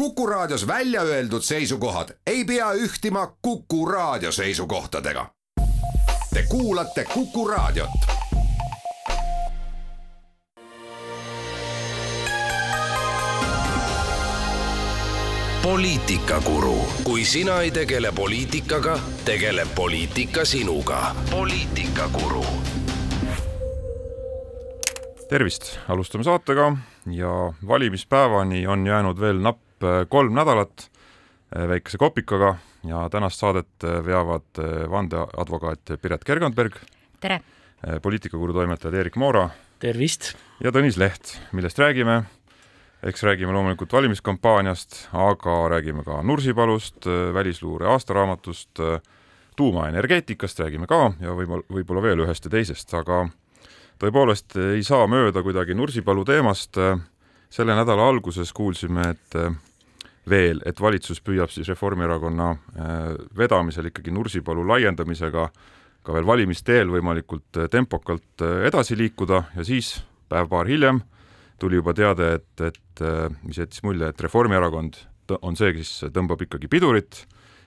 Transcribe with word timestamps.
Kuku 0.00 0.26
Raadios 0.26 0.66
välja 0.66 1.02
öeldud 1.02 1.42
seisukohad 1.42 2.08
ei 2.26 2.44
pea 2.44 2.72
ühtima 2.72 3.36
Kuku 3.42 3.86
Raadio 3.86 4.32
seisukohtadega. 4.32 5.26
Te 6.34 6.42
kuulate 6.48 7.04
Kuku 7.04 7.48
Raadiot. 7.48 7.90
poliitikakuru, 15.62 16.78
kui 17.04 17.24
sina 17.24 17.60
ei 17.60 17.70
tegele 17.70 18.12
poliitikaga, 18.12 18.98
tegeleb 19.24 19.68
poliitika 19.74 20.44
sinuga. 20.44 21.16
poliitikakuru 21.30 22.44
tervist, 25.28 25.78
alustame 25.88 26.24
saatega 26.24 26.76
ja 27.06 27.52
valimispäevani 27.68 28.66
on 28.66 28.86
jäänud 28.86 29.20
veel 29.20 29.38
napp 29.38 29.69
äh, 29.84 30.02
kolm 30.08 30.34
nädalat 30.34 30.86
äh, 31.56 31.68
väikese 31.68 31.98
kopikaga 31.98 32.56
ja 32.86 33.08
tänast 33.10 33.40
saadet 33.40 33.84
äh, 33.84 34.00
veavad 34.06 34.60
vandeadvokaat 34.90 35.96
Piret 36.02 36.24
Kergandberg. 36.24 36.76
tere! 37.20 37.40
poliitikakuru 38.02 38.52
toimetajad 38.52 38.94
Erik 38.94 39.16
Moora. 39.16 39.48
tervist! 39.78 40.34
ja 40.60 40.70
Tõnis 40.70 40.98
Leht, 41.00 41.38
millest 41.52 41.78
räägime? 41.78 42.24
eks 43.02 43.22
räägime 43.24 43.52
loomulikult 43.52 43.92
valimiskampaaniast, 43.92 45.08
aga 45.12 45.54
räägime 45.72 46.04
ka 46.04 46.22
Nursipalust, 46.22 47.06
välisluure 47.34 47.88
aastaraamatust, 47.88 48.82
tuumaenergeetikast 49.56 50.60
räägime 50.60 50.86
ka 50.86 51.14
ja 51.20 51.32
võib-olla, 51.32 51.64
võib-olla 51.72 52.02
veel 52.04 52.20
ühest 52.26 52.44
ja 52.44 52.52
teisest, 52.52 52.92
aga 52.94 53.22
tõepoolest 54.00 54.58
ei 54.76 54.84
saa 54.84 55.08
mööda 55.08 55.40
kuidagi 55.42 55.74
Nursipalu 55.74 56.24
teemast. 56.24 56.76
selle 57.50 57.74
nädala 57.74 58.08
alguses 58.08 58.52
kuulsime, 58.52 59.08
et 59.10 59.34
veel, 60.30 60.60
et 60.66 60.80
valitsus 60.80 61.20
püüab 61.24 61.50
siis 61.52 61.68
Reformierakonna 61.70 62.50
äh, 62.50 62.98
vedamisel 63.36 63.90
ikkagi 63.90 64.12
Nursipalu 64.14 64.64
laiendamisega 64.68 65.46
ka 66.06 66.16
veel 66.16 66.26
valimisteel 66.26 66.90
võimalikult 66.92 67.60
äh, 67.60 67.68
tempokalt 67.72 68.44
äh, 68.44 68.66
edasi 68.70 68.98
liikuda 68.98 69.44
ja 69.56 69.66
siis 69.66 69.98
päev-paar 70.30 70.70
hiljem 70.70 71.02
tuli 71.60 71.76
juba 71.76 71.92
teade, 71.92 72.26
et, 72.38 72.62
et 72.64 73.00
mis 73.44 73.58
jättis 73.58 73.82
mulje, 73.84 74.06
et 74.08 74.22
Reformierakond 74.24 74.96
on 75.44 75.58
see, 75.58 75.74
kes 75.76 76.06
tõmbab 76.14 76.40
ikkagi 76.46 76.70
pidurit 76.72 77.18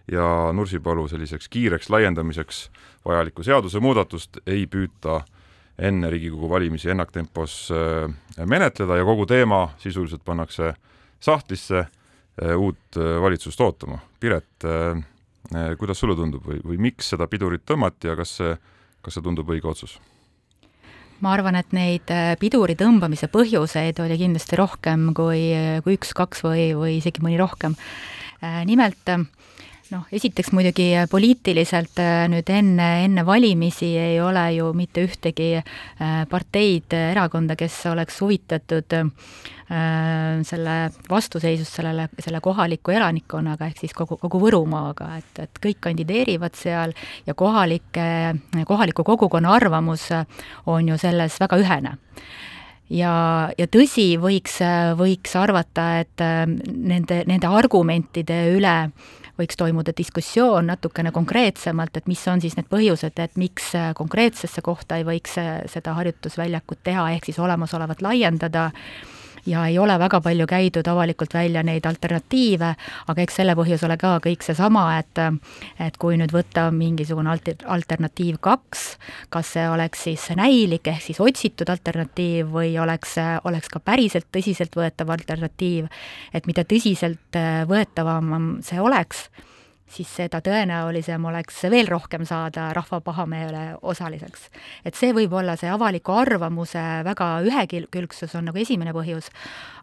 ja 0.09 0.49
Nursipalu 0.55 1.03
selliseks 1.11 1.51
kiireks 1.53 1.91
laiendamiseks 1.93 2.63
vajalikku 3.05 3.45
seadusemuudatust 3.45 4.39
ei 4.49 4.65
püüta 4.65 5.19
enne 5.77 6.09
Riigikogu 6.09 6.49
valimisi 6.49 6.89
ennaktempos 6.89 7.67
menetleda 8.49 8.97
ja 8.97 9.05
kogu 9.05 9.27
teema 9.29 9.67
sisuliselt 9.83 10.25
pannakse 10.25 10.73
sahtlisse 11.21 11.85
uut 12.57 12.97
äh, 12.97 13.17
valitsust 13.21 13.61
ootama. 13.61 13.99
Piret, 14.19 14.65
kuidas 15.77 15.99
sulle 15.99 16.15
tundub 16.15 16.45
või, 16.47 16.61
või 16.63 16.77
miks 16.87 17.09
seda 17.11 17.27
pidurit 17.27 17.65
tõmmati 17.67 18.07
ja 18.07 18.15
kas 18.15 18.37
see, 18.39 18.53
kas 19.03 19.17
see 19.17 19.25
tundub 19.25 19.49
õige 19.51 19.67
otsus? 19.69 19.97
ma 21.23 21.33
arvan, 21.37 21.55
et 21.55 21.69
neid 21.75 22.09
piduri 22.39 22.73
tõmbamise 22.75 23.29
põhjuseid 23.31 23.99
oli 24.03 24.17
kindlasti 24.19 24.57
rohkem 24.59 25.05
kui, 25.15 25.51
kui 25.85 25.95
üks-kaks 25.95 26.41
või, 26.43 26.65
või 26.75 26.97
isegi 26.97 27.23
mõni 27.23 27.37
rohkem. 27.39 27.75
nimelt 28.67 29.11
noh, 29.93 30.05
esiteks 30.13 30.51
muidugi 30.55 30.87
poliitiliselt 31.11 31.99
äh, 32.01 32.25
nüüd 32.31 32.49
enne, 32.51 32.89
enne 33.05 33.25
valimisi 33.27 33.91
ei 33.99 34.19
ole 34.23 34.45
ju 34.57 34.71
mitte 34.77 35.03
ühtegi 35.05 35.49
äh, 35.59 36.23
parteid, 36.29 36.93
erakonda, 37.11 37.57
kes 37.59 37.77
oleks 37.91 38.19
huvitatud 38.23 38.97
äh, 38.97 39.09
selle 40.45 40.77
vastuseisust 41.09 41.79
sellele, 41.79 42.07
selle 42.21 42.41
kohaliku 42.43 42.93
elanikkonnaga, 42.93 43.69
ehk 43.71 43.83
siis 43.85 43.95
kogu, 43.97 44.17
kogu 44.21 44.41
Võrumaaga, 44.43 45.13
et, 45.21 45.45
et 45.45 45.61
kõik 45.63 45.81
kandideerivad 45.87 46.57
seal 46.59 46.93
ja 47.27 47.35
kohalike, 47.37 48.07
kohaliku 48.69 49.05
kogukonna 49.07 49.53
arvamus 49.55 50.09
on 50.69 50.91
ju 50.91 50.97
selles 51.01 51.39
väga 51.41 51.61
ühene. 51.61 51.95
Ja, 52.93 53.13
ja 53.57 53.65
tõsi, 53.71 54.11
võiks, 54.21 54.59
võiks 54.99 55.33
arvata, 55.39 55.87
et 56.03 56.21
nende, 56.21 57.23
nende 57.25 57.49
argumentide 57.49 58.43
üle 58.53 58.75
võiks 59.39 59.57
toimuda 59.57 59.93
diskussioon 59.97 60.67
natukene 60.69 61.11
konkreetsemalt, 61.11 61.97
et 61.97 62.07
mis 62.07 62.21
on 62.27 62.41
siis 62.41 62.57
need 62.57 62.69
põhjused, 62.69 63.17
et 63.19 63.37
miks 63.39 63.71
konkreetsesse 63.97 64.61
kohta 64.61 64.99
ei 64.99 65.07
võiks 65.07 65.37
seda 65.73 65.95
harjutusväljakut 65.97 66.83
teha, 66.83 67.09
ehk 67.15 67.29
siis 67.29 67.39
olemasolevat 67.41 68.01
laiendada 68.05 68.69
ja 69.45 69.65
ei 69.67 69.77
ole 69.79 69.95
väga 69.99 70.21
palju 70.21 70.47
käidud 70.47 70.87
avalikult 70.87 71.33
välja 71.33 71.63
neid 71.63 71.85
alternatiive, 71.85 72.73
aga 73.07 73.23
eks 73.23 73.39
selle 73.41 73.55
põhjus 73.59 73.83
ole 73.87 73.97
ka 74.01 74.17
kõik 74.23 74.45
seesama, 74.45 74.85
et 74.99 75.21
et 75.83 75.97
kui 76.01 76.17
nüüd 76.17 76.33
võtta 76.33 76.69
mingisugune 76.73 77.29
alter-, 77.29 77.63
alternatiiv 77.67 78.39
kaks, 78.43 78.85
kas 79.33 79.53
see 79.55 79.67
oleks 79.69 80.05
siis 80.07 80.27
näilik 80.37 80.87
ehk 80.87 81.03
siis 81.05 81.21
otsitud 81.23 81.69
alternatiiv 81.69 82.51
või 82.53 82.75
oleks, 82.79 83.17
oleks 83.43 83.71
ka 83.71 83.79
päriselt 83.79 84.29
tõsiseltvõetav 84.33 85.11
alternatiiv, 85.13 85.89
et 86.33 86.47
mida 86.47 86.65
tõsiselt 86.67 87.41
võetavam 87.69 88.59
see 88.65 88.81
oleks, 88.81 89.27
siis 89.93 90.09
seda 90.21 90.41
tõenäolisem 90.43 91.25
oleks 91.29 91.61
veel 91.71 91.89
rohkem 91.91 92.25
saada 92.25 92.71
rahva 92.73 92.99
pahameele 93.01 93.63
osaliseks. 93.81 94.49
et 94.85 94.95
see 94.95 95.13
võib 95.13 95.33
olla 95.33 95.55
see 95.59 95.69
avaliku 95.69 96.15
arvamuse 96.17 96.81
väga 97.05 97.29
ühekülgsus 97.45 98.35
on 98.35 98.49
nagu 98.49 98.57
esimene 98.57 98.93
põhjus, 98.95 99.29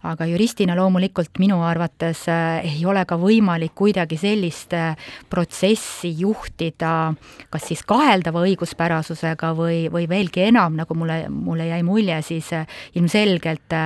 aga 0.03 0.27
juristina 0.31 0.75
loomulikult 0.79 1.39
minu 1.43 1.61
arvates 1.67 2.25
äh, 2.33 2.65
ei 2.65 2.85
ole 2.89 3.05
ka 3.09 3.19
võimalik 3.21 3.75
kuidagi 3.77 4.17
sellist 4.21 4.73
äh, 4.77 4.97
protsessi 5.31 6.13
juhtida 6.19 7.13
kas 7.51 7.69
siis 7.69 7.83
kaheldava 7.87 8.43
õiguspärasusega 8.49 9.53
või, 9.57 9.83
või 9.93 10.09
veelgi 10.09 10.47
enam, 10.49 10.79
nagu 10.81 10.97
mulle, 10.97 11.23
mulle 11.29 11.69
jäi 11.69 11.83
mulje, 11.87 12.21
siis 12.27 12.51
äh, 12.57 12.67
ilmselgelt 12.97 13.77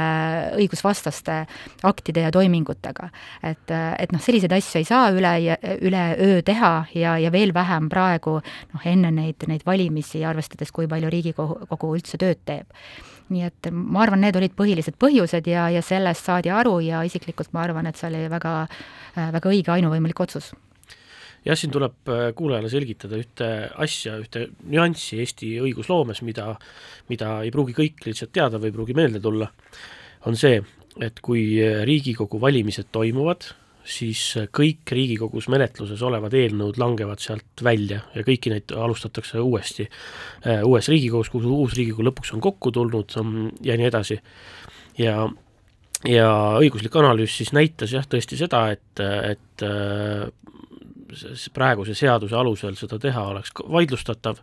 õigusvastaste 0.55 1.41
aktide 1.85 2.25
ja 2.27 2.31
toimingutega. 2.35 3.11
et, 3.43 3.71
et 3.99 4.13
noh, 4.13 4.23
selliseid 4.23 4.53
asju 4.55 4.81
ei 4.81 4.87
saa 4.89 5.11
üle, 5.15 5.35
üleöö 6.15 6.43
teha 6.43 6.87
ja, 6.95 7.17
ja 7.19 7.33
veel 7.33 7.55
vähem 7.55 7.89
praegu 7.89 8.39
noh, 8.41 8.85
enne 8.87 9.11
neid, 9.15 9.45
neid 9.49 9.65
valimisi, 9.67 10.25
arvestades, 10.25 10.73
kui 10.73 10.89
palju 10.91 11.11
Riigikogu 11.11 11.95
üldse 11.97 12.19
tööd 12.21 12.43
teeb. 12.45 12.71
Nii 13.33 13.47
et 13.47 13.71
ma 13.73 14.03
arvan, 14.05 14.21
need 14.21 14.37
olid 14.37 14.53
põhilised 14.57 14.99
põhjused 15.01 15.47
ja, 15.49 15.69
ja 15.73 15.81
sellest 15.83 16.27
saadi 16.29 16.53
aru 16.53 16.79
ja 16.85 17.01
isiklikult 17.07 17.55
ma 17.57 17.65
arvan, 17.65 17.89
et 17.89 17.97
see 17.97 18.11
oli 18.11 18.27
väga, 18.29 18.67
väga 19.17 19.51
õige 19.51 19.73
ainuvõimalik 19.73 20.21
otsus. 20.21 20.53
Jah, 21.45 21.57
siin 21.61 21.73
tuleb 21.73 22.09
äh, 22.09 22.31
kuulajale 22.37 22.71
selgitada 22.73 23.19
ühte 23.21 23.49
asja, 23.85 24.17
ühte 24.21 24.47
nüanssi 24.65 25.19
Eesti 25.21 25.51
õigusloomes, 25.61 26.23
mida, 26.25 26.55
mida 27.11 27.35
ei 27.45 27.53
pruugi 27.53 27.77
kõik 27.77 28.01
lihtsalt 28.07 28.33
teada 28.33 28.61
või 28.61 28.71
ei 28.71 28.77
pruugi 28.79 28.97
meelde 28.97 29.21
tulla, 29.25 29.51
on 30.25 30.41
see, 30.41 30.63
et 31.05 31.21
kui 31.25 31.45
Riigikogu 31.85 32.41
valimised 32.41 32.89
toimuvad, 32.93 33.51
siis 33.85 34.21
kõik 34.55 34.89
Riigikogus 34.97 35.47
menetluses 35.53 36.03
olevad 36.03 36.35
eelnõud 36.37 36.79
langevad 36.81 37.21
sealt 37.23 37.63
välja 37.65 38.01
ja 38.15 38.25
kõiki 38.25 38.53
neid 38.53 38.73
alustatakse 38.73 39.41
uuesti 39.45 39.87
äh, 39.87 40.63
uues 40.65 40.89
Riigikogus, 40.89 41.31
kuhu 41.33 41.53
uus 41.63 41.77
Riigikogu 41.77 42.09
lõpuks 42.09 42.35
on 42.35 42.43
kokku 42.45 42.73
tulnud 42.75 43.17
mm, 43.21 43.51
ja 43.67 43.77
nii 43.81 43.89
edasi. 43.91 44.19
ja, 44.99 45.29
ja 46.09 46.31
õiguslik 46.61 46.97
analüüs 46.97 47.37
siis 47.37 47.53
näitas 47.53 47.93
jah, 47.93 48.07
tõesti 48.09 48.41
seda, 48.41 48.67
et, 48.73 49.05
et 49.05 49.67
äh, 49.69 50.25
praeguse 51.55 51.95
seaduse 51.95 52.37
alusel 52.37 52.79
seda 52.81 52.99
teha 52.99 53.29
oleks 53.35 53.53
vaidlustatav, 53.71 54.41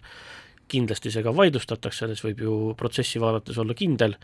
kindlasti 0.72 1.12
see 1.12 1.24
ka 1.26 1.34
vaidlustatakse, 1.36 2.06
selles 2.06 2.22
võib 2.24 2.46
ju 2.46 2.58
protsessi 2.80 3.20
vaadates 3.20 3.58
olla 3.60 3.76
kindel, 3.76 4.16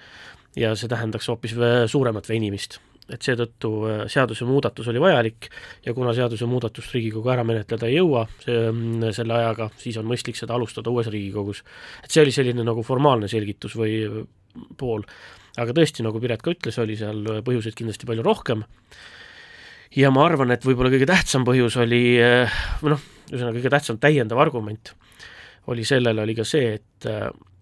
ja 0.58 0.76
see 0.78 0.90
tähendaks 0.90 1.28
hoopis 1.28 1.58
suuremat 1.92 2.30
venimist 2.30 2.80
et 3.14 3.24
seetõttu 3.24 3.72
äh, 3.88 4.04
seadusemuudatus 4.12 4.90
oli 4.92 5.02
vajalik 5.02 5.50
ja 5.86 5.94
kuna 5.96 6.14
seadusemuudatust 6.18 6.94
Riigikogu 6.96 7.32
ära 7.32 7.46
menetleda 7.48 7.88
ei 7.88 7.98
jõua 8.00 8.26
see, 8.44 8.58
mm, 8.72 9.10
selle 9.16 9.38
ajaga, 9.38 9.70
siis 9.80 9.98
on 10.02 10.08
mõistlik 10.10 10.40
seda 10.40 10.58
alustada 10.58 10.92
uues 10.92 11.10
Riigikogus. 11.14 11.64
et 12.04 12.12
see 12.12 12.24
oli 12.26 12.36
selline 12.36 12.66
nagu 12.68 12.84
formaalne 12.84 13.30
selgitus 13.32 13.78
või 13.80 14.00
äh, 14.06 14.24
pool, 14.78 15.06
aga 15.58 15.76
tõesti, 15.76 16.04
nagu 16.06 16.20
Piret 16.22 16.44
ka 16.44 16.54
ütles, 16.54 16.80
oli 16.82 16.98
seal 17.00 17.42
põhjuseid 17.46 17.78
kindlasti 17.78 18.10
palju 18.10 18.26
rohkem 18.26 18.66
ja 19.96 20.12
ma 20.12 20.26
arvan, 20.28 20.52
et 20.52 20.66
võib-olla 20.66 20.92
kõige 20.94 21.10
tähtsam 21.10 21.46
põhjus 21.48 21.80
oli, 21.82 22.04
äh, 22.22 22.62
või 22.82 22.96
noh, 22.96 23.06
ühesõnaga 23.32 23.60
kõige 23.60 23.76
tähtsam 23.78 24.02
täiendav 24.02 24.42
argument 24.44 24.96
oli 25.68 25.84
sellele, 25.88 26.24
oli 26.24 26.36
ka 26.36 26.48
see, 26.48 26.78
et 26.80 27.12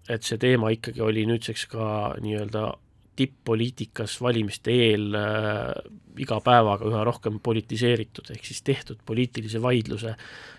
et 0.06 0.22
see 0.22 0.38
teema 0.38 0.70
ikkagi 0.70 1.02
oli 1.02 1.24
nüüdseks 1.26 1.66
ka 1.72 1.86
nii-öelda 2.22 2.68
tipp-poliitikas 3.16 4.18
valimiste 4.22 4.74
eel 4.74 5.16
äh, 5.16 5.72
iga 6.20 6.38
päevaga 6.44 6.86
üha 6.88 7.02
rohkem 7.06 7.40
politiseeritud, 7.44 8.30
ehk 8.34 8.46
siis 8.48 8.62
tehtud 8.66 9.00
poliitilise 9.06 9.60
vaidluse, 9.62 10.14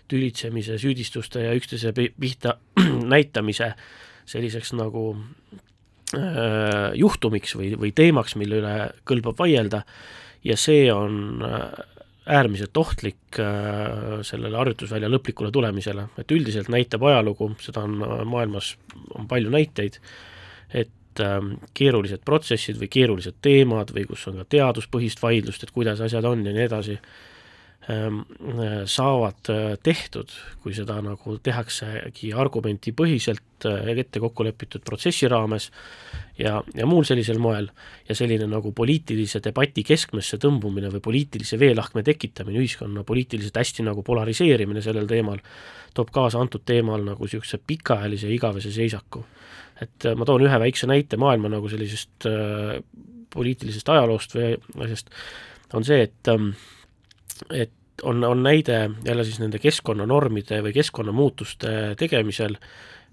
tülitsemise, 0.07 0.77
süüdistuste 0.81 1.45
ja 1.45 1.55
üksteise 1.57 1.93
pihta 1.95 2.57
näitamise 3.15 3.71
selliseks 4.27 4.73
nagu 4.77 5.09
äh, 6.17 6.93
juhtumiks 6.99 7.57
või, 7.57 7.73
või 7.79 7.93
teemaks, 7.95 8.37
mille 8.39 8.61
üle 8.61 8.77
kõlbab 9.07 9.39
vaielda. 9.39 9.83
Ja 10.45 10.55
see 10.59 10.85
on 10.93 11.41
äärmiselt 12.27 12.77
ohtlik 12.77 13.39
sellele 14.27 14.59
harjutusvälja 14.59 15.09
lõplikule 15.09 15.49
tulemisele, 15.51 16.05
et 16.19 16.31
üldiselt 16.31 16.69
näitab 16.71 17.03
ajalugu, 17.07 17.49
seda 17.63 17.83
on 17.87 17.97
maailmas, 18.29 18.73
on 19.17 19.27
palju 19.27 19.51
näiteid, 19.51 19.97
et 20.75 20.91
keerulised 21.73 22.21
protsessid 22.25 22.77
või 22.81 22.89
keerulised 22.91 23.39
teemad 23.41 23.93
või 23.95 24.05
kus 24.09 24.27
on 24.29 24.41
ka 24.41 24.47
teaduspõhist 24.57 25.21
vaidlust, 25.23 25.63
et 25.63 25.73
kuidas 25.75 26.01
asjad 26.03 26.25
on 26.25 26.45
ja 26.45 26.53
nii 26.53 26.65
edasi, 26.67 26.97
Ähm, 26.97 27.36
saavad 27.87 29.49
äh, 29.49 29.77
tehtud, 29.83 30.33
kui 30.59 30.73
seda 30.75 30.97
nagu 30.99 31.37
tehaksegi 31.39 32.33
argumentipõhiselt 32.35 33.67
äh, 33.69 33.93
ette 33.95 34.19
kokku 34.19 34.43
lepitud 34.43 34.83
protsessi 34.83 35.29
raames 35.31 35.69
ja, 36.35 36.57
ja 36.75 36.89
muul 36.89 37.07
sellisel 37.07 37.39
moel, 37.39 37.69
ja 38.09 38.17
selline 38.17 38.49
nagu 38.51 38.73
poliitilise 38.75 39.39
debati 39.43 39.85
keskmesse 39.87 40.39
tõmbumine 40.43 40.91
või 40.97 41.03
poliitilise 41.07 41.59
veelahkme 41.61 42.03
tekitamine, 42.03 42.59
ühiskonna 42.59 43.07
poliitiliselt 43.07 43.55
hästi 43.63 43.87
nagu 43.87 44.03
polariseerimine 44.03 44.83
sellel 44.83 45.07
teemal, 45.07 45.39
toob 45.95 46.11
kaasa 46.11 46.43
antud 46.43 46.67
teemal 46.67 47.07
nagu 47.07 47.23
niisuguse 47.23 47.63
pikaajalise 47.63 48.33
igavese 48.35 48.71
seisaku. 48.75 49.23
et 49.79 50.11
ma 50.17 50.25
toon 50.25 50.41
ühe 50.41 50.59
väikse 50.59 50.87
näite 50.89 51.17
maailma 51.21 51.55
nagu 51.55 51.69
sellisest 51.69 52.27
äh, 52.27 52.81
poliitilisest 53.31 53.89
ajaloost 53.95 54.33
või 54.35 54.55
asjast, 54.83 55.13
on 55.77 55.85
see, 55.87 56.01
et 56.03 56.27
ähm, 56.31 56.51
et 57.53 57.71
on, 58.03 58.23
on 58.23 58.43
näide 58.43 58.89
jälle 59.05 59.23
siis 59.23 59.39
nende 59.39 59.59
keskkonnanormide 59.59 60.61
või 60.65 60.73
keskkonnamuutuste 60.75 61.95
tegemisel, 61.97 62.57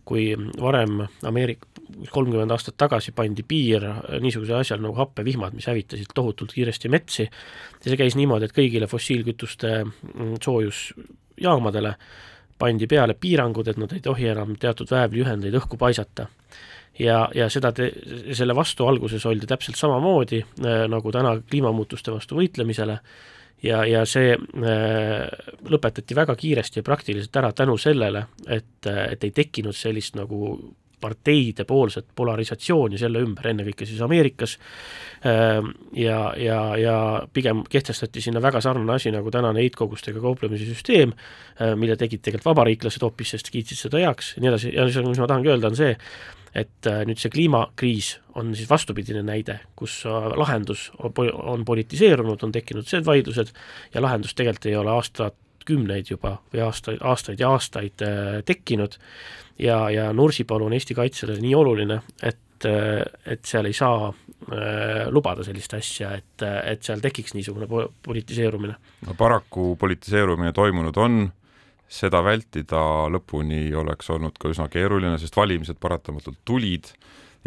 kui 0.05 0.35
varem 0.61 1.01
Ameerika, 1.25 1.69
kolmkümmend 2.11 2.53
aastat 2.53 2.77
tagasi 2.77 3.15
pandi 3.17 3.45
piir 3.49 3.87
niisugusel 4.21 4.59
asjal 4.59 4.83
nagu 4.85 4.97
happevihmad, 4.99 5.55
mis 5.57 5.69
hävitasid 5.71 6.13
tohutult 6.15 6.53
kiiresti 6.53 6.91
metsi, 6.93 7.25
ja 7.25 7.89
see 7.89 7.99
käis 8.01 8.17
niimoodi, 8.19 8.49
et 8.49 8.57
kõigile 8.57 8.89
fossiilkütuste 8.91 9.73
mm, 9.85 10.37
soojusjaamadele 10.45 11.95
pandi 12.59 12.89
peale 12.91 13.17
piirangud, 13.21 13.69
et 13.69 13.81
nad 13.81 13.93
ei 13.93 14.03
tohi 14.05 14.29
enam 14.31 14.55
teatud 14.61 14.91
väävliühendeid 14.93 15.57
õhku 15.61 15.81
paisata. 15.81 16.29
Ja, 16.99 17.25
ja 17.35 17.49
seda 17.51 17.73
te, 17.75 17.89
selle 18.37 18.55
vastu 18.55 18.87
alguses 18.87 19.25
oldi 19.27 19.49
täpselt 19.51 19.81
samamoodi 19.81 20.45
äh, 20.45 20.85
nagu 20.91 21.11
täna 21.13 21.35
kliimamuutuste 21.41 22.13
vastu 22.15 22.39
võitlemisele, 22.39 23.01
ja, 23.63 23.85
ja 23.89 24.05
see 24.09 24.35
äh, 24.35 25.51
lõpetati 25.71 26.17
väga 26.17 26.37
kiiresti 26.37 26.81
ja 26.81 26.87
praktiliselt 26.87 27.37
ära 27.37 27.53
tänu 27.53 27.77
sellele, 27.81 28.27
et, 28.47 28.87
et 28.87 29.25
ei 29.25 29.35
tekkinud 29.35 29.77
sellist 29.77 30.19
nagu 30.19 30.57
parteide 31.05 31.67
poolset 31.69 32.07
polarisatsiooni 32.17 32.99
selle 33.01 33.21
ümber, 33.25 33.51
ennekõike 33.51 33.87
siis 33.89 34.01
Ameerikas. 34.05 34.57
Äh,, 35.27 35.59
ja, 36.01 36.19
ja, 36.41 36.61
ja 36.81 36.97
pigem 37.33 37.65
kehtestati 37.71 38.23
sinna 38.25 38.43
väga 38.45 38.63
sarnane 38.65 38.97
asi 38.97 39.13
nagu 39.13 39.33
tänane 39.35 39.65
heitkogustega 39.65 40.23
kauplemise 40.25 40.69
süsteem 40.71 41.13
äh,, 41.13 41.75
mille 41.77 41.99
tegid 42.01 42.25
tegelikult 42.25 42.53
vabariiklased 42.53 43.05
hoopis, 43.05 43.35
sest 43.37 43.53
kiitsid 43.53 43.85
seda 43.87 44.01
heaks 44.05 44.35
ja 44.37 44.45
nii 44.45 44.53
edasi, 44.55 44.73
ja 44.77 44.89
mis 44.89 45.21
ma 45.21 45.29
tahangi 45.29 45.53
öelda, 45.53 45.73
on 45.73 45.79
see, 45.79 45.93
et 46.55 46.87
äh, 46.87 47.03
nüüd 47.09 47.19
see 47.19 47.33
kliimakriis 47.35 48.15
on 48.39 48.53
siis 48.55 48.69
vastupidine 48.71 49.25
näide, 49.27 49.59
kus 49.79 50.03
äh, 50.07 50.29
lahendus 50.39 50.89
on, 50.99 51.65
politiseerunud, 51.67 52.43
on 52.47 52.55
tekkinud 52.55 52.87
sellised 52.87 53.09
vaidlused 53.09 53.51
ja 53.95 54.03
lahendus 54.03 54.37
tegelikult 54.39 54.71
ei 54.71 54.77
ole 54.79 54.95
aastakümneid 54.95 56.13
juba 56.15 56.37
või 56.53 56.65
aastaid, 56.67 57.03
aastaid 57.03 57.43
ja 57.43 57.51
aastaid 57.55 58.07
äh, 58.07 58.41
tekkinud 58.47 58.99
ja, 59.59 59.85
ja 59.91 60.13
Nursipalu 60.13 60.71
on 60.71 60.79
Eesti 60.79 60.95
kaitsele 60.95 61.39
nii 61.43 61.55
oluline, 61.59 62.01
et, 62.23 62.69
et 63.27 63.45
seal 63.45 63.67
ei 63.69 63.75
saa 63.77 64.13
lubada 65.15 65.45
sellist 65.45 65.73
asja, 65.73 66.11
et, 66.19 66.43
et 66.69 66.83
seal 66.85 67.01
tekiks 67.01 67.33
niisugune 67.33 67.65
po 67.69 67.87
politiseerumine. 68.05 68.75
no 69.07 69.15
paraku 69.17 69.73
politiseerumine 69.81 70.53
toimunud 70.53 70.99
on 71.01 71.23
seda 71.91 72.23
vältida 72.25 72.81
lõpuni 73.13 73.69
oleks 73.77 74.09
olnud 74.11 74.39
ka 74.41 74.51
üsna 74.53 74.69
keeruline, 74.73 75.19
sest 75.21 75.37
valimised 75.37 75.79
paratamatult 75.83 76.41
tulid 76.49 76.91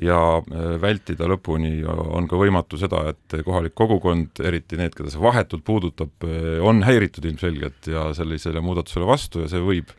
ja 0.02 0.20
äh, 0.38 0.76
vältida 0.82 1.28
lõpuni 1.30 1.82
on 1.88 2.28
ka 2.30 2.38
võimatu 2.40 2.78
seda, 2.80 3.08
et 3.14 3.40
kohalik 3.46 3.74
kogukond, 3.78 4.42
eriti 4.46 4.78
need, 4.78 4.94
keda 4.98 5.12
see 5.14 5.24
vahetult 5.24 5.66
puudutab, 5.68 6.14
äh, 6.28 6.58
on 6.62 6.84
häiritud 6.86 7.26
ilmselgelt 7.26 7.90
ja 7.90 8.12
sellisele 8.18 8.62
muudatusele 8.64 9.10
vastu 9.10 9.44
ja 9.44 9.52
see 9.52 9.64
võib, 9.64 9.94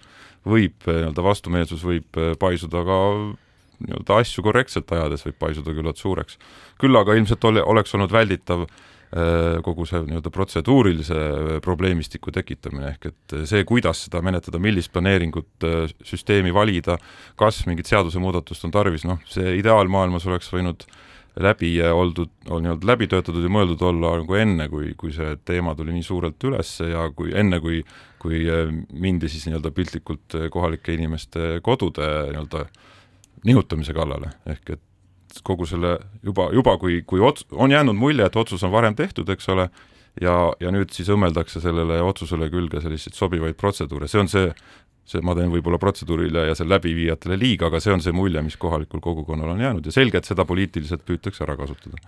võib 0.46 0.87
äh, 0.87 1.02
nii-öelda 1.02 1.26
vastumeelsus 1.26 1.84
võib 1.87 2.23
paisuda 2.38 2.84
ka 2.87 3.00
nii-öelda 3.79 4.23
asju 4.23 4.43
korrektselt 4.46 4.91
ajades 4.94 5.26
võib 5.26 5.38
paisuda 5.38 5.75
küllalt 5.75 5.99
suureks. 5.99 6.38
küll 6.79 6.99
aga 6.99 7.14
ilmselt 7.19 7.44
ole, 7.50 7.62
oleks 7.62 7.94
olnud 7.94 8.14
välditav 8.14 8.64
äh, 8.64 8.87
kogu 9.64 9.87
see 9.88 10.02
nii-öelda 10.05 10.32
protseduurilise 10.34 11.19
äh, 11.19 11.50
probleemistiku 11.64 12.32
tekitamine, 12.34 12.94
ehk 12.94 13.10
et 13.12 13.37
äh, 13.37 13.44
see, 13.49 13.64
kuidas 13.69 14.05
seda 14.06 14.22
menetleda, 14.25 14.60
millist 14.62 14.93
planeeringut, 14.93 15.69
süsteemi 16.05 16.52
valida, 16.55 16.99
kas 17.40 17.62
mingit 17.69 17.88
seadusemuudatust 17.88 18.69
on 18.69 18.75
tarvis, 18.75 19.06
noh, 19.08 19.22
see 19.28 19.58
ideaalmaailmas 19.62 20.28
oleks 20.28 20.52
võinud 20.52 20.84
läbi 21.38 21.76
oldud, 21.87 22.32
nii-öelda 22.49 22.88
läbi 22.88 23.06
töötatud 23.06 23.44
ja 23.44 23.50
mõeldud 23.52 23.82
olla 23.87 24.16
nagu 24.19 24.34
enne, 24.34 24.66
kui, 24.72 24.90
kui 24.99 25.12
see 25.14 25.37
teema 25.46 25.76
tuli 25.78 25.94
nii 25.94 26.02
suurelt 26.02 26.44
üles 26.49 26.72
ja 26.82 27.05
kui 27.14 27.31
enne, 27.37 27.60
kui 27.62 27.84
kui 28.19 28.43
mindi 28.99 29.28
siis 29.31 29.46
nii-öelda 29.46 29.70
piltlikult 29.70 30.34
kohalike 30.50 30.96
inimeste 30.96 31.60
kodude 31.62 32.08
nii-öelda 32.32 32.64
nihutamise 33.46 33.94
kallale, 33.94 34.32
ehk 34.50 34.72
et 34.75 34.82
kogu 35.45 35.67
selle 35.69 35.97
juba, 36.25 36.49
juba 36.55 36.77
kui, 36.81 37.03
kui 37.07 37.23
ots-, 37.25 37.47
on 37.53 37.73
jäänud 37.73 37.97
mulje, 37.97 38.27
et 38.27 38.37
otsus 38.37 38.65
on 38.67 38.73
varem 38.73 38.97
tehtud, 38.99 39.29
eks 39.35 39.49
ole, 39.55 39.69
ja, 40.23 40.35
ja 40.61 40.73
nüüd 40.75 40.93
siis 40.95 41.11
õmmeldakse 41.13 41.63
sellele 41.63 42.01
otsusele 42.05 42.51
külge 42.53 42.83
selliseid 42.85 43.17
sobivaid 43.19 43.59
protseduure, 43.61 44.09
see 44.11 44.23
on 44.23 44.31
see, 44.31 44.53
see, 45.09 45.23
ma 45.25 45.35
teen 45.39 45.53
võib-olla 45.53 45.81
protseduurile 45.83 46.49
ja 46.51 46.57
selle 46.59 46.77
läbiviijatele 46.77 47.39
liiga, 47.41 47.69
aga 47.69 47.81
see 47.83 47.95
on 47.95 48.05
see 48.05 48.15
mulje, 48.17 48.43
mis 48.45 48.59
kohalikul 48.61 49.03
kogukonnal 49.05 49.55
on 49.55 49.65
jäänud. 49.65 49.89
Ja 49.89 49.95
selge, 49.95 50.21
et 50.21 50.29
seda 50.29 50.47
poliitiliselt 50.49 51.05
püütakse 51.09 51.45
ära 51.47 51.57
kasutada. 51.61 52.01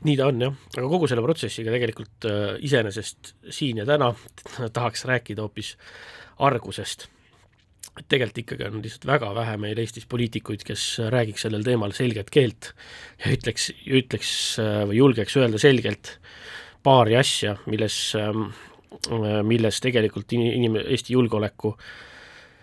nii 0.00 0.16
ta 0.16 0.30
on 0.30 0.40
jah, 0.40 0.60
aga 0.78 0.86
kogu 0.88 1.08
selle 1.10 1.20
protsessiga 1.20 1.74
tegelikult 1.74 2.24
äh, 2.28 2.54
iseenesest 2.64 3.34
siin 3.52 3.82
ja 3.82 3.84
täna 3.88 4.14
tahaks 4.72 5.04
rääkida 5.04 5.44
hoopis 5.44 5.74
argusest 6.40 7.10
et 8.00 8.08
tegelikult 8.08 8.42
ikkagi 8.44 8.68
on 8.68 8.82
lihtsalt 8.84 9.06
väga 9.08 9.30
vähe 9.36 9.56
meil 9.60 9.80
Eestis 9.82 10.08
poliitikuid, 10.10 10.64
kes 10.66 10.84
räägiks 11.12 11.46
sellel 11.46 11.64
teemal 11.66 11.94
selget 11.96 12.32
keelt 12.32 12.72
ja 13.20 13.34
ütleks, 13.36 13.70
ütleks 13.86 14.30
või 14.88 15.00
julgeks 15.00 15.36
öelda 15.40 15.60
selgelt 15.60 16.14
paari 16.82 17.18
asja, 17.20 17.58
milles, 17.68 17.98
milles 19.44 19.82
tegelikult 19.84 20.32
inim-, 20.32 20.80
Eesti 20.80 21.12
julgeoleku 21.12 21.74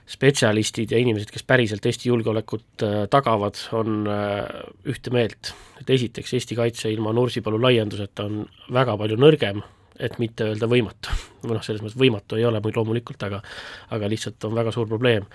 spetsialistid 0.07 0.91
ja 0.91 0.99
inimesed, 1.03 1.31
kes 1.33 1.43
päriselt 1.47 1.85
Eesti 1.85 2.09
julgeolekut 2.09 2.83
äh, 2.85 2.99
tagavad, 3.11 3.59
on 3.75 4.07
äh, 4.07 4.45
ühte 4.87 5.11
meelt. 5.11 5.51
et 5.81 5.89
esiteks, 5.97 6.33
Eesti 6.33 6.55
kaitse 6.55 6.91
ilma 6.91 7.11
Nursipalu 7.13 7.59
laienduseta 7.61 8.27
on 8.29 8.45
väga 8.73 8.95
palju 8.97 9.19
nõrgem 9.19 9.61
et 9.99 10.17
mitte 10.21 10.45
öelda 10.45 10.67
võimatu. 10.69 11.13
või 11.43 11.55
noh, 11.55 11.63
selles 11.63 11.81
mõttes 11.81 11.97
võimatu 11.99 12.37
ei 12.37 12.45
ole 12.45 12.59
muid 12.63 12.75
loomulikult, 12.77 13.21
aga 13.23 13.39
aga 13.95 14.09
lihtsalt 14.09 14.43
on 14.45 14.55
väga 14.55 14.71
suur 14.71 14.87
probleem. 14.87 15.25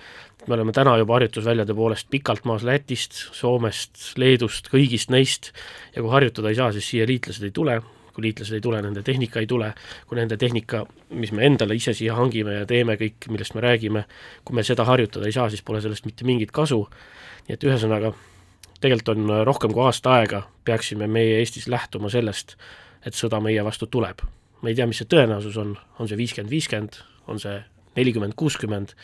me 0.47 0.53
oleme 0.53 0.71
täna 0.71 0.97
juba 0.97 1.17
harjutusväljade 1.17 1.73
poolest 1.73 2.09
pikalt 2.09 2.45
maas 2.45 2.63
Lätist, 2.63 3.13
Soomest, 3.31 4.17
Leedust, 4.17 4.69
kõigist 4.71 5.09
neist, 5.09 5.51
ja 5.95 6.01
kui 6.01 6.11
harjutada 6.11 6.49
ei 6.49 6.55
saa, 6.55 6.71
siis 6.71 6.89
siia 6.89 7.07
liitlased 7.07 7.43
ei 7.43 7.51
tule, 7.51 7.81
kui 8.13 8.27
liitlased 8.27 8.53
ei 8.53 8.61
tule, 8.61 8.81
nende 8.81 9.03
tehnika 9.03 9.39
ei 9.39 9.47
tule, 9.47 9.73
kui 10.07 10.19
nende 10.19 10.37
tehnika, 10.37 10.85
mis 11.09 11.31
me 11.31 11.45
endale 11.45 11.75
ise 11.75 11.93
siia 11.93 12.15
hangime 12.15 12.59
ja 12.59 12.67
teeme 12.69 12.97
kõik, 12.99 13.29
millest 13.31 13.55
me 13.55 13.63
räägime, 13.63 14.05
kui 14.45 14.55
me 14.55 14.63
seda 14.63 14.85
harjutada 14.85 15.25
ei 15.25 15.35
saa, 15.35 15.49
siis 15.49 15.63
pole 15.65 15.81
sellest 15.81 16.05
mitte 16.05 16.27
mingit 16.27 16.51
kasu, 16.51 16.83
nii 17.47 17.57
et 17.57 17.67
ühesõnaga, 17.67 18.13
tegelikult 18.79 19.15
on 19.15 19.35
rohkem 19.47 19.73
kui 19.73 19.83
aasta 19.87 20.19
aega, 20.19 20.45
peaksime 20.63 21.07
meie 21.07 21.39
Eestis 21.39 21.67
lähtuma 21.71 22.11
sellest, 22.13 22.57
et 23.03 23.17
sõda 23.17 23.41
meie 23.43 23.63
vastu 23.65 23.87
tuleb 23.87 24.23
ma 24.63 24.71
ei 24.71 24.77
tea, 24.77 24.87
mis 24.89 25.01
see 25.01 25.09
tõenäosus 25.11 25.59
on, 25.61 25.75
on 25.99 26.09
see 26.09 26.19
viiskümmend, 26.19 26.51
viiskümmend, 26.53 26.99
on 27.31 27.41
see 27.41 27.57
nelikümmend, 27.97 28.35
kuuskümmend, 28.39 28.95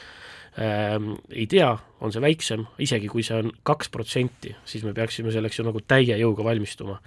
ähm, 0.63 1.11
ei 1.29 1.45
tea, 1.51 1.73
on 2.01 2.15
see 2.15 2.23
väiksem, 2.23 2.65
isegi 2.81 3.11
kui 3.11 3.25
see 3.27 3.37
on 3.43 3.51
kaks 3.67 3.91
protsenti, 3.93 4.55
siis 4.65 4.85
me 4.87 4.95
peaksime 4.97 5.33
selleks 5.35 5.59
ju 5.59 5.67
nagu 5.67 5.83
täie 5.85 6.17
jõuga 6.21 6.47
valmistuma. 6.47 6.99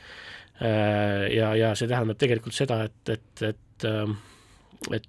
Äh, 0.62 1.32
ja, 1.34 1.54
ja 1.58 1.72
see 1.78 1.90
tähendab 1.90 2.20
tegelikult 2.20 2.54
seda, 2.54 2.84
et, 2.86 3.16
et, 3.16 3.46
et, 3.48 3.88
ähm, 3.88 4.20
et 4.92 5.08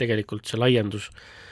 tegelikult 0.00 0.48
see 0.48 0.56
laiendus 0.56 1.10
Äh, 1.12 1.47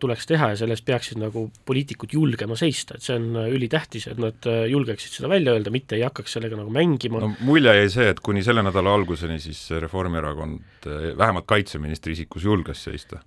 tuleks 0.00 0.26
teha 0.26 0.52
ja 0.52 0.56
selle 0.56 0.76
eest 0.76 0.86
peaksid 0.86 1.18
nagu 1.20 1.46
poliitikud 1.68 2.14
julgema 2.16 2.56
seista, 2.56 2.96
et 2.96 3.04
see 3.04 3.16
on 3.18 3.40
äh, 3.42 3.48
ülitähtis, 3.52 4.06
et 4.08 4.20
nad 4.22 4.48
äh, 4.48 4.64
julgeksid 4.72 5.18
seda 5.18 5.28
välja 5.28 5.52
öelda, 5.56 5.72
mitte 5.74 5.98
ei 5.98 6.04
hakkaks 6.06 6.36
sellega 6.38 6.56
nagu 6.56 6.72
mängima. 6.72 7.20
no 7.20 7.32
mulje 7.44 7.74
jäi 7.80 7.90
see, 7.92 8.08
et 8.14 8.22
kuni 8.24 8.44
selle 8.46 8.64
nädala 8.64 8.94
alguseni 8.96 9.38
siis 9.42 9.66
Reformierakond 9.82 10.86
vähemalt 11.18 11.46
kaitseministri 11.46 12.12
isikus 12.12 12.44
julges 12.44 12.84
seista. 12.84 13.18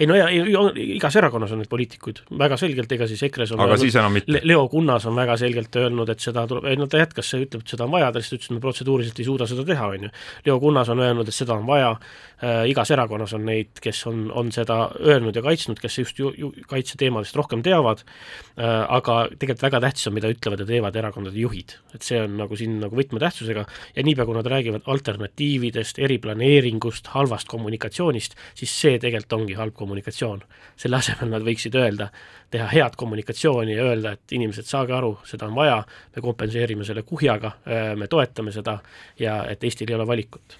ei 0.00 0.06
no 0.06 0.14
ja, 0.14 0.28
ja 0.30 0.62
igas 0.74 1.16
erakonnas 1.16 1.52
on 1.52 1.62
neid 1.62 1.70
poliitikuid, 1.70 2.22
väga 2.38 2.56
selgelt, 2.56 2.92
ega 2.92 3.06
siis 3.10 3.22
EKRE-s 3.28 3.52
on 3.54 3.60
aga 3.60 3.74
öelnud, 3.74 3.84
siis 3.84 3.98
enam 3.98 4.16
mitte? 4.16 4.40
Leo 4.44 4.68
Kunnas 4.68 5.06
on 5.06 5.16
väga 5.18 5.36
selgelt 5.36 5.76
öelnud, 5.76 6.08
et 6.08 6.24
seda 6.24 6.46
tuleb, 6.48 6.66
ei 6.70 6.78
no 6.78 6.86
ta 6.90 7.02
jätkas, 7.02 7.30
ütleb, 7.38 7.64
et 7.64 7.74
seda 7.74 7.86
on 7.86 7.92
vaja, 7.94 8.10
ta 8.12 8.22
lihtsalt 8.22 8.38
ütles, 8.38 8.50
et 8.50 8.56
me 8.56 8.62
protseduuriliselt 8.64 9.20
ei 9.22 9.28
suuda 9.28 9.48
seda 9.50 9.64
teha, 9.68 9.90
on 9.94 10.08
ju. 10.08 10.10
Leo 10.46 10.58
Kunnas 10.62 10.90
on 10.94 11.02
öelnud, 11.04 11.28
et 11.28 11.36
seda 11.36 11.56
on 11.58 11.66
vaja 11.68 11.90
äh,, 11.94 12.64
igas 12.70 12.92
erakonnas 12.94 13.34
on 13.36 13.46
neid, 13.48 13.82
kes 13.82 14.04
on, 14.10 14.26
on 14.32 14.52
seda 14.54 14.80
öelnud 15.00 15.36
ja 15.36 15.44
kaitsnud, 15.44 15.80
kes 15.82 15.87
just 15.96 16.18
ju, 16.18 16.32
ju 16.36 16.50
kaitseteemadest 16.68 17.36
rohkem 17.38 17.62
teavad 17.64 18.02
äh,, 18.04 18.84
aga 18.98 19.16
tegelikult 19.34 19.64
väga 19.64 19.80
tähtis 19.86 20.08
on, 20.10 20.16
mida 20.18 20.30
ütlevad 20.32 20.62
ja 20.62 20.66
teevad 20.68 20.96
erakondade 21.00 21.38
juhid. 21.40 21.76
et 21.94 22.04
see 22.04 22.20
on 22.22 22.36
nagu 22.40 22.56
siin 22.58 22.78
nagu 22.82 22.96
võtmetähtsusega 22.98 23.64
ja 23.96 24.04
niipea, 24.04 24.26
kui 24.28 24.36
nad 24.36 24.46
räägivad 24.50 24.86
alternatiividest, 24.86 25.98
eriplaneeringust, 26.04 27.12
halvast 27.14 27.48
kommunikatsioonist, 27.48 28.36
siis 28.58 28.74
see 28.80 28.98
tegelikult 28.98 29.38
ongi 29.40 29.58
halb 29.58 29.74
kommunikatsioon. 29.74 30.44
selle 30.76 31.00
asemel 31.00 31.32
nad 31.32 31.46
võiksid 31.46 31.74
öelda, 31.78 32.10
teha 32.50 32.68
head 32.72 32.96
kommunikatsiooni 32.96 33.76
ja 33.76 33.88
öelda, 33.88 34.14
et 34.16 34.32
inimesed, 34.32 34.66
saage 34.68 34.94
aru, 34.96 35.16
seda 35.28 35.48
on 35.48 35.54
vaja, 35.56 35.82
me 36.16 36.22
kompenseerime 36.22 36.84
selle 36.84 37.02
kuhjaga, 37.02 37.56
äh, 37.66 37.92
me 37.96 38.08
toetame 38.08 38.52
seda 38.52 38.78
ja 39.18 39.42
et 39.48 39.64
Eestil 39.64 39.90
ei 39.90 39.98
ole 39.98 40.06
valikut 40.06 40.58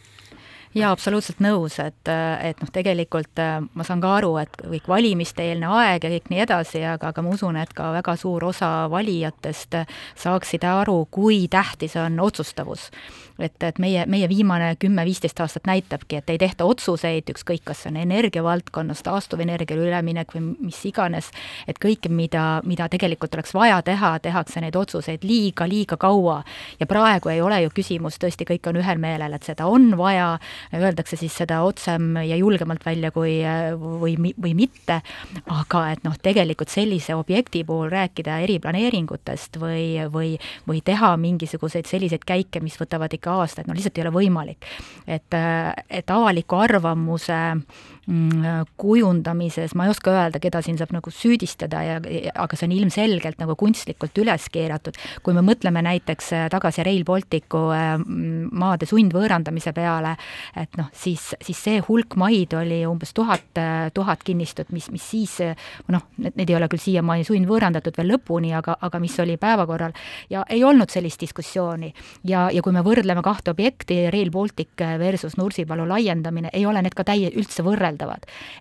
jaa, 0.74 0.90
absoluutselt 0.92 1.40
nõus, 1.44 1.78
et, 1.82 2.10
et 2.44 2.60
noh, 2.62 2.72
tegelikult 2.72 3.40
äh, 3.42 3.58
ma 3.74 3.86
saan 3.86 4.02
ka 4.04 4.14
aru, 4.18 4.34
et 4.42 4.60
kõik 4.60 4.88
valimiste-eelne 4.90 5.70
aeg 5.80 6.04
ja 6.04 6.12
kõik 6.12 6.28
nii 6.32 6.44
edasi, 6.44 6.82
aga, 6.84 7.12
aga 7.12 7.24
ma 7.24 7.34
usun, 7.36 7.56
et 7.60 7.72
ka 7.76 7.92
väga 7.96 8.16
suur 8.20 8.48
osa 8.50 8.72
valijatest 8.92 9.80
saaksid 10.18 10.66
aru, 10.68 11.00
kui 11.10 11.46
tähtis 11.52 11.96
on 12.00 12.20
otsustavus 12.20 12.90
et, 13.38 13.62
et 13.62 13.78
meie, 13.78 14.04
meie 14.10 14.28
viimane 14.28 14.72
kümme-viisteist 14.82 15.40
aastat 15.40 15.68
näitabki, 15.68 16.18
et 16.18 16.30
ei 16.32 16.38
tehta 16.40 16.66
otsuseid, 16.68 17.30
ükskõik, 17.32 17.62
kas 17.68 17.84
see 17.84 17.92
on 17.92 18.00
energiavaldkonnas, 18.02 19.02
taastuvenergiale 19.06 19.86
üleminek 19.86 20.34
või 20.34 20.44
mis 20.68 20.80
iganes, 20.88 21.30
et 21.70 21.78
kõike, 21.82 22.10
mida, 22.10 22.60
mida 22.66 22.88
tegelikult 22.90 23.36
oleks 23.38 23.54
vaja 23.54 23.80
teha, 23.86 24.16
tehakse 24.24 24.62
neid 24.64 24.76
otsuseid 24.76 25.26
liiga, 25.26 25.68
liiga 25.70 25.96
kaua. 26.00 26.42
ja 26.80 26.86
praegu 26.86 27.30
ei 27.32 27.40
ole 27.40 27.62
ju 27.62 27.70
küsimus, 27.74 28.18
tõesti, 28.18 28.46
kõik 28.48 28.66
on 28.70 28.80
ühel 28.82 28.98
meelel, 28.98 29.32
et 29.34 29.46
seda 29.46 29.66
on 29.70 29.92
vaja, 29.98 30.38
öeldakse 30.74 31.16
siis 31.16 31.36
seda 31.36 31.62
otsem 31.62 32.16
ja 32.16 32.36
julgemalt 32.36 32.84
välja 32.86 33.10
kui, 33.14 33.38
või, 33.78 34.16
või 34.34 34.54
mitte, 34.58 35.00
aga 35.46 35.84
et 35.92 36.04
noh, 36.04 36.16
tegelikult 36.22 36.72
sellise 36.72 37.14
objekti 37.14 37.64
puhul 37.64 37.90
rääkida 37.92 38.40
eriplaneeringutest 38.46 39.60
või, 39.62 40.02
või, 40.12 40.34
või 40.68 40.82
teha 40.84 41.14
mingisuguseid 41.16 41.86
selliseid 41.86 42.26
käike, 42.26 42.60
mis 42.64 42.78
võtavad 42.80 43.14
ikka 43.14 43.27
pikka 43.28 43.42
aastaid, 43.42 43.68
no 43.68 43.76
lihtsalt 43.76 43.98
ei 43.98 44.06
ole 44.06 44.14
võimalik. 44.14 44.66
et, 45.06 45.36
et 45.90 46.10
avaliku 46.10 46.56
arvamuse 46.56 47.36
mm, 47.54 47.62
kujundamises 48.80 49.74
ma 49.76 49.84
ei 49.84 49.92
oska 49.92 50.12
öelda, 50.14 50.40
keda 50.40 50.62
siin 50.64 50.78
saab 50.80 50.94
nagu 50.96 51.10
süüdistada 51.12 51.82
ja, 51.84 51.96
aga 52.40 52.56
see 52.56 52.68
on 52.68 52.72
ilmselgelt 52.72 53.36
nagu 53.42 53.52
kunstlikult 53.58 54.16
üles 54.22 54.46
keeratud. 54.52 54.96
kui 55.22 55.34
me 55.36 55.42
mõtleme 55.44 55.82
näiteks 55.84 56.30
tagasi 56.52 56.84
Rail 56.86 57.04
Balticu 57.04 57.60
mm, 57.68 58.48
maade 58.56 58.88
sundvõõrandamise 58.88 59.74
peale, 59.76 60.14
et 60.56 60.78
noh, 60.80 60.88
siis, 60.96 61.34
siis 61.44 61.60
see 61.60 61.82
hulk 61.84 62.16
maid 62.16 62.56
oli 62.56 62.80
umbes 62.88 63.12
tuhat, 63.12 63.60
tuhat 63.94 64.24
kinnistut, 64.24 64.72
mis, 64.72 64.88
mis 64.94 65.04
siis 65.04 65.36
noh, 65.92 66.08
need 66.24 66.48
ei 66.48 66.56
ole 66.56 66.70
küll 66.72 66.82
siiamaani 66.82 67.28
sundvõõrandatud 67.28 68.00
veel 68.00 68.14
lõpuni, 68.14 68.54
aga, 68.56 68.78
aga 68.88 69.02
mis 69.04 69.18
oli 69.20 69.36
päevakorral 69.36 69.92
ja 70.32 70.46
ei 70.48 70.64
olnud 70.64 70.88
sellist 70.88 71.20
diskussiooni. 71.20 71.92
ja, 72.24 72.48
ja 72.52 72.64
kui 72.64 72.72
me 72.72 72.80
võrdleme 72.86 73.22
kahte 73.22 73.52
objekti, 73.52 74.06
Rail 74.10 74.32
Baltic 74.32 74.80
versus 74.98 75.36
Nursipalu 75.36 75.84
laiendamine, 75.88 76.50
ei 76.52 76.64
ole 76.66 76.82
need 76.82 76.96
ka 76.96 77.04
täie, 77.04 77.30
üldse 77.36 77.62
võrreldavad. 77.66 77.97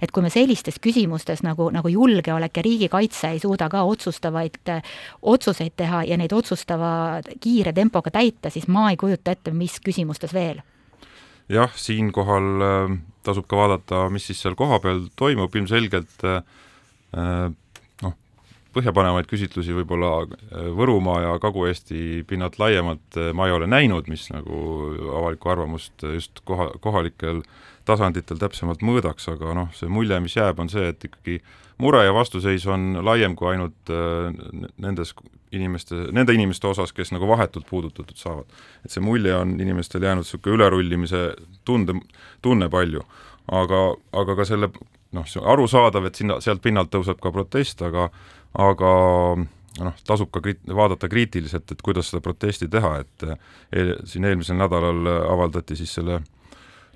Et 0.02 0.12
kui 0.12 0.24
me 0.26 0.32
sellistes 0.34 0.80
küsimustes 0.82 1.44
nagu, 1.46 1.70
nagu 1.74 1.92
julgeolek 1.92 2.58
ja 2.58 2.64
riigikaitse 2.66 3.34
ei 3.36 3.40
suuda 3.44 3.70
ka 3.70 3.84
otsustavaid 3.84 4.58
otsuseid 5.22 5.76
teha 5.78 6.04
ja 6.08 6.18
neid 6.18 6.34
otsustava 6.34 7.22
kiire 7.40 7.74
tempoga 7.74 8.12
täita, 8.12 8.50
siis 8.50 8.68
ma 8.68 8.90
ei 8.92 8.98
kujuta 8.98 9.32
ette, 9.32 9.52
mis 9.52 9.80
küsimustes 9.84 10.34
veel. 10.34 10.62
Jah, 11.50 11.72
siinkohal 11.80 12.50
äh, 12.64 12.98
tasub 13.24 13.48
ka 13.48 13.60
vaadata, 13.60 14.08
mis 14.12 14.26
siis 14.28 14.42
seal 14.44 14.58
kohapeal 14.60 15.06
toimub, 15.16 15.56
ilmselgelt 15.56 16.26
äh, 16.28 16.42
põhjapanevaid 18.78 19.28
küsitlusi 19.30 19.76
võib-olla 19.76 20.12
äh, 20.26 20.68
Võrumaa 20.78 21.22
ja 21.24 21.38
Kagu-Eesti 21.42 22.24
pinnalt 22.30 22.60
laiemalt 22.62 23.18
äh, 23.18 23.32
ma 23.38 23.48
ei 23.48 23.56
ole 23.56 23.70
näinud, 23.70 24.10
mis 24.12 24.28
nagu 24.34 24.60
avalikku 25.22 25.54
arvamust 25.54 26.06
just 26.14 26.44
koha, 26.48 26.70
kohalikel 26.84 27.42
tasanditel 27.88 28.40
täpsemalt 28.42 28.84
mõõdaks, 28.86 29.30
aga 29.32 29.56
noh, 29.58 29.72
see 29.78 29.90
mulje, 29.92 30.20
mis 30.24 30.36
jääb, 30.38 30.60
on 30.60 30.70
see, 30.72 30.92
et 30.92 31.08
ikkagi 31.08 31.40
mure 31.82 32.04
ja 32.04 32.14
vastuseis 32.16 32.66
on 32.68 33.00
laiem 33.06 33.36
kui 33.38 33.52
ainult 33.54 33.92
äh, 33.94 34.32
nendes 34.84 35.14
inimeste, 35.56 36.08
nende 36.16 36.36
inimeste 36.36 36.68
osas, 36.68 36.94
kes 36.94 37.14
nagu 37.16 37.28
vahetult 37.30 37.68
puudutatud 37.70 38.18
saavad. 38.20 38.46
et 38.86 38.92
see 38.92 39.04
mulje 39.04 39.36
on 39.36 39.56
inimestel 39.62 40.04
jäänud 40.04 40.26
niisugune 40.26 40.58
ülerullimise 40.58 41.24
tunde, 41.66 41.96
tunne 42.42 42.70
palju. 42.70 43.04
aga, 43.52 43.84
aga 44.12 44.36
ka 44.36 44.46
selle 44.46 44.72
noh, 45.16 45.28
see 45.28 45.42
on 45.42 45.52
arusaadav, 45.54 46.10
et 46.10 46.20
sinna, 46.20 46.42
sealt 46.44 46.62
pinnalt 46.62 46.92
tõuseb 46.92 47.22
ka 47.24 47.32
protest, 47.32 47.82
aga 47.82 48.10
aga 48.58 48.92
noh, 49.38 50.00
tasub 50.08 50.32
ka 50.34 50.42
kriit-, 50.44 50.66
vaadata 50.68 51.10
kriitiliselt, 51.10 51.72
et 51.72 51.84
kuidas 51.86 52.12
seda 52.12 52.24
protesti 52.26 52.68
teha, 52.72 52.98
et 53.04 53.28
eel, 53.72 53.94
siin 54.10 54.26
eelmisel 54.26 54.58
nädalal 54.60 55.08
avaldati 55.30 55.78
siis 55.80 55.94
selle 56.00 56.22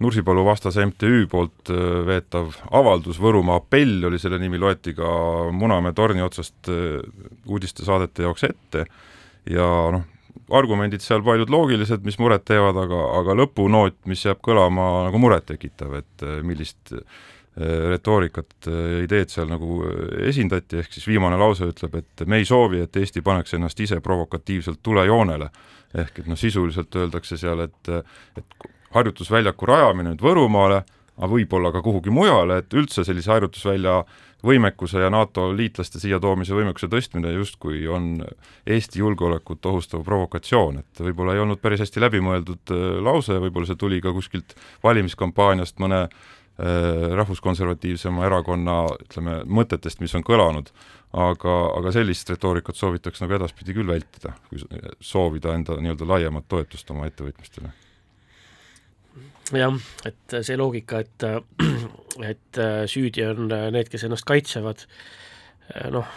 Nursipalu 0.02 0.46
vastase 0.46 0.86
MTÜ 0.86 1.26
poolt 1.30 1.70
äh, 1.70 1.82
veetav 2.08 2.56
avaldus, 2.74 3.20
Võrumaa 3.22 3.60
apell 3.62 4.08
oli 4.10 4.20
selle 4.22 4.40
nimi, 4.42 4.60
loeti 4.62 4.96
ka 4.98 5.10
Munamäe 5.54 5.94
torni 5.98 6.24
otsast 6.26 6.70
äh, 6.72 6.98
uudistesaadete 7.46 8.26
jaoks 8.26 8.48
ette 8.50 8.86
ja 9.50 9.68
noh, 9.94 10.08
argumendid 10.58 11.04
seal 11.06 11.22
paljud 11.26 11.52
loogilised, 11.54 12.02
mis 12.08 12.18
muret 12.22 12.48
teevad, 12.48 12.80
aga, 12.82 13.04
aga 13.20 13.38
lõpunoot, 13.44 14.00
mis 14.10 14.26
jääb 14.26 14.42
kõlama 14.44 14.88
nagu 15.10 15.22
murettekitav, 15.22 15.94
et 16.02 16.26
äh, 16.26 16.42
millist 16.46 16.96
retoorikat 17.52 18.70
ideed 19.04 19.28
seal 19.28 19.50
nagu 19.52 19.82
esindati, 20.24 20.78
ehk 20.80 20.94
siis 20.96 21.04
viimane 21.10 21.36
lause 21.36 21.68
ütleb, 21.68 21.98
et 22.00 22.24
me 22.24 22.40
ei 22.40 22.46
soovi, 22.48 22.80
et 22.80 22.96
Eesti 22.96 23.20
paneks 23.26 23.58
ennast 23.58 23.80
ise 23.84 24.00
provokatiivselt 24.00 24.80
tulejoonele. 24.80 25.50
ehk 25.92 26.22
et 26.22 26.30
noh, 26.32 26.40
sisuliselt 26.40 26.96
öeldakse 26.96 27.36
seal, 27.36 27.60
et, 27.68 27.90
et 28.40 28.72
harjutusväljaku 28.96 29.70
rajamine 29.70 30.14
nüüd 30.14 30.26
Võrumaale, 30.26 30.82
aga 31.18 31.30
võib-olla 31.32 31.72
ka 31.74 31.84
kuhugi 31.86 32.14
mujale, 32.14 32.62
et 32.62 32.74
üldse 32.74 33.06
sellise 33.06 33.32
harjutusvälja 33.34 34.02
võimekuse 34.46 35.04
ja 35.04 35.12
NATO 35.14 35.52
liitlaste 35.54 36.00
siia 36.02 36.18
toomise 36.20 36.56
võimekuse 36.58 36.90
tõstmine 36.90 37.30
justkui 37.36 37.84
on 37.88 38.16
Eesti 38.66 39.04
julgeolekut 39.04 39.66
ohustav 39.70 40.02
provokatsioon, 40.08 40.82
et 40.82 41.04
võib-olla 41.06 41.36
ei 41.36 41.44
olnud 41.44 41.62
päris 41.62 41.84
hästi 41.86 42.02
läbimõeldud 42.02 42.74
lause, 43.06 43.38
võib-olla 43.44 43.70
see 43.70 43.82
tuli 43.82 44.02
ka 44.02 44.16
kuskilt 44.16 44.56
valimiskampaaniast 44.84 45.78
mõne 45.84 46.08
Äh, 46.62 47.16
rahvuskonservatiivsema 47.16 48.26
erakonna 48.28 48.74
ütleme, 49.02 49.38
mõtetest, 49.50 50.02
mis 50.04 50.12
on 50.14 50.22
kõlanud, 50.28 50.68
aga, 51.18 51.54
aga 51.80 51.94
sellist 51.96 52.30
retoorikat 52.30 52.78
soovitaks 52.78 53.24
nagu 53.24 53.34
edaspidi 53.38 53.74
küll 53.74 53.90
vältida, 53.90 54.36
kui 54.50 54.60
soovida 55.00 55.56
enda 55.58 55.80
nii-öelda 55.80 56.10
laiemat 56.12 56.46
toetust 56.52 56.92
oma 56.94 57.08
ettevõtmistele. 57.10 57.72
Jah, 59.58 59.78
et 60.08 60.38
see 60.42 60.58
loogika, 60.60 61.02
et, 61.04 61.26
et 62.32 62.62
süüdi 62.92 63.26
on 63.28 63.50
need, 63.50 63.90
kes 63.92 64.06
ennast 64.08 64.28
kaitsevad, 64.30 64.86
noh, 65.92 66.16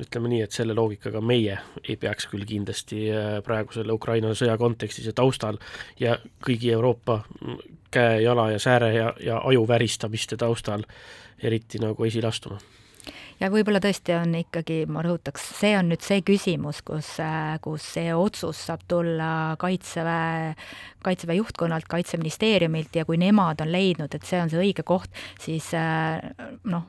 ütleme 0.00 0.30
nii, 0.30 0.42
et 0.42 0.54
selle 0.54 0.74
loogikaga 0.74 1.22
meie 1.22 1.58
ei 1.84 1.96
peaks 2.00 2.26
küll 2.30 2.46
kindlasti 2.48 3.04
praegu 3.46 3.76
selle 3.76 3.94
Ukraina 3.94 4.32
sõja 4.34 4.56
kontekstis 4.58 5.06
ja 5.06 5.14
taustal 5.14 5.60
ja 6.00 6.16
kõigi 6.42 6.72
Euroopa 6.74 7.20
käe, 7.94 8.22
jala 8.24 8.48
ja 8.50 8.62
sääre 8.62 8.94
ja, 8.94 9.12
ja 9.22 9.38
aju 9.46 9.68
väristamiste 9.70 10.38
taustal 10.40 10.82
eriti 11.42 11.78
nagu 11.82 12.10
esile 12.10 12.30
astuma 12.30 12.58
ja 13.44 13.52
võib-olla 13.52 13.80
tõesti 13.84 14.14
on 14.16 14.34
ikkagi, 14.38 14.82
ma 14.90 15.02
rõhutaks, 15.04 15.44
see 15.60 15.74
on 15.76 15.90
nüüd 15.92 16.04
see 16.04 16.22
küsimus, 16.26 16.80
kus, 16.86 17.14
kus 17.64 17.88
see 17.96 18.14
otsus 18.16 18.62
saab 18.70 18.84
tulla 18.88 19.30
Kaitseväe, 19.60 20.54
Kaitseväe 21.04 21.38
juhtkonnalt, 21.40 21.88
Kaitseministeeriumilt 21.90 22.96
ja 22.96 23.04
kui 23.08 23.20
nemad 23.20 23.60
on 23.64 23.72
leidnud, 23.74 24.14
et 24.14 24.28
see 24.28 24.40
on 24.40 24.52
see 24.52 24.62
õige 24.64 24.86
koht, 24.86 25.12
siis 25.42 25.70
noh, 25.74 26.88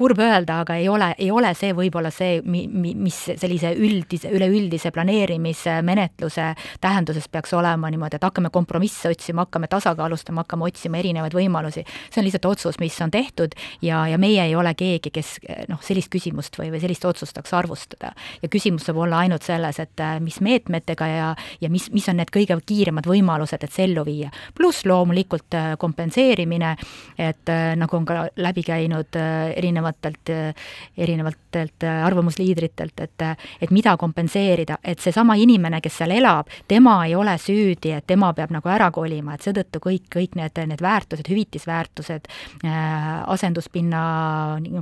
kurb 0.00 0.20
öelda, 0.24 0.60
aga 0.64 0.78
ei 0.80 0.88
ole, 0.88 1.10
ei 1.20 1.28
ole 1.30 1.50
see 1.58 1.74
võib-olla 1.76 2.08
see, 2.14 2.40
mi-, 2.48 2.64
mi-, 2.72 2.94
mis 2.96 3.18
sellise 3.28 3.74
üldise, 3.76 4.30
üleüldise 4.32 4.92
planeerimismenetluse 4.94 6.46
tähenduses 6.80 7.28
peaks 7.28 7.52
olema 7.56 7.90
niimoodi, 7.92 8.16
et 8.16 8.24
hakkame 8.24 8.48
kompromisse 8.54 9.10
otsima, 9.12 9.44
hakkame 9.44 9.68
tasakaalustama, 9.72 10.46
hakkame 10.46 10.70
otsima 10.70 11.00
erinevaid 11.02 11.36
võimalusi. 11.36 11.84
see 11.84 12.22
on 12.22 12.28
lihtsalt 12.28 12.48
otsus, 12.48 12.78
mis 12.80 12.96
on 13.04 13.12
tehtud 13.12 13.56
ja, 13.84 14.06
ja 14.08 14.18
meie 14.18 14.46
ei 14.48 14.54
ole 14.56 14.72
keegi, 14.74 15.12
kes 15.12 15.34
noh, 15.68 15.82
sellist 15.84 16.08
küsimust 16.12 16.56
või, 16.56 16.70
või 16.72 16.80
sellist 16.80 17.04
otsust 17.04 17.36
tahaks 17.36 17.52
arvustada. 17.60 18.14
ja 18.40 18.48
küsimus 18.48 18.88
saab 18.88 19.02
olla 19.04 19.20
ainult 19.26 19.44
selles, 19.44 19.82
et 19.84 20.04
mis 20.24 20.40
meetmetega 20.40 21.10
ja, 21.10 21.28
ja 21.60 21.72
mis, 21.72 21.90
mis 21.92 22.08
on 22.08 22.20
need 22.22 22.32
kõige 22.32 22.56
kiiremad 22.66 23.08
võimalused, 23.10 23.60
et 23.60 23.76
see 23.76 23.84
ellu 23.90 24.06
viia. 24.08 24.32
pluss 24.56 24.86
loomulikult 24.88 25.60
kompenseerimine, 25.78 26.72
et 27.20 27.54
nagu 27.76 28.00
on 28.00 28.08
ka 28.08 28.26
läbi 28.40 28.64
käinud 28.64 29.20
erinevatelt, 29.90 30.30
erinevatelt 30.96 31.84
arvamusliidritelt, 32.04 33.00
et 33.00 33.22
et 33.60 33.70
mida 33.70 33.96
kompenseerida, 33.96 34.78
et 34.84 35.00
seesama 35.00 35.34
inimene, 35.36 35.80
kes 35.80 35.98
seal 36.00 36.14
elab, 36.14 36.48
tema 36.68 37.04
ei 37.06 37.14
ole 37.14 37.36
süüdi, 37.38 37.92
et 37.96 38.06
tema 38.06 38.32
peab 38.34 38.52
nagu 38.54 38.68
ära 38.68 38.90
kolima, 38.94 39.34
et 39.34 39.44
seetõttu 39.44 39.80
kõik, 39.82 40.06
kõik 40.12 40.36
need, 40.38 40.60
need 40.70 40.82
väärtused, 40.82 41.28
hüvitisväärtused, 41.28 42.30
asenduspinna 43.26 44.02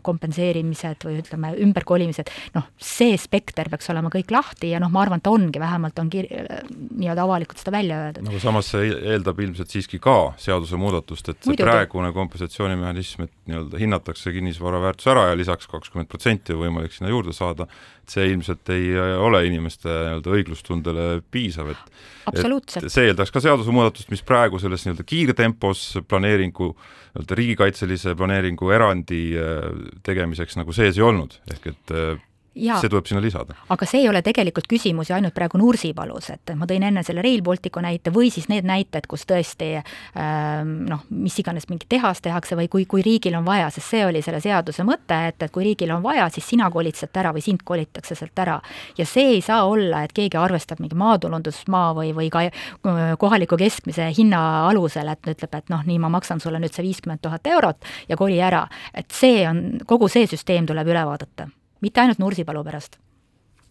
kompenseerimised 0.03 1.07
või 1.09 1.19
ütleme, 1.23 1.55
ümberkolimised, 1.65 2.31
noh, 2.55 2.69
see 2.79 3.17
spekter 3.19 3.71
peaks 3.73 3.91
olema 3.91 4.13
kõik 4.13 4.31
lahti 4.35 4.73
ja 4.73 4.83
noh, 4.83 4.93
ma 4.93 5.03
arvan, 5.05 5.23
et 5.23 5.31
ongi, 5.31 5.61
vähemalt 5.61 5.99
on 5.99 6.13
kir-, 6.13 6.31
nii-öelda 6.31 7.25
avalikult 7.25 7.63
seda 7.63 7.75
välja 7.75 8.03
öeldud. 8.07 8.27
no 8.27 8.35
aga 8.35 8.43
samas 8.45 8.71
see 8.75 8.93
eeldab 9.15 9.41
ilmselt 9.43 9.73
siiski 9.73 10.01
ka 10.03 10.35
seadusemuudatust, 10.41 11.33
et 11.33 11.43
see 11.43 11.53
Muidugi. 11.53 11.67
praegune 11.67 12.13
kompensatsioonimehhanism, 12.17 13.27
et 13.27 13.35
nii-öelda 13.51 13.83
hinnatakse 13.83 14.33
kinnisvara 14.35 14.81
väärtus 14.89 15.09
ära 15.13 15.29
ja 15.31 15.39
lisaks 15.39 15.71
kakskümmend 15.71 16.11
protsenti 16.11 16.55
on 16.55 16.63
võimalik 16.65 16.95
sinna 16.95 17.13
juurde 17.13 17.35
saada, 17.37 17.69
et 18.03 18.15
see 18.15 18.29
ilmselt 18.33 18.73
ei 18.75 18.93
ole 18.99 19.45
inimeste 19.49 19.89
nii-öelda 19.89 20.35
õiglustundele 20.39 21.09
piisav, 21.31 21.73
et 21.75 22.31
absoluutselt. 22.31 22.91
see 22.93 23.09
eeldaks 23.11 23.33
ka 23.35 23.43
seadusemuudatust, 23.45 24.11
mis 24.13 24.25
praegu 24.27 24.61
selles 24.63 24.87
nii-öelda 24.87 25.07
kiirtempos 25.09 25.85
planeeringu, 26.09 26.73
nii-öelda 27.15 27.41
riigikaitselise 27.43 28.17
planeeringu 28.19 28.73
erandi 28.75 29.23
äh, 29.39 29.69
tegemiseks 30.07 30.59
nagu 30.61 30.75
sees 30.77 30.99
ei 30.99 31.07
olnud, 31.07 31.39
ehk 31.55 31.71
et 31.75 31.95
äh. 31.95 32.25
See 32.59 32.91
tuleb 32.91 33.07
sinna 33.09 33.23
lisada. 33.23 33.57
aga 33.69 33.87
see 33.89 34.03
ei 34.03 34.09
ole 34.11 34.23
tegelikult 34.27 34.69
küsimus 34.71 35.11
ju 35.11 35.17
ainult 35.17 35.35
praegu 35.37 35.61
Nursipalus, 35.61 36.31
et 36.35 36.53
ma 36.59 36.67
tõin 36.69 36.85
enne 36.89 37.03
selle 37.07 37.23
Rail 37.25 37.43
Balticu 37.47 37.83
näite 37.85 38.13
või 38.15 38.31
siis 38.35 38.49
need 38.51 38.67
näited, 38.69 39.07
kus 39.11 39.25
tõesti 39.29 39.71
ähm, 39.79 40.75
noh, 40.89 41.05
mis 41.11 41.39
iganes 41.41 41.69
mingi 41.71 41.89
tehas 41.89 42.23
tehakse 42.25 42.59
või 42.59 42.69
kui, 42.73 42.87
kui 42.91 43.05
riigil 43.07 43.37
on 43.39 43.47
vaja, 43.47 43.71
sest 43.75 43.95
see 43.95 44.05
oli 44.07 44.23
selle 44.25 44.41
seaduse 44.45 44.87
mõte, 44.87 45.19
et, 45.31 45.43
et 45.43 45.55
kui 45.55 45.67
riigil 45.67 45.93
on 45.95 46.03
vaja, 46.05 46.29
siis 46.35 46.49
sina 46.49 46.71
kolid 46.73 46.99
sealt 46.99 47.17
ära 47.21 47.33
või 47.37 47.45
sind 47.45 47.65
kolitakse 47.65 48.17
sealt 48.19 48.39
ära. 48.39 48.59
ja 48.99 49.07
see 49.07 49.35
ei 49.37 49.43
saa 49.45 49.65
olla, 49.69 50.03
et 50.05 50.15
keegi 50.17 50.39
arvestab 50.41 50.83
mingi 50.83 50.99
maatulundusmaa 50.99 51.93
või, 51.99 52.13
või 52.17 52.31
ka 52.33 52.47
äh, 52.49 53.15
kohaliku 53.19 53.59
keskmise 53.61 54.11
hinna 54.17 54.43
alusel, 54.69 55.09
et 55.13 55.33
ütleb, 55.35 55.55
et 55.55 55.73
noh, 55.73 55.85
nii, 55.87 56.01
ma 56.03 56.13
maksan 56.13 56.43
sulle 56.43 56.61
nüüd 56.63 56.75
see 56.75 56.87
viiskümmend 56.87 57.23
tuhat 57.25 57.47
eurot 57.47 57.89
ja 58.09 58.17
koli 58.17 58.41
ära. 58.43 58.67
et 58.95 59.11
see 59.15 59.47
on, 59.49 59.79
kogu 59.87 60.09
see 60.09 60.27
süsteem 60.27 60.67
tuleb 60.67 60.89
üle 60.89 61.05
vaadata 61.07 61.49
mitte 61.81 62.01
ainult 62.01 62.19
Nursipalu 62.19 62.65
pärast 62.65 62.99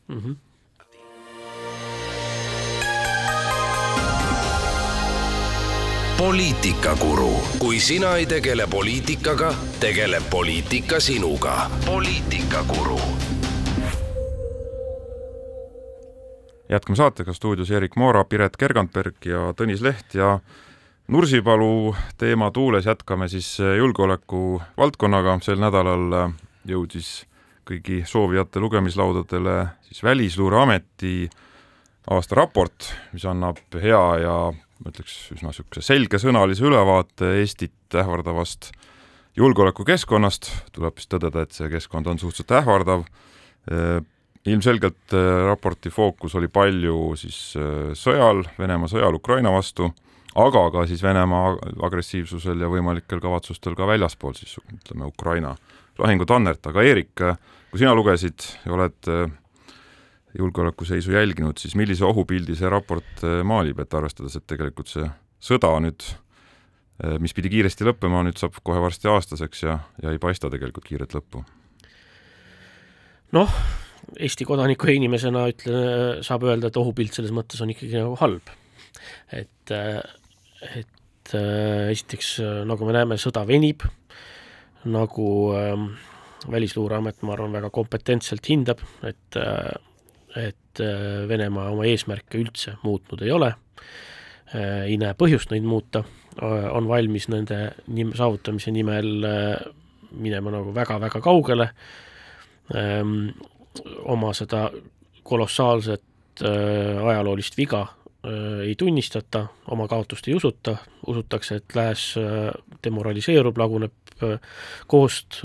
mm. 0.08 0.20
-hmm. 0.20 0.36
poliitikakuru, 6.18 7.32
kui 7.60 7.80
sina 7.80 8.16
ei 8.16 8.26
tegele 8.26 8.68
poliitikaga, 8.68 9.54
tegeleb 9.80 10.24
poliitika 10.30 11.00
sinuga. 11.00 11.70
poliitikakuru. 11.86 13.00
jätkame 16.70 16.96
saatega 16.96 17.34
stuudios 17.34 17.72
Erik 17.72 17.96
Moora, 17.96 18.24
Piret 18.24 18.58
Kergantberg 18.58 19.26
ja 19.26 19.54
Tõnis 19.62 19.82
Leht 19.82 20.16
ja 20.16 20.40
Nursipalu 21.08 21.96
teema 22.18 22.52
tuules 22.52 22.86
jätkame 22.86 23.28
siis 23.28 23.58
julgeoleku 23.78 24.62
valdkonnaga, 24.78 25.40
sel 25.42 25.60
nädalal 25.60 26.34
jõudis 26.68 27.28
kõigi 27.68 28.02
soovijate 28.08 28.62
lugemislaudadele 28.64 29.58
siis 29.90 30.04
Välisluureameti 30.04 31.28
aastaraport, 32.14 32.92
mis 33.12 33.26
annab 33.28 33.60
hea 33.82 34.04
ja 34.24 34.36
ma 34.54 34.92
ütleks, 34.92 35.16
üsna 35.36 35.52
niisuguse 35.52 35.84
selgesõnalise 35.84 36.68
ülevaate 36.68 37.34
Eestit 37.42 37.98
ähvardavast 37.98 38.72
julgeolekukeskkonnast, 39.38 40.50
tuleb 40.74 40.98
siis 40.98 41.10
tõdeda, 41.12 41.44
et 41.44 41.56
see 41.56 41.70
keskkond 41.72 42.08
on 42.10 42.20
suhteliselt 42.22 42.56
ähvardav, 42.62 43.04
ilmselgelt 44.48 45.16
raporti 45.48 45.92
fookus 45.94 46.36
oli 46.40 46.50
palju 46.50 47.14
siis 47.20 47.40
sõjal, 48.00 48.46
Venemaa 48.58 48.90
sõjal 48.90 49.20
Ukraina 49.20 49.52
vastu, 49.54 49.92
aga 50.38 50.64
ka 50.74 50.86
siis 50.90 51.04
Venemaa 51.04 51.56
agressiivsusel 51.86 52.64
ja 52.64 52.72
võimalikel 52.72 53.22
kavatsustel 53.22 53.76
ka 53.78 53.90
väljaspool 53.90 54.38
siis 54.38 54.58
ütleme, 54.62 55.10
Ukraina 55.10 55.56
lahingutannert, 55.98 56.66
aga 56.70 56.86
Eerik, 56.86 57.26
kui 57.78 57.84
sina 57.86 57.94
lugesid 57.94 58.42
ja 58.66 58.72
oled 58.74 59.08
äh, 59.14 59.28
julgeolekuseisu 60.38 61.12
jälginud, 61.14 61.60
siis 61.62 61.76
millise 61.78 62.08
ohupildi 62.08 62.56
see 62.58 62.70
raport 62.74 63.22
äh, 63.22 63.44
maalib, 63.46 63.78
et 63.84 63.94
arvestades, 63.94 64.34
et 64.40 64.48
tegelikult 64.50 64.90
see 64.90 65.06
sõda 65.50 65.70
nüüd, 65.86 66.08
äh, 67.06 67.20
mis 67.22 67.38
pidi 67.38 67.52
kiiresti 67.54 67.86
lõppema, 67.86 68.24
nüüd 68.26 68.42
saab 68.42 68.58
kohe 68.66 68.82
varsti 68.82 69.12
aastaseks 69.14 69.62
ja, 69.68 69.78
ja 70.02 70.16
ei 70.16 70.18
paista 70.18 70.50
tegelikult 70.50 70.90
kiiret 70.90 71.14
lõppu? 71.20 71.44
noh, 73.38 73.62
Eesti 74.24 74.48
kodaniku 74.48 74.88
ja 74.88 74.98
inimesena 74.98 75.46
ütlen, 75.52 76.26
saab 76.26 76.48
öelda, 76.48 76.72
et 76.72 76.78
ohupilt 76.80 77.14
selles 77.14 77.34
mõttes 77.36 77.62
on 77.62 77.76
ikkagi 77.76 78.00
nagu 78.00 78.18
halb. 78.22 78.50
et, 79.36 79.74
et 80.72 81.34
esiteks, 81.36 82.38
nagu 82.66 82.88
me 82.88 82.96
näeme, 82.96 83.22
sõda 83.22 83.44
venib, 83.46 83.84
nagu 84.88 85.28
äh, 85.60 85.90
Välisluureamet, 86.52 87.22
ma 87.26 87.34
arvan, 87.34 87.56
väga 87.58 87.70
kompetentselt 87.74 88.46
hindab, 88.50 88.84
et 89.08 89.38
et 90.38 90.82
Venemaa 91.28 91.72
oma 91.74 91.88
eesmärke 91.90 92.38
üldse 92.38 92.76
muutnud 92.84 93.24
ei 93.26 93.32
ole, 93.34 93.48
ei 94.86 94.98
näe 95.02 95.16
põhjust 95.18 95.50
neid 95.50 95.66
muuta, 95.66 96.04
on 96.46 96.86
valmis 96.86 97.26
nende 97.34 97.58
nim-, 97.90 98.14
saavutamise 98.14 98.70
nimel 98.76 99.10
minema 100.12 100.54
nagu 100.54 100.76
väga-väga 100.76 101.24
kaugele, 101.26 101.72
oma 104.14 104.34
seda 104.38 104.68
kolossaalset 105.26 106.46
ajaloolist 106.46 107.58
viga 107.58 107.88
ei 108.64 108.76
tunnistata, 108.76 109.46
oma 109.72 109.88
kaotust 109.88 110.28
ei 110.28 110.36
usuta, 110.36 110.76
usutakse, 111.08 111.62
et 111.62 111.76
lääs 111.76 112.14
demoraliseerub, 112.84 113.58
laguneb 113.58 113.94
koost, 114.88 115.42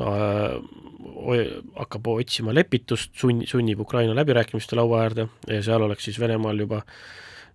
hakkab 1.77 2.09
otsima 2.14 2.55
lepitust, 2.55 3.12
sunn-, 3.21 3.45
sunnib 3.47 3.81
Ukraina 3.81 4.14
läbirääkimiste 4.16 4.77
laua 4.77 5.03
äärde 5.05 5.29
ja 5.47 5.62
seal 5.62 5.83
oleks 5.83 6.05
siis 6.09 6.21
Venemaal 6.21 6.59
juba 6.64 6.83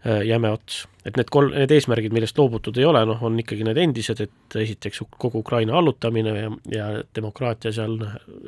jäme 0.06 0.52
ots. 0.54 0.86
et 1.06 1.18
need 1.18 1.30
kolm, 1.32 1.52
need 1.56 1.72
eesmärgid, 1.72 2.14
millest 2.14 2.38
loobutud 2.38 2.78
ei 2.78 2.86
ole, 2.86 3.02
noh, 3.08 3.22
on 3.24 3.40
ikkagi 3.40 3.66
need 3.66 3.80
endised, 3.82 4.20
et 4.24 4.56
esiteks 4.62 5.02
kogu 5.18 5.40
Ukraina 5.40 5.78
allutamine 5.80 6.34
ja, 6.38 6.52
ja 6.72 6.88
demokraatia 7.16 7.72
seal 7.76 7.98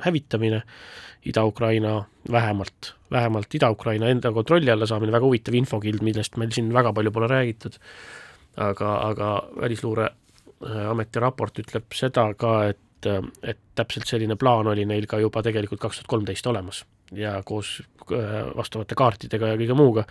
hävitamine, 0.05 0.61
Ida-Ukraina 1.25 1.97
vähemalt, 2.31 2.93
vähemalt 3.11 3.55
Ida-Ukraina 3.55 4.11
enda 4.13 4.31
kontrolli 4.31 4.71
alla 4.71 4.87
saamine, 4.87 5.11
väga 5.11 5.25
huvitav 5.25 5.57
infokild, 5.57 6.03
millest 6.05 6.37
meil 6.37 6.53
siin 6.55 6.71
väga 6.73 6.93
palju 6.93 7.11
pole 7.11 7.27
räägitud, 7.31 7.79
aga, 8.69 8.93
aga 9.09 9.33
Välisluure 9.61 10.11
Äh, 10.59 11.19
raport 11.21 11.59
ütleb 11.61 11.93
seda 11.95 12.33
ka, 12.35 12.67
et, 12.73 13.05
äh, 13.07 13.21
et 13.43 13.59
täpselt 13.79 14.09
selline 14.09 14.35
plaan 14.35 14.67
oli 14.67 14.83
neil 14.85 15.07
ka 15.07 15.19
juba 15.19 15.41
tegelikult 15.41 15.79
kaks 15.79 16.01
tuhat 16.01 16.11
kolmteist 16.11 16.47
olemas 16.51 16.83
ja 17.15 17.39
koos 17.45 17.79
äh, 18.11 18.49
vastavate 18.55 18.95
kaartidega 18.95 19.53
ja 19.53 19.59
kõige 19.59 19.77
muuga. 19.77 20.05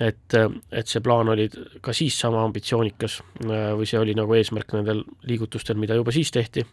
et, 0.00 0.34
et 0.72 0.90
see 0.90 1.00
plaan 1.00 1.28
oli 1.30 1.48
ka 1.80 1.92
siis 1.94 2.16
sama 2.18 2.42
ambitsioonikas 2.44 3.20
või 3.44 3.86
see 3.86 4.00
oli 4.00 4.14
nagu 4.18 4.34
eesmärk 4.34 4.72
nendel 4.74 5.04
liigutustel, 5.22 5.78
mida 5.78 5.94
juba 5.94 6.12
siis 6.12 6.32
tehti. 6.34 6.66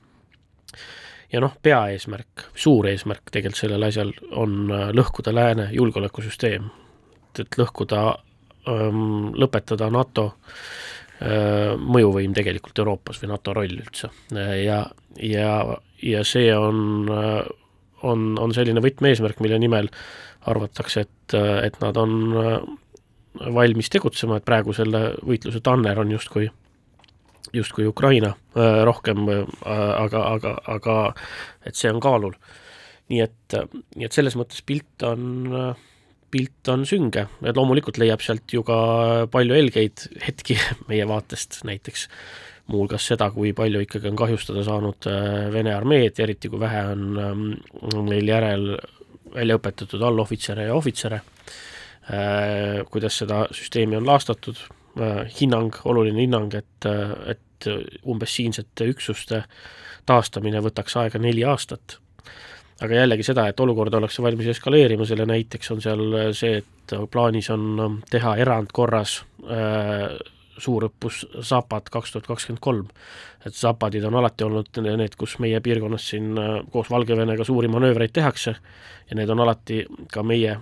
ja 1.32 1.40
noh, 1.40 1.54
peaeesmärk, 1.62 2.48
suur 2.56 2.88
eesmärk 2.90 3.30
tegelikult 3.32 3.62
sellel 3.62 3.84
asjal 3.88 4.14
on 4.32 4.72
lõhkuda 4.98 5.36
lääne 5.36 5.70
julgeolekusüsteem, 5.72 6.66
et, 6.66 7.46
et 7.46 7.60
lõhkuda, 7.62 8.02
ähm, 8.68 9.30
lõpetada 9.38 9.92
NATO 9.94 10.26
äh, 10.34 10.58
Äh, 11.22 11.76
mõjuvõim 11.78 12.34
tegelikult 12.34 12.80
Euroopas 12.82 13.20
või 13.22 13.28
NATO 13.30 13.54
roll 13.54 13.76
üldse 13.76 14.08
ja, 14.34 14.80
ja, 15.22 15.50
ja 16.02 16.22
see 16.26 16.48
on, 16.58 16.80
äh, 17.14 17.44
on, 18.08 18.34
on 18.42 18.54
selline 18.56 18.84
võtmeeesmärk, 18.84 19.42
mille 19.44 19.60
nimel 19.62 19.92
arvatakse, 20.50 21.06
et, 21.06 21.36
et 21.38 21.78
nad 21.84 21.98
on 22.02 22.16
äh, 22.42 22.56
valmis 23.54 23.92
tegutsema, 23.92 24.40
et 24.40 24.48
praegu 24.48 24.74
selle 24.76 25.12
võitluse 25.26 25.62
tanner 25.64 26.00
on 26.02 26.12
justkui 26.12 26.50
justkui 27.52 27.88
Ukraina 27.90 28.32
rohkem, 28.86 29.26
aga, 29.66 30.20
aga, 30.36 30.52
aga 30.72 30.98
et 31.68 31.76
see 31.76 31.92
on 31.92 32.00
kaalul. 32.04 32.36
nii 33.12 33.20
et, 33.26 33.56
nii 33.98 34.08
et 34.08 34.16
selles 34.16 34.38
mõttes 34.40 34.62
pilt 34.64 35.04
on, 35.04 35.50
pilt 36.32 36.70
on 36.72 36.86
sünge, 36.88 37.26
et 37.44 37.58
loomulikult 37.58 38.00
leiab 38.00 38.24
sealt 38.24 38.54
ju 38.54 38.64
ka 38.64 38.78
palju 39.34 39.58
helgeid 39.58 40.06
hetki 40.24 40.56
meie 40.90 41.08
vaatest, 41.10 41.60
näiteks 41.68 42.08
muuhulgas 42.72 43.06
seda, 43.12 43.30
kui 43.36 43.54
palju 43.58 43.84
ikkagi 43.86 44.10
on 44.12 44.18
kahjustada 44.20 44.64
saanud 44.64 45.08
Vene 45.54 45.74
armeed, 45.76 46.20
eriti 46.24 46.50
kui 46.50 46.60
vähe 46.62 46.84
on 46.94 48.08
meil 48.08 48.28
järel 48.32 48.76
välja 49.36 49.58
õpetatud 49.60 50.02
allohvitsere 50.04 50.68
ja 50.68 50.76
ohvitsere, 50.76 51.22
kuidas 52.92 53.20
seda 53.22 53.46
süsteemi 53.56 53.96
on 54.00 54.08
laastatud, 54.08 54.60
hinnang, 55.40 55.78
oluline 55.88 56.20
hinnang, 56.26 56.54
et, 56.58 56.88
et 57.32 57.70
umbes 58.10 58.36
siinsete 58.36 58.88
üksuste 58.92 59.44
taastamine 60.10 60.62
võtaks 60.64 60.98
aega 61.00 61.22
neli 61.22 61.46
aastat. 61.48 62.00
aga 62.82 62.96
jällegi 62.96 63.24
seda, 63.24 63.48
et 63.48 63.60
olukord 63.60 63.94
ollakse 63.94 64.24
valmis 64.26 64.48
eskaleerima, 64.56 65.06
selle 65.06 65.26
näiteks 65.30 65.72
on 65.72 65.82
seal 65.82 66.34
see, 66.34 66.58
et 66.58 66.96
plaanis 67.12 67.50
on 67.54 68.00
teha 68.10 68.36
erandkorras 68.42 69.20
äh, 69.46 70.18
suurõppus 70.62 71.24
Zapad 71.48 71.90
kaks 71.92 72.14
tuhat 72.14 72.28
kakskümmend 72.30 72.62
kolm. 72.62 72.88
et 73.46 73.56
Zapadid 73.58 74.04
on 74.06 74.16
alati 74.16 74.46
olnud 74.46 74.82
need, 74.86 75.16
kus 75.18 75.40
meie 75.40 75.60
piirkonnas 75.60 76.10
siin 76.14 76.38
äh, 76.38 76.60
koos 76.72 76.90
Valgevenega 76.90 77.44
suuri 77.44 77.68
manöövreid 77.68 78.14
tehakse. 78.14 78.56
Ja 79.10 79.16
need 79.16 79.30
on 79.30 79.40
alati 79.40 79.86
ka 80.14 80.24
meie 80.24 80.58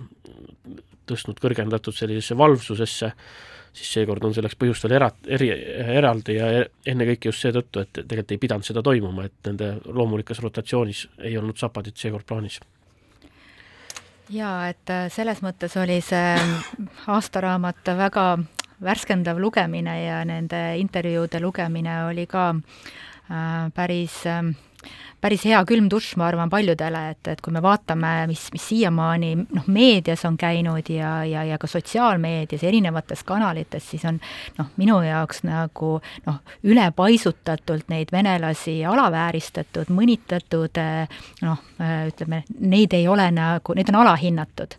tõstnud 1.10 1.40
kõrgendatud 1.42 1.94
sellisesse 1.96 2.36
valvsusesse, 2.38 3.12
siis 3.72 3.92
seekord 3.92 4.24
on 4.24 4.34
selleks 4.34 4.58
põhjust 4.58 4.86
veel 4.86 4.96
era-, 4.98 5.12
eri, 5.26 5.50
eraldi 5.98 6.36
ja 6.38 6.50
e-, 6.58 6.66
ennekõike 6.92 7.30
just 7.30 7.46
seetõttu, 7.46 7.84
et 7.84 7.92
tegelikult 8.02 8.34
ei 8.36 8.42
pidanud 8.42 8.66
seda 8.66 8.82
toimuma, 8.86 9.26
et 9.28 9.50
nende 9.50 9.72
loomulikus 9.86 10.42
rotatsioonis 10.42 11.06
ei 11.18 11.36
olnud 11.38 11.58
Zapadit 11.60 11.98
seekord 12.00 12.26
plaanis. 12.26 12.60
Jaa, 14.30 14.70
et 14.70 14.90
äh, 14.94 15.08
selles 15.10 15.42
mõttes 15.42 15.74
oli 15.80 15.98
see 16.06 16.34
aastaraamat 17.10 17.94
väga 17.98 18.26
värskendav 18.80 19.38
lugemine 19.38 19.94
ja 20.04 20.24
nende 20.24 20.78
intervjuude 20.80 21.40
lugemine 21.40 22.04
oli 22.08 22.26
ka 22.26 22.54
äh, 22.54 23.68
päris 23.74 24.26
äh, 24.26 24.42
päris 25.20 25.44
hea 25.44 25.60
külm 25.68 25.88
dušš, 25.92 26.14
ma 26.20 26.28
arvan, 26.30 26.50
paljudele, 26.52 27.02
et, 27.12 27.20
et 27.28 27.40
kui 27.44 27.52
me 27.52 27.60
vaatame, 27.64 28.10
mis, 28.30 28.46
mis 28.54 28.66
siiamaani 28.70 29.34
noh, 29.42 29.66
meedias 29.68 30.24
on 30.28 30.36
käinud 30.40 30.88
ja, 30.92 31.20
ja, 31.28 31.44
ja 31.44 31.58
ka 31.60 31.68
sotsiaalmeedias, 31.70 32.64
erinevates 32.64 33.22
kanalites, 33.28 33.84
siis 33.92 34.04
on 34.08 34.20
noh, 34.58 34.70
minu 34.80 35.00
jaoks 35.04 35.42
nagu 35.44 35.92
noh, 36.26 36.38
ülepaisutatult 36.64 37.90
neid 37.92 38.12
venelasi 38.12 38.78
alavääristatud, 38.88 39.92
mõnitatud, 39.92 40.80
noh, 41.44 41.64
ütleme, 42.08 42.42
neid 42.60 42.96
ei 42.96 43.08
ole 43.08 43.28
nagu, 43.34 43.76
neid 43.76 43.92
on 43.92 44.00
alahinnatud. 44.02 44.76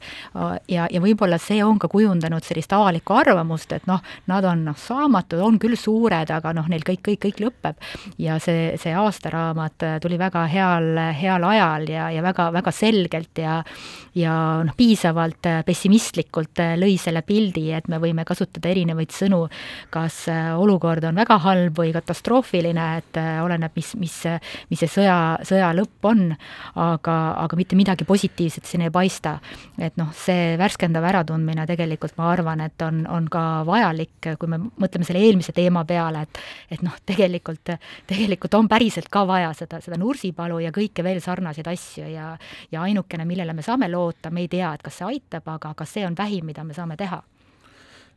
ja, 0.68 0.88
ja 0.90 1.04
võib-olla 1.04 1.38
see 1.42 1.62
on 1.64 1.80
ka 1.80 1.90
kujundanud 1.92 2.46
sellist 2.46 2.74
avalikku 2.74 3.14
arvamust, 3.20 3.72
et 3.78 3.86
noh, 3.90 4.02
nad 4.32 4.46
on 4.48 4.66
noh, 4.72 4.78
saamatud, 4.78 5.42
on 5.46 5.62
küll 5.62 5.78
suured, 5.78 6.34
aga 6.34 6.56
noh, 6.58 6.68
neil 6.72 6.86
kõik, 6.88 7.04
kõik, 7.06 7.22
kõik 7.28 7.46
lõpeb. 7.46 7.90
ja 8.18 8.40
see, 8.42 8.74
see 8.82 8.94
aastaraamat 8.98 10.02
tuli 10.02 10.18
väga 10.18 10.31
väga 10.32 10.46
heal, 10.48 10.92
heal 11.20 11.44
ajal 11.44 11.90
ja, 11.92 12.08
ja 12.16 12.24
väga, 12.24 12.52
väga 12.56 12.72
selgelt 12.72 13.38
ja 13.44 13.62
ja 14.16 14.34
noh, 14.66 14.76
piisavalt 14.76 15.48
pessimistlikult 15.66 16.60
lõi 16.80 16.98
selle 17.00 17.22
pildi, 17.24 17.70
et 17.76 17.88
me 17.88 18.00
võime 18.02 18.26
kasutada 18.28 18.68
erinevaid 18.72 19.14
sõnu, 19.16 19.46
kas 19.94 20.26
olukord 20.60 21.06
on 21.08 21.16
väga 21.16 21.38
halb 21.46 21.80
või 21.80 21.94
katastroofiline, 21.96 22.88
et 23.00 23.20
oleneb, 23.44 23.72
mis, 23.80 23.94
mis, 24.02 24.18
mis 24.68 24.84
see 24.84 24.92
sõja, 24.92 25.16
sõja 25.48 25.72
lõpp 25.78 26.10
on, 26.12 26.26
aga, 26.76 27.16
aga 27.46 27.60
mitte 27.60 27.80
midagi 27.80 28.08
positiivset 28.08 28.68
siin 28.68 28.84
ei 28.88 28.92
paista. 28.92 29.38
et 29.80 29.96
noh, 29.96 30.12
see 30.12 30.58
värskendav 30.60 31.08
äratundmine 31.08 31.64
tegelikult 31.70 32.18
ma 32.20 32.34
arvan, 32.34 32.66
et 32.68 32.84
on, 32.84 33.06
on 33.08 33.30
ka 33.32 33.64
vajalik, 33.68 34.34
kui 34.40 34.52
me 34.52 34.60
mõtleme 34.60 35.08
selle 35.08 35.24
eelmise 35.24 35.56
teema 35.56 35.86
peale, 35.88 36.28
et 36.28 36.44
et 36.72 36.84
noh, 36.84 36.94
tegelikult, 37.08 37.74
tegelikult 38.08 38.60
on 38.60 38.68
päriselt 38.72 39.08
ka 39.12 39.24
vaja 39.28 39.54
seda, 39.56 39.80
seda 39.84 39.98
nursi 40.00 40.21
Nursipalu 40.22 40.60
ja 40.62 40.72
kõike 40.72 41.04
veel 41.04 41.22
sarnaseid 41.22 41.68
asju 41.68 42.06
ja 42.12 42.38
ja 42.72 42.82
ainukene, 42.82 43.26
millele 43.26 43.54
me 43.54 43.62
saame 43.66 43.90
loota, 43.90 44.30
me 44.30 44.42
ei 44.42 44.48
tea, 44.48 44.74
et 44.74 44.82
kas 44.84 45.00
see 45.00 45.08
aitab, 45.08 45.48
aga 45.48 45.74
kas 45.74 45.94
see 45.94 46.06
on 46.06 46.16
vähim, 46.18 46.46
mida 46.46 46.64
me 46.64 46.74
saame 46.74 46.98
teha 46.98 47.22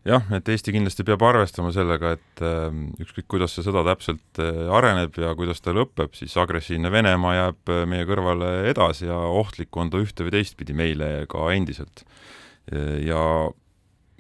jah, 0.05 0.23
et 0.37 0.49
Eesti 0.49 0.75
kindlasti 0.75 1.05
peab 1.05 1.23
arvestama 1.25 1.73
sellega, 1.73 2.13
et 2.19 2.45
äh, 2.45 2.69
ükskõik, 3.01 3.27
kuidas 3.27 3.57
see 3.57 3.65
sõda 3.65 3.87
täpselt 3.89 4.41
äh, 4.43 4.69
areneb 4.69 5.17
ja 5.17 5.33
kuidas 5.35 5.65
ta 5.65 5.73
lõpeb, 5.73 6.13
siis 6.13 6.37
agressiivne 6.37 6.93
Venemaa 6.93 7.35
jääb 7.35 7.73
äh, 7.73 7.85
meie 7.89 8.05
kõrvale 8.05 8.69
edasi 8.69 9.09
ja 9.09 9.17
ohtlik 9.17 9.75
on 9.77 9.91
ta 9.91 10.03
ühte 10.03 10.27
või 10.27 10.37
teistpidi 10.37 10.77
meile 10.77 11.27
ka 11.29 11.51
endiselt. 11.55 12.05
ja, 13.05 13.23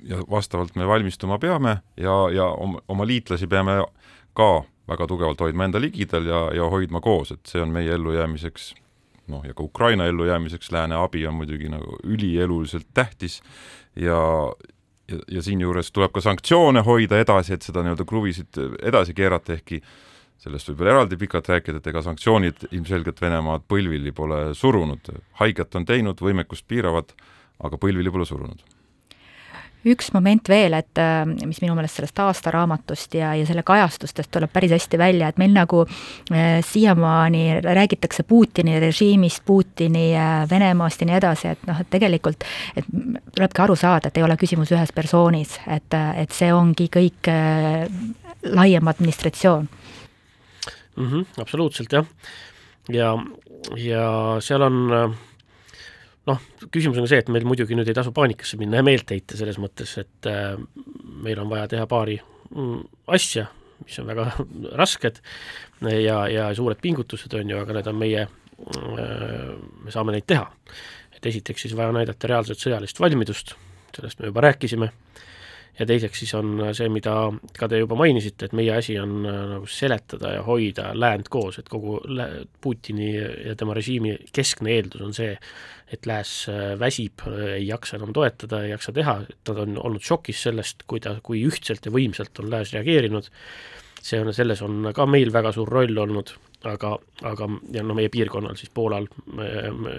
ja 0.04 0.16
vastavalt 0.28 0.74
me 0.76 0.84
valmistuma 0.84 1.38
peame 1.40 1.78
ja, 1.96 2.16
ja 2.32 2.50
oma, 2.60 2.82
oma 2.88 3.06
liitlasi 3.08 3.46
peame 3.48 3.78
ka 4.36 4.64
väga 4.88 5.06
tugevalt 5.08 5.40
hoidma 5.40 5.68
enda 5.68 5.80
ligidal 5.80 6.26
ja, 6.28 6.40
ja 6.54 6.68
hoidma 6.70 7.00
koos, 7.04 7.32
et 7.32 7.46
see 7.48 7.62
on 7.62 7.72
meie 7.72 7.94
ellujäämiseks 7.96 8.72
noh, 9.32 9.44
ja 9.46 9.54
ka 9.56 9.64
Ukraina 9.64 10.06
ellujäämiseks 10.10 10.72
lääne 10.72 10.98
abi 11.00 11.26
on 11.26 11.38
muidugi 11.40 11.70
nagu 11.72 11.98
ülieluliselt 12.04 12.86
tähtis 12.94 13.40
ja 13.96 14.18
ja, 15.08 15.18
ja 15.28 15.42
siinjuures 15.42 15.92
tuleb 15.92 16.12
ka 16.14 16.20
sanktsioone 16.24 16.80
hoida 16.84 17.18
edasi, 17.20 17.54
et 17.56 17.66
seda 17.66 17.82
nii-öelda 17.84 18.06
kruvisid 18.08 18.60
edasi 18.82 19.14
keerata, 19.16 19.58
ehkki 19.58 19.80
sellest 20.40 20.70
võib 20.70 20.80
veel 20.80 20.92
eraldi 20.94 21.18
pikalt 21.20 21.48
rääkida, 21.48 21.80
et 21.80 21.90
ega 21.92 22.02
sanktsioonid 22.04 22.68
ilmselgelt 22.70 23.20
Venemaad 23.20 23.66
põlvili 23.68 24.12
pole 24.16 24.46
surunud, 24.56 25.12
haiget 25.40 25.76
on 25.76 25.84
teinud, 25.88 26.20
võimekust 26.20 26.66
piiravad, 26.68 27.12
aga 27.64 27.80
põlvili 27.80 28.12
pole 28.12 28.26
surunud 28.28 28.64
üks 29.84 30.10
moment 30.14 30.48
veel, 30.48 30.76
et 30.78 31.00
äh, 31.00 31.22
mis 31.26 31.60
minu 31.62 31.76
meelest 31.76 31.98
sellest 32.00 32.20
aastaraamatust 32.24 33.16
ja, 33.18 33.34
ja 33.38 33.46
selle 33.48 33.64
kajastustest 33.66 34.30
tuleb 34.32 34.52
päris 34.52 34.72
hästi 34.76 35.00
välja, 35.00 35.28
et 35.28 35.40
meil 35.40 35.52
nagu 35.54 35.84
äh, 35.84 36.58
siiamaani 36.64 37.60
räägitakse 37.64 38.24
Putini 38.28 38.78
režiimist, 38.80 39.44
Putini 39.44 40.10
äh, 40.16 40.44
Venemaast 40.50 41.04
ja 41.04 41.10
nii 41.10 41.18
edasi, 41.20 41.52
et 41.54 41.66
noh, 41.68 41.80
et 41.80 41.90
tegelikult 41.92 42.46
et 42.76 42.88
tulebki 43.34 43.64
aru 43.64 43.76
saada, 43.78 44.08
et 44.08 44.20
ei 44.20 44.26
ole 44.26 44.38
küsimus 44.40 44.72
ühes 44.74 44.92
persoonis, 44.94 45.58
et, 45.66 45.98
et 46.16 46.32
see 46.34 46.52
ongi 46.54 46.88
kõik 46.92 47.30
äh, 47.32 47.84
laiem 48.44 48.88
administratsioon 48.88 49.68
mm. 50.96 51.06
-hmm, 51.06 51.26
absoluutselt 51.40 51.92
jah, 51.92 52.06
ja, 52.88 53.14
ja 53.76 54.08
seal 54.40 54.62
on 54.62 54.92
äh, 54.92 55.16
noh, 56.30 56.46
küsimus 56.72 56.98
on 57.00 57.06
ka 57.06 57.12
see, 57.12 57.22
et 57.24 57.32
meil 57.32 57.46
muidugi 57.48 57.76
nüüd 57.76 57.90
ei 57.90 57.96
tasu 57.96 58.12
paanikasse 58.16 58.58
minna 58.60 58.80
ja 58.80 58.86
meelt 58.86 59.10
heita 59.12 59.38
selles 59.38 59.58
mõttes, 59.62 59.96
et 60.00 60.30
äh, 60.30 60.54
meil 61.24 61.42
on 61.42 61.50
vaja 61.52 61.68
teha 61.74 61.88
paari 61.90 62.16
mm, 62.50 62.80
asja, 63.16 63.46
mis 63.84 63.98
on 64.02 64.08
väga 64.10 64.30
rasked 64.80 65.20
ja, 65.82 66.24
ja 66.30 66.48
suured 66.56 66.80
pingutused, 66.82 67.34
on 67.36 67.54
ju, 67.54 67.60
aga 67.60 67.78
need 67.78 67.92
on 67.92 68.00
meie 68.00 68.24
äh,, 68.24 69.52
me 69.84 69.94
saame 69.94 70.16
neid 70.16 70.28
teha. 70.30 70.48
et 71.14 71.30
esiteks 71.32 71.66
siis 71.66 71.76
vaja 71.76 71.92
näidata 71.94 72.30
reaalset 72.30 72.60
sõjalist 72.60 73.00
valmidust, 73.00 73.56
sellest 73.96 74.20
me 74.20 74.32
juba 74.32 74.48
rääkisime 74.48 74.90
äh,, 74.90 75.30
ja 75.78 75.86
teiseks 75.86 76.20
siis 76.22 76.34
on 76.38 76.60
see, 76.76 76.88
mida 76.92 77.14
ka 77.58 77.68
te 77.70 77.80
juba 77.80 77.96
mainisite, 77.98 78.48
et 78.48 78.56
meie 78.56 78.74
asi 78.76 78.96
on 79.00 79.24
äh, 79.26 79.38
nagu 79.54 79.68
seletada 79.70 80.34
ja 80.36 80.42
hoida 80.46 80.92
läänd 80.94 81.30
koos, 81.32 81.58
et 81.58 81.70
kogu 81.72 81.98
Putini 82.62 83.12
ja 83.14 83.56
tema 83.58 83.74
režiimi 83.76 84.16
keskne 84.34 84.76
eeldus 84.76 85.04
on 85.04 85.14
see, 85.16 85.34
et 85.92 86.06
lääs 86.08 86.34
äh, 86.52 86.64
väsib, 86.80 87.26
ei 87.56 87.66
jaksa 87.66 87.98
enam 87.98 88.14
toetada, 88.14 88.62
ei 88.64 88.74
jaksa 88.74 88.94
teha, 88.94 89.20
nad 89.48 89.62
on 89.66 89.78
olnud 89.82 90.04
šokis 90.04 90.46
sellest, 90.48 90.86
kuida-, 90.90 91.18
kui 91.26 91.44
ühtselt 91.48 91.86
ja 91.86 91.94
võimsalt 91.94 92.42
on 92.42 92.50
lääs 92.54 92.74
reageerinud, 92.76 93.30
see 94.04 94.20
on, 94.20 94.34
selles 94.36 94.62
on 94.62 94.92
ka 94.94 95.06
meil 95.08 95.32
väga 95.34 95.54
suur 95.56 95.70
roll 95.70 96.02
olnud, 96.06 96.34
aga, 96.68 96.96
aga 97.26 97.48
ja 97.74 97.82
noh, 97.84 97.96
meie 97.96 98.12
piirkonnal 98.12 98.56
siis 98.56 98.70
Poolal 98.74 99.08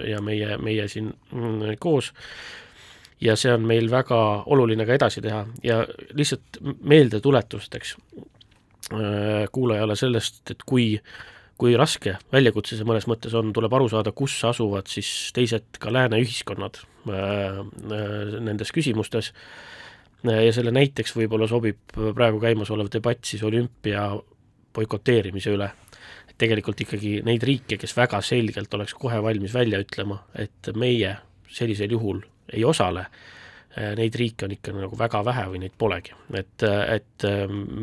ja 0.08 0.22
meie, 0.24 0.56
meie 0.62 0.86
siin 0.90 1.12
mm, 1.12 1.76
koos 1.82 2.12
ja 3.20 3.36
see 3.38 3.52
on 3.52 3.64
meil 3.68 3.88
väga 3.90 4.18
oluline 4.52 4.86
ka 4.86 4.96
edasi 4.96 5.22
teha. 5.24 5.44
Ja 5.64 5.80
lihtsalt 6.16 6.60
meeldetuletusteks 6.62 7.96
äh, 8.92 9.46
kuulajale 9.52 9.96
sellest, 9.96 10.44
et 10.50 10.66
kui 10.66 10.94
kui 11.56 11.72
raske 11.72 12.18
väljakutse 12.28 12.76
see 12.76 12.84
mõnes 12.84 13.06
mõttes 13.08 13.32
on, 13.32 13.48
tuleb 13.56 13.72
aru 13.72 13.86
saada, 13.88 14.12
kus 14.12 14.34
asuvad 14.44 14.90
siis 14.92 15.30
teised 15.32 15.78
ka 15.80 15.88
lääne 15.92 16.18
ühiskonnad 16.20 16.82
äh, 17.08 17.16
äh, 17.16 18.36
nendes 18.44 18.72
küsimustes. 18.76 19.32
Ja 20.26 20.50
selle 20.50 20.72
näiteks 20.74 21.12
võib-olla 21.14 21.46
sobib 21.46 21.92
praegu 21.94 22.40
käimasolev 22.42 22.88
debatt 22.90 23.28
siis 23.28 23.44
olümpia 23.46 24.08
boikoteerimise 24.74 25.52
üle. 25.54 25.68
et 26.26 26.34
tegelikult 26.40 26.80
ikkagi 26.82 27.20
neid 27.22 27.44
riike, 27.46 27.76
kes 27.78 27.94
väga 27.96 28.20
selgelt 28.24 28.74
oleks 28.74 28.94
kohe 28.94 29.20
valmis 29.22 29.54
välja 29.54 29.78
ütlema, 29.78 30.24
et 30.34 30.72
meie 30.74 31.12
sellisel 31.46 31.94
juhul 31.94 32.24
ei 32.52 32.64
osale, 32.64 33.06
neid 33.96 34.14
riike 34.16 34.46
on 34.46 34.52
ikka 34.54 34.72
nagu 34.72 34.96
väga 34.96 35.20
vähe 35.26 35.42
või 35.50 35.58
neid 35.60 35.74
polegi, 35.76 36.14
et, 36.38 36.64
et 36.64 37.26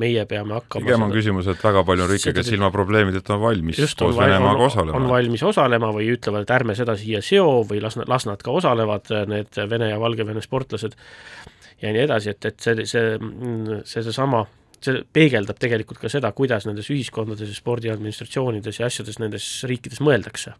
meie 0.01 0.23
peame 0.29 0.55
hakkama 0.57 0.87
pigem 0.87 1.03
on 1.05 1.11
seda, 1.11 1.19
küsimus, 1.19 1.49
et 1.53 1.65
väga 1.67 1.83
palju 1.85 2.05
on 2.05 2.09
riike, 2.09 2.33
kes 2.33 2.49
ilma 2.55 2.71
probleemideta 2.73 3.35
on 3.35 3.43
valmis 3.43 3.81
just, 3.83 3.99
koos 4.01 4.17
on, 4.17 4.23
Venemaaga 4.23 4.65
osalema. 4.71 4.97
on 4.97 5.05
valmis 5.11 5.43
osalema 5.45 5.91
või 5.93 6.09
ütlevad, 6.15 6.47
et 6.47 6.55
ärme 6.55 6.73
seda 6.79 6.97
siia 6.97 7.21
seo 7.21 7.61
või 7.69 7.83
las, 7.83 7.99
las 8.09 8.25
nad 8.29 8.41
ka 8.41 8.55
osalevad, 8.57 9.13
need 9.29 9.61
Vene 9.69 9.91
ja 9.91 10.01
Valgevene 10.01 10.41
sportlased 10.41 10.97
ja 11.83 11.93
nii 11.93 12.03
edasi, 12.07 12.33
et, 12.33 12.49
et 12.49 12.59
see, 12.65 12.89
see, 12.89 13.15
see, 13.85 14.01
seesama 14.01 14.43
see 14.83 15.03
peegeldab 15.15 15.59
tegelikult 15.61 16.01
ka 16.01 16.11
seda, 16.11 16.33
kuidas 16.35 16.65
nendes 16.67 16.89
ühiskondades 16.91 17.49
ja 17.51 17.55
spordiadministratsioonides 17.57 18.81
ja 18.81 18.89
asjades 18.89 19.19
nendes 19.21 19.47
riikides 19.69 20.01
mõeldakse 20.03 20.55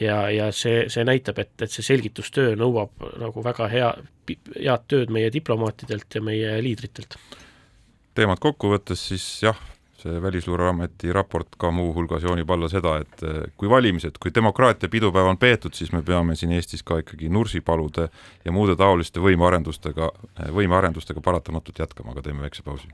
ja, 0.00 0.18
ja 0.30 0.50
see, 0.52 0.86
see 0.92 1.04
näitab, 1.06 1.38
et, 1.42 1.54
et 1.62 1.72
see 1.72 1.84
selgitustöö 1.86 2.56
nõuab 2.58 3.06
nagu 3.20 3.44
väga 3.44 3.68
hea, 3.72 3.92
head 4.56 4.84
tööd 4.90 5.12
meie 5.14 5.30
diplomaatidelt 5.32 6.18
ja 6.18 6.22
meie 6.24 6.58
liidritelt. 6.62 7.18
teemat 8.14 8.40
kokku 8.40 8.70
võttes 8.72 9.08
siis 9.08 9.24
jah, 9.42 9.58
see 10.02 10.22
Välisluureameti 10.22 11.12
raport 11.12 11.56
ka 11.58 11.70
muuhulgas 11.70 12.22
joonib 12.22 12.50
alla 12.50 12.68
seda, 12.72 12.98
et 13.04 13.24
eh, 13.26 13.42
kui 13.56 13.70
valimised, 13.70 14.20
kui 14.20 14.34
demokraatia 14.34 14.88
pidupäev 14.92 15.32
on 15.32 15.40
peetud, 15.40 15.74
siis 15.74 15.92
me 15.92 16.02
peame 16.02 16.36
siin 16.36 16.52
Eestis 16.56 16.84
ka 16.86 17.00
ikkagi 17.02 17.28
Nursipalude 17.32 18.08
ja 18.44 18.52
muude 18.52 18.76
taoliste 18.76 19.20
võimearendustega, 19.24 20.12
eh, 20.36 20.54
võimearendustega 20.60 21.24
paratamatult 21.24 21.84
jätkama, 21.84 22.16
aga 22.16 22.28
teeme 22.28 22.46
väikse 22.46 22.66
pausi 22.66 22.92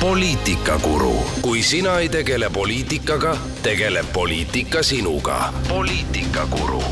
poliitikakuru, 0.00 1.12
kui 1.42 1.62
sina 1.62 1.98
ei 2.00 2.08
tegele 2.08 2.48
poliitikaga, 2.50 3.34
tegeleb 3.62 4.06
poliitika 4.12 4.82
sinuga. 4.82 5.52
poliitikakuru. 5.68 6.82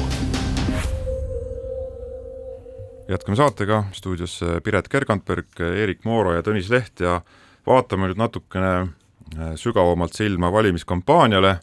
jätkame 3.08 3.36
saatega, 3.36 3.84
stuudios 3.92 4.40
Piret 4.64 4.88
Kergantberg, 4.88 5.60
Eerik 5.60 6.04
Mooro 6.04 6.34
ja 6.34 6.42
Tõnis 6.42 6.68
Leht 6.68 7.00
ja 7.00 7.20
vaatame 7.66 8.10
nüüd 8.10 8.20
natukene 8.20 8.74
äh, 8.76 9.56
sügavamalt 9.56 10.12
silma 10.12 10.52
valimiskampaaniale, 10.52 11.56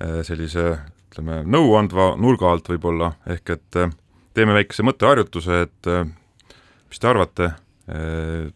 äh, 0.00 0.18
sellise 0.24 0.78
ütleme, 1.10 1.42
nõuandva 1.44 2.14
nurga 2.16 2.48
alt 2.48 2.72
võib-olla, 2.72 3.12
ehk 3.28 3.58
et 3.58 3.76
äh, 3.84 3.92
teeme 4.34 4.56
väikese 4.56 4.86
mõtteharjutuse, 4.88 5.64
et 5.66 5.96
mis 6.88 6.98
te 6.98 7.08
arvate, 7.08 7.50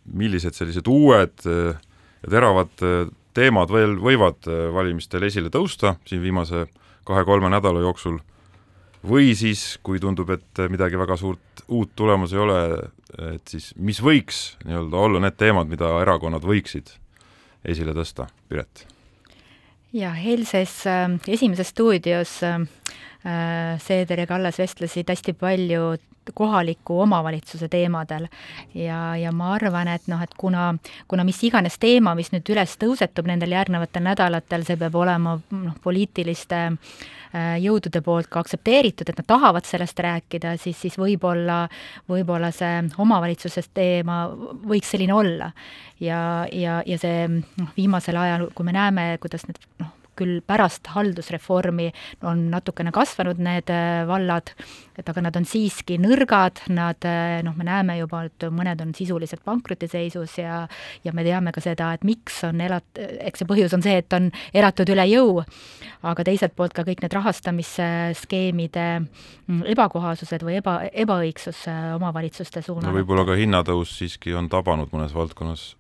millised 0.07 0.55
sellised 0.55 0.87
uued 0.87 1.43
ja 2.25 2.33
teravad 2.33 2.85
äh, 2.85 3.09
teemad 3.37 3.73
veel 3.73 3.99
võivad 4.01 4.49
äh, 4.49 4.69
valimistel 4.75 5.27
esile 5.29 5.53
tõusta 5.53 5.97
siin 6.09 6.23
viimase 6.25 6.67
kahe-kolme 7.05 7.51
nädala 7.53 7.83
jooksul, 7.85 8.19
või 9.05 9.35
siis, 9.37 9.75
kui 9.85 10.01
tundub, 10.01 10.31
et 10.33 10.65
midagi 10.73 10.97
väga 10.97 11.19
suurt 11.21 11.65
uut 11.69 11.93
tulemas 11.97 12.33
ei 12.33 12.41
ole, 12.41 12.59
et 13.35 13.53
siis 13.53 13.75
mis 13.77 14.01
võiks 14.01 14.57
nii-öelda 14.65 15.05
olla 15.05 15.21
need 15.21 15.37
teemad, 15.37 15.69
mida 15.69 15.91
erakonnad 16.01 16.45
võiksid 16.49 16.95
esile 17.65 17.93
tõsta, 17.97 18.31
Piret? 18.49 18.87
ja 19.95 20.15
eilses 20.19 20.81
äh, 20.91 21.07
Esimeses 21.29 21.71
stuudios 21.75 22.41
äh, 22.43 22.59
Seeder 23.81 24.25
ja 24.25 24.27
Kallas 24.29 24.59
vestlesid 24.61 25.09
hästi 25.09 25.37
palju 25.39 25.95
kohaliku 26.35 27.01
omavalitsuse 27.05 27.69
teemadel. 27.69 28.29
ja, 28.75 29.17
ja 29.17 29.33
ma 29.33 29.53
arvan, 29.55 29.89
et 29.89 30.07
noh, 30.09 30.23
et 30.23 30.35
kuna, 30.39 30.75
kuna 31.09 31.25
mis 31.25 31.43
iganes 31.45 31.79
teema, 31.79 32.15
mis 32.15 32.33
nüüd 32.33 32.49
üles 32.55 32.77
tõusetub 32.81 33.29
nendel 33.29 33.53
järgnevatel 33.57 34.05
nädalatel, 34.05 34.65
see 34.65 34.79
peab 34.81 34.95
olema 34.95 35.37
noh, 35.51 35.79
poliitiliste 35.85 36.61
äh, 36.69 37.57
jõudude 37.63 38.03
poolt 38.05 38.31
ka 38.33 38.45
aktsepteeritud, 38.45 39.09
et 39.11 39.19
nad 39.21 39.29
tahavad 39.29 39.67
sellest 39.69 40.01
rääkida, 40.07 40.57
siis, 40.63 40.79
siis 40.81 40.99
võib-olla, 41.01 41.65
võib-olla 42.11 42.53
see 42.55 42.85
omavalitsuses 42.99 43.71
teema 43.75 44.25
võiks 44.65 44.95
selline 44.95 45.15
olla. 45.15 45.51
ja, 46.01 46.47
ja, 46.53 46.81
ja 46.87 46.99
see 46.99 47.29
noh, 47.43 47.75
viimasel 47.77 48.17
ajal, 48.21 48.49
kui 48.55 48.67
me 48.67 48.75
näeme, 48.77 49.13
kuidas 49.23 49.47
need 49.49 49.61
noh, 49.83 49.93
küll 50.19 50.41
pärast 50.47 50.89
haldusreformi 50.95 51.91
on 52.27 52.49
natukene 52.53 52.93
kasvanud 52.95 53.41
need 53.43 53.71
äh, 53.73 54.05
vallad, 54.09 54.53
et 54.99 55.09
aga 55.11 55.25
nad 55.27 55.37
on 55.39 55.47
siiski 55.49 55.99
nõrgad, 56.03 56.65
nad 56.75 57.09
äh, 57.09 57.41
noh, 57.47 57.57
me 57.59 57.67
näeme 57.69 57.99
juba, 58.01 58.25
et 58.29 58.49
mõned 58.55 58.83
on 58.85 58.95
sisuliselt 58.97 59.45
pankrotiseisus 59.47 60.39
ja 60.41 60.65
ja 61.05 61.13
me 61.13 61.25
teame 61.27 61.53
ka 61.55 61.63
seda, 61.65 61.93
et 61.95 62.05
miks 62.07 62.41
on 62.47 62.61
elat-, 62.65 63.01
eks 63.01 63.43
see 63.43 63.49
põhjus 63.49 63.75
on 63.77 63.85
see, 63.85 63.97
et 64.03 64.17
on 64.17 64.31
elatud 64.55 64.91
üle 64.95 65.07
jõu, 65.11 65.45
aga 66.07 66.27
teiselt 66.27 66.55
poolt 66.57 66.75
ka 66.77 66.87
kõik 66.87 67.05
need 67.05 67.17
rahastamisskeemide 67.17 68.87
mm, 69.01 69.63
ebakohasused 69.75 70.45
või 70.47 70.59
eba, 70.61 70.81
ebaõigsus 70.93 71.65
äh, 71.71 71.95
omavalitsuste 71.99 72.65
suunal 72.65 72.91
no. 72.91 72.99
võib-olla 72.99 73.27
ka 73.29 73.39
hinnatõus 73.39 73.97
siiski 73.99 74.35
on 74.37 74.51
tabanud 74.53 74.93
mõnes 74.95 75.15
valdkonnas 75.17 75.73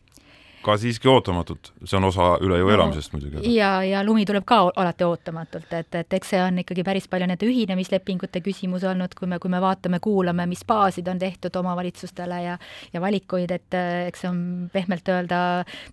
ka 0.65 0.77
siiski 0.81 1.09
ootamatult, 1.11 1.71
see 1.85 1.99
on 1.99 2.09
osa 2.09 2.31
üle 2.45 2.59
jõu 2.61 2.71
elamisest 2.75 3.13
no, 3.13 3.19
muidugi. 3.19 3.53
ja, 3.55 3.77
ja 3.85 4.03
lumi 4.07 4.25
tuleb 4.29 4.47
ka 4.49 4.61
alati 4.71 5.07
ootamatult, 5.07 5.73
et, 5.77 5.91
et 6.01 6.17
eks 6.19 6.33
see 6.35 6.41
on 6.43 6.61
ikkagi 6.63 6.85
päris 6.87 7.09
palju 7.11 7.29
nende 7.29 7.49
ühinemislepingute 7.49 8.41
küsimus 8.45 8.87
olnud, 8.89 9.15
kui 9.19 9.29
me, 9.31 9.39
kui 9.43 9.53
me 9.53 9.61
vaatame, 9.63 10.01
kuulame, 10.05 10.47
mis 10.51 10.65
baasid 10.69 11.09
on 11.13 11.21
tehtud 11.21 11.57
omavalitsustele 11.61 12.41
ja 12.47 12.59
ja 12.93 13.01
valikuid, 13.03 13.51
et 13.55 13.77
eks 14.09 14.25
see 14.25 14.31
on 14.31 14.39
pehmelt 14.73 15.09
öelda, 15.13 15.39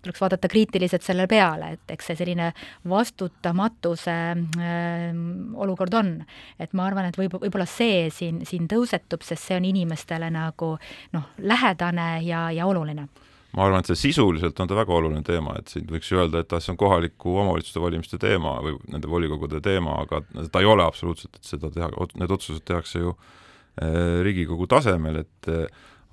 tuleks 0.04 0.22
vaadata 0.22 0.50
kriitiliselt 0.52 1.04
selle 1.04 1.26
peale, 1.30 1.74
et 1.76 1.94
eks 1.96 2.10
see 2.10 2.20
selline 2.22 2.52
vastutamatuse 2.88 4.16
äh, 4.32 5.08
olukord 5.54 5.98
on. 5.98 6.14
et 6.58 6.72
ma 6.72 6.86
arvan, 6.88 7.10
et 7.10 7.18
võib, 7.18 7.36
võib-olla 7.42 7.66
see 7.68 8.08
siin, 8.14 8.42
siin 8.48 8.68
tõusetub, 8.70 9.24
sest 9.26 9.50
see 9.50 9.58
on 9.58 9.68
inimestele 9.68 10.30
nagu 10.32 10.74
noh, 11.12 11.28
lähedane 11.42 12.08
ja, 12.24 12.48
ja 12.54 12.66
oluline 12.70 13.08
ma 13.52 13.66
arvan, 13.66 13.82
et 13.82 13.90
see 13.90 14.08
sisuliselt 14.08 14.60
on 14.62 14.70
ta 14.70 14.76
väga 14.76 14.94
oluline 14.96 15.22
teema, 15.26 15.54
et 15.60 15.68
siin 15.72 15.84
võiks 15.90 16.08
ju 16.08 16.20
öelda, 16.22 16.40
et 16.40 16.54
see 16.56 16.72
on 16.72 16.80
kohaliku 16.80 17.36
omavalitsuste 17.42 17.82
valimiste 17.82 18.18
teema 18.20 18.56
või 18.64 18.78
nende 18.92 19.10
volikogude 19.12 19.60
teema, 19.64 19.98
aga 20.06 20.22
ta 20.48 20.62
ei 20.62 20.68
ole 20.68 20.86
absoluutselt, 20.86 21.36
et 21.36 21.54
seda 21.54 21.70
teha, 21.74 21.90
need 22.20 22.32
otsused 22.32 22.64
tehakse 22.68 23.02
ju 23.02 23.12
eh, 23.12 24.22
Riigikogu 24.24 24.68
tasemel, 24.72 25.22
et 25.26 25.52
eh, 25.52 25.66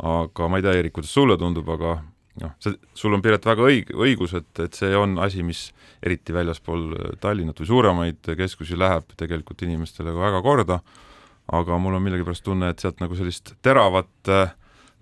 aga 0.03 0.51
ma 0.51 0.59
ei 0.59 0.67
tea, 0.67 0.75
Eerik, 0.79 0.97
kuidas 0.99 1.15
sulle 1.15 1.39
tundub, 1.39 1.69
aga 1.75 1.97
noh, 2.43 2.55
see, 2.63 2.75
sul 2.97 3.15
on, 3.15 3.23
Piret, 3.23 3.47
väga 3.47 3.67
õig-, 3.71 3.95
õigus, 3.95 4.35
et, 4.37 4.51
et 4.63 4.75
see 4.75 4.91
on 4.97 5.17
asi, 5.23 5.43
mis 5.45 5.69
eriti 6.05 6.35
väljaspool 6.35 7.17
Tallinnat 7.23 7.59
või 7.59 7.71
suuremaid 7.71 8.33
keskusi 8.39 8.77
läheb 8.79 9.15
tegelikult 9.19 9.63
inimestele 9.67 10.11
ka 10.15 10.25
väga 10.27 10.43
korda, 10.43 10.79
aga 11.55 11.79
mul 11.81 11.97
on 11.97 12.03
millegipärast 12.05 12.45
tunne, 12.45 12.71
et 12.71 12.83
sealt 12.83 12.99
nagu 13.03 13.15
sellist 13.17 13.55
teravat 13.65 14.31
äh, 14.31 14.51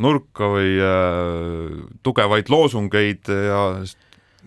nurka 0.04 0.52
või 0.54 0.76
äh, 0.84 1.80
tugevaid 2.06 2.52
loosungeid 2.54 3.32
ja 3.32 3.62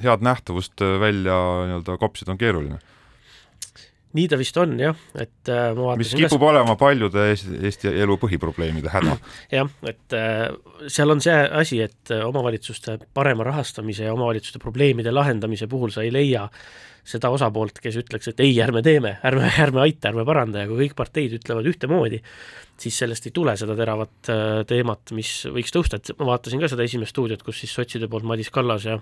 head 0.01 0.23
nähtavust 0.25 0.81
välja 0.81 1.37
nii-öelda 1.69 1.99
kopsida 2.01 2.33
on 2.33 2.41
keeruline. 2.41 2.79
Nii 4.16 4.27
ta 4.31 4.38
vist 4.40 4.57
on 4.59 4.75
jah, 4.81 4.99
et 5.14 5.51
äh, 5.51 5.70
ma 5.77 5.92
vaatasin 5.92 6.18
mis 6.18 6.27
kipub 6.27 6.42
kas... 6.42 6.51
olema 6.51 6.77
paljude 6.81 7.27
Eesti, 7.31 7.57
Eesti 7.68 7.92
elu 8.03 8.16
põhiprobleemide 8.23 8.92
häda. 8.92 9.16
jah, 9.59 9.73
et 9.87 10.18
äh, 10.18 10.46
seal 10.90 11.14
on 11.14 11.23
see 11.23 11.37
asi, 11.62 11.81
et 11.87 12.14
äh, 12.14 12.25
omavalitsuste 12.27 12.99
parema 13.14 13.46
rahastamise 13.46 14.09
ja 14.09 14.14
omavalitsuste 14.16 14.62
probleemide 14.62 15.14
lahendamise 15.14 15.70
puhul 15.70 15.94
sa 15.94 16.07
ei 16.07 16.14
leia 16.14 16.49
seda 17.11 17.31
osapoolt, 17.33 17.79
kes 17.83 17.96
ütleks, 18.03 18.29
et 18.31 18.42
ei, 18.44 18.53
ärme 18.62 18.83
teeme, 18.85 19.14
ärme, 19.27 19.49
ärme 19.64 19.81
aita, 19.87 20.11
ärme 20.11 20.27
paranda 20.29 20.64
ja 20.64 20.68
kui 20.68 20.85
kõik 20.85 20.99
parteid 20.99 21.33
ütlevad 21.38 21.66
ühtemoodi, 21.70 22.20
siis 22.81 22.99
sellest 23.03 23.31
ei 23.31 23.35
tule 23.37 23.55
seda 23.61 23.77
teravat 23.79 24.31
äh, 24.33 24.61
teemat, 24.68 25.14
mis 25.16 25.33
võiks 25.55 25.75
tõusta, 25.75 26.01
et 26.01 26.12
ma 26.18 26.33
vaatasin 26.35 26.61
ka 26.62 26.70
seda 26.70 26.85
esimest 26.87 27.14
stuudiot, 27.14 27.46
kus 27.46 27.62
siis 27.62 27.73
sotside 27.79 28.11
poolt 28.11 28.27
Madis 28.29 28.51
Kallas 28.53 28.90
ja 28.90 28.99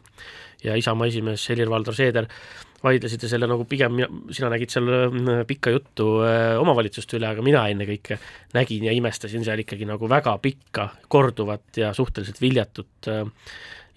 ja 0.65 0.75
Isamaa 0.75 1.07
esimees 1.07 1.45
Helir-Valdor 1.49 1.95
Seeder 1.95 2.27
vaidlesid 2.27 2.68
ja 2.79 3.29
selle 3.29 3.49
nagu 3.51 3.65
pigem, 3.69 3.99
sina 4.31 4.51
nägid 4.53 4.71
seal 4.71 4.91
äh, 4.95 5.41
pikka 5.47 5.73
juttu 5.75 6.21
äh, 6.23 6.55
omavalitsuste 6.61 7.19
üle, 7.19 7.33
aga 7.33 7.43
mina 7.43 7.65
ennekõike 7.73 8.19
nägin 8.55 8.87
ja 8.87 8.95
imestasin 8.95 9.45
seal 9.45 9.65
ikkagi 9.65 9.89
nagu 9.89 10.09
väga 10.09 10.37
pikka, 10.43 10.89
korduvat 11.09 11.83
ja 11.83 11.93
suhteliselt 11.97 12.41
viljatut 12.41 13.11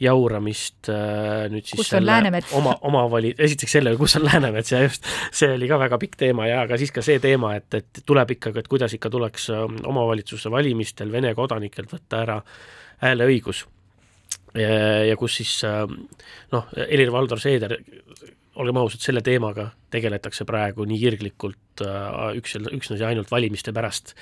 jauramist 0.02 0.90
äh, 0.90 1.46
nüüd 1.54 1.68
siis 1.68 1.84
kus 1.84 1.92
on 1.94 2.06
Läänemets? 2.06 2.54
oma, 2.58 2.74
omavali-, 2.90 3.36
esiteks 3.38 3.78
selle, 3.78 3.94
kus 4.00 4.18
on 4.18 4.26
Läänemets 4.26 4.74
ja 4.74 4.82
just, 4.82 5.06
see 5.36 5.52
oli 5.54 5.70
ka 5.70 5.78
väga 5.82 6.00
pikk 6.02 6.18
teema 6.24 6.48
ja 6.50 6.64
aga 6.66 6.80
siis 6.82 6.94
ka 6.96 7.04
see 7.06 7.20
teema, 7.22 7.54
et, 7.60 7.70
et 7.78 8.02
tuleb 8.08 8.34
ikkagi, 8.38 8.64
et 8.64 8.72
kuidas 8.72 8.98
ikka 8.98 9.12
tuleks 9.14 9.52
ähm, 9.54 9.78
omavalitsuse 9.92 10.52
valimistel 10.54 11.14
Vene 11.14 11.36
kodanikelt 11.38 11.94
võtta 11.94 12.24
ära 12.26 12.40
hääleõigus. 13.02 13.66
ja 14.54 15.16
kus 15.18 15.38
siis 15.40 15.54
ähm, 15.64 15.94
noh, 16.52 16.66
Helir-Valdor 16.76 17.40
Seeder 17.40 17.78
olgem 18.62 18.78
ausad, 18.82 19.02
selle 19.04 19.24
teemaga 19.26 19.72
tegeletakse 19.94 20.46
praegu 20.48 20.86
nii 20.88 21.00
kirglikult 21.02 21.71
olnud 21.86 22.42
üks, 22.42 22.58
üksnes 22.72 23.02
ja 23.02 23.12
ainult 23.12 23.32
valimiste 23.32 23.74
pärast. 23.76 24.16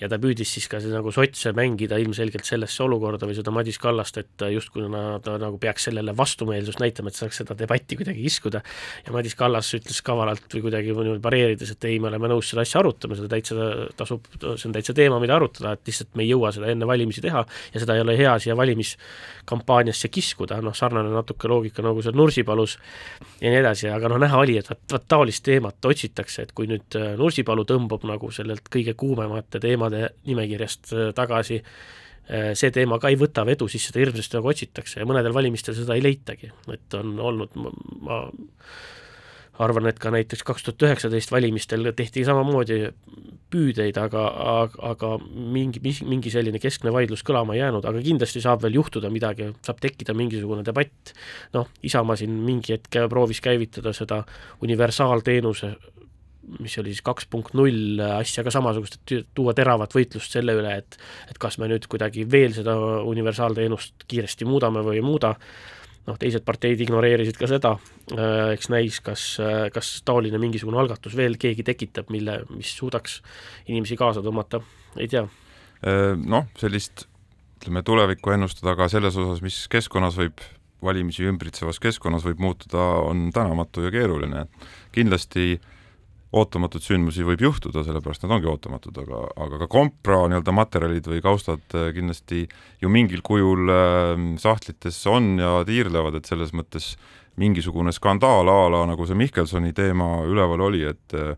Ja 0.00 0.08
ta 0.08 0.16
püüdis 0.16 0.48
siis 0.54 0.64
ka 0.70 0.78
see, 0.80 0.88
nagu 0.94 1.12
sotse 1.12 1.52
mängida 1.52 1.98
ilmselgelt 2.00 2.48
sellesse 2.48 2.80
olukorda 2.86 3.26
või 3.28 3.34
seda 3.36 3.52
Madis 3.52 3.76
Kallast, 3.80 4.16
et 4.16 4.44
justkui 4.48 4.86
na, 4.88 5.18
ta 5.20 5.34
nagu 5.40 5.58
peaks 5.60 5.84
sellele 5.90 6.14
vastumeelsust 6.16 6.80
näitama, 6.80 7.12
et 7.12 7.18
saaks 7.18 7.42
seda 7.42 7.56
debatti 7.58 7.98
kuidagi 8.00 8.24
kiskuda, 8.24 8.62
ja 9.04 9.12
Madis 9.12 9.36
Kallas 9.36 9.68
ütles 9.76 10.00
kavalalt 10.06 10.48
või 10.56 10.64
kuidagi 10.64 10.94
niimoodi 10.94 11.20
pareerides, 11.20 11.74
et 11.74 11.88
ei, 11.90 11.98
me 12.00 12.08
oleme 12.08 12.30
nõus 12.32 12.48
seda 12.48 12.64
asja 12.64 12.80
arutama, 12.80 13.18
seda 13.18 13.28
täitsa 13.34 13.66
tasub, 13.98 14.24
see 14.40 14.70
on 14.70 14.76
täitsa 14.78 14.96
teema, 14.96 15.20
mida 15.20 15.36
arutada, 15.36 15.74
et 15.76 15.92
lihtsalt 15.92 16.16
me 16.16 16.24
ei 16.24 16.32
jõua 16.32 16.54
seda 16.56 16.72
enne 16.72 16.88
valimisi 16.88 17.20
teha 17.24 17.44
ja 17.74 17.84
seda 17.84 17.98
ei 17.98 18.04
ole 18.06 18.16
hea 18.16 18.38
siia 18.40 18.56
valimiskampaaniasse 18.56 20.08
kiskuda, 20.08 20.62
noh 20.64 20.76
sarnane 20.76 21.12
natuke 21.12 21.50
loogika 21.52 21.84
nagu 21.84 22.00
seal 22.00 22.16
Nursipalus 22.16 22.78
ja 23.42 23.52
nii 23.52 23.60
edasi, 23.60 23.92
aga 23.92 24.08
noh, 24.14 24.22
näha 24.24 24.40
oli, 24.40 24.56
et 24.62 24.72
vaat, 24.72 24.82
vaat 24.96 25.06
taolist 25.12 25.44
teemat 25.44 25.92
otsitakse, 25.92 26.48
et 26.48 26.56
kui 26.56 26.72
nüüd 26.72 26.99
Nursipalu 27.18 27.64
tõmbab 27.68 28.06
nagu 28.08 28.30
sellelt 28.34 28.68
kõige 28.72 28.94
kuumemate 28.98 29.60
teemade 29.62 29.80
teemade 29.80 30.10
nimekirjast 30.26 30.92
äh, 30.92 31.10
tagasi, 31.16 31.60
äh, 32.30 32.52
see 32.54 32.70
teema 32.74 32.98
ka 33.00 33.10
ei 33.10 33.18
võta 33.20 33.44
vedu, 33.46 33.68
siis 33.68 33.88
seda 33.88 34.02
hirmsasti 34.04 34.38
nagu 34.38 34.52
otsitakse 34.52 35.00
ja 35.00 35.08
mõnedel 35.08 35.34
valimistel 35.34 35.76
seda 35.78 35.96
ei 35.96 36.04
leitagi, 36.04 36.52
et 36.72 36.98
on 36.98 37.18
olnud, 37.18 37.58
ma 38.00 38.24
arvan, 39.60 39.90
et 39.90 39.98
ka 40.00 40.08
näiteks 40.12 40.42
kaks 40.46 40.64
tuhat 40.64 40.86
üheksateist 40.88 41.32
valimistel 41.34 41.90
tehti 41.96 42.22
samamoodi 42.24 42.78
püüdeid, 43.50 43.98
aga, 44.00 44.22
aga, 44.54 44.78
aga 44.92 45.10
mingi, 45.20 45.82
mingi 46.06 46.32
selline 46.32 46.60
keskne 46.62 46.92
vaidlus 46.94 47.24
kõlama 47.26 47.56
ei 47.56 47.60
jäänud, 47.60 47.84
aga 47.84 48.00
kindlasti 48.04 48.40
saab 48.40 48.62
veel 48.64 48.78
juhtuda 48.78 49.10
midagi, 49.12 49.50
saab 49.66 49.82
tekkida 49.82 50.14
mingisugune 50.16 50.64
debatt, 50.64 51.12
noh, 51.52 51.68
Isamaa 51.84 52.16
siin 52.16 52.38
mingi 52.46 52.76
hetk 52.76 53.02
proovis 53.12 53.42
käivitada 53.44 53.92
seda 53.96 54.22
universaalteenuse 54.64 55.74
mis 56.58 56.78
oli 56.80 56.94
siis 56.94 57.02
kaks 57.04 57.26
punkt 57.30 57.54
null 57.58 58.00
asja 58.16 58.44
ka 58.46 58.52
samasugust, 58.54 58.98
et 59.00 59.28
tuua 59.36 59.54
teravat 59.56 59.92
võitlust 59.94 60.32
selle 60.34 60.54
üle, 60.56 60.72
et 60.82 60.96
et 61.30 61.38
kas 61.40 61.58
me 61.60 61.68
nüüd 61.70 61.86
kuidagi 61.90 62.24
veel 62.30 62.54
seda 62.56 62.76
universaalteenust 63.08 64.06
kiiresti 64.10 64.48
muudame 64.48 64.82
või 64.86 64.98
ei 64.98 65.04
muuda, 65.04 65.34
noh, 66.08 66.18
teised 66.20 66.44
parteid 66.46 66.80
ignoreerisid 66.80 67.38
ka 67.38 67.48
seda, 67.50 67.74
eks 68.54 68.70
näis, 68.72 69.00
kas, 69.04 69.26
kas 69.74 69.92
taoline 70.06 70.40
mingisugune 70.42 70.80
algatus 70.80 71.16
veel 71.18 71.36
keegi 71.40 71.66
tekitab, 71.66 72.10
mille, 72.12 72.40
mis 72.54 72.72
suudaks 72.78 73.20
inimesi 73.68 73.98
kaasa 74.00 74.24
tõmmata, 74.24 74.62
ei 74.98 75.10
tea. 75.12 75.26
Noh, 76.20 76.48
sellist 76.60 77.06
ütleme, 77.60 77.84
tulevikku 77.84 78.32
ennustada 78.32 78.74
ka 78.76 78.88
selles 78.92 79.16
osas, 79.20 79.42
mis 79.44 79.66
keskkonnas 79.72 80.16
võib 80.16 80.40
valimisi 80.80 81.26
ümbritsevas 81.28 81.76
keskkonnas 81.80 82.24
võib 82.24 82.40
muutuda, 82.40 82.80
on 83.04 83.28
tänamatu 83.36 83.84
ja 83.84 83.90
keeruline. 83.92 84.46
kindlasti 84.96 85.58
äh, 85.58 85.79
ootamatuid 86.30 86.84
sündmusi 86.84 87.24
võib 87.26 87.42
juhtuda, 87.42 87.82
sellepärast 87.86 88.22
nad 88.22 88.36
ongi 88.36 88.48
ootamatud, 88.50 88.98
aga, 89.02 89.22
aga 89.46 89.62
ka 89.64 89.68
kompra 89.70 90.20
nii-öelda 90.30 90.54
materjalid 90.54 91.08
või 91.10 91.22
kaustad 91.24 91.74
äh, 91.74 91.88
kindlasti 91.96 92.44
ju 92.82 92.90
mingil 92.92 93.24
kujul 93.26 93.72
äh, 93.74 94.12
sahtlites 94.38 95.00
on 95.10 95.32
ja 95.42 95.56
tiirlevad, 95.66 96.20
et 96.20 96.30
selles 96.30 96.54
mõttes 96.54 96.92
mingisugune 97.40 97.90
skandaal 97.94 98.50
a 98.50 98.60
la 98.70 98.84
nagu 98.90 99.06
see 99.08 99.18
Mihkelsoni 99.18 99.74
teema 99.74 100.20
üleval 100.28 100.62
oli, 100.68 100.84
et 100.86 101.16
äh, 101.18 101.34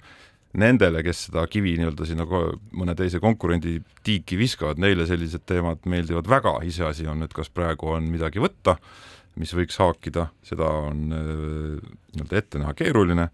nendele, 0.60 1.00
kes 1.06 1.28
seda 1.30 1.46
kivi 1.48 1.72
nii-öelda 1.80 2.10
sinna 2.10 2.26
mõne 2.28 2.96
teise 2.98 3.22
konkurendi 3.22 3.78
tiiki 4.04 4.36
viskavad, 4.36 4.82
neile 4.82 5.08
sellised 5.08 5.46
teemad 5.48 5.88
meeldivad 5.88 6.28
väga, 6.28 6.58
iseasi 6.68 7.08
on, 7.08 7.24
et 7.24 7.32
kas 7.32 7.48
praegu 7.48 7.94
on 7.94 8.12
midagi 8.12 8.42
võtta, 8.44 8.76
mis 9.40 9.54
võiks 9.56 9.80
haakida, 9.80 10.26
seda 10.44 10.68
on 10.90 11.06
nii-öelda 11.08 12.36
ette 12.36 12.60
näha 12.60 12.76
keeruline, 12.76 13.30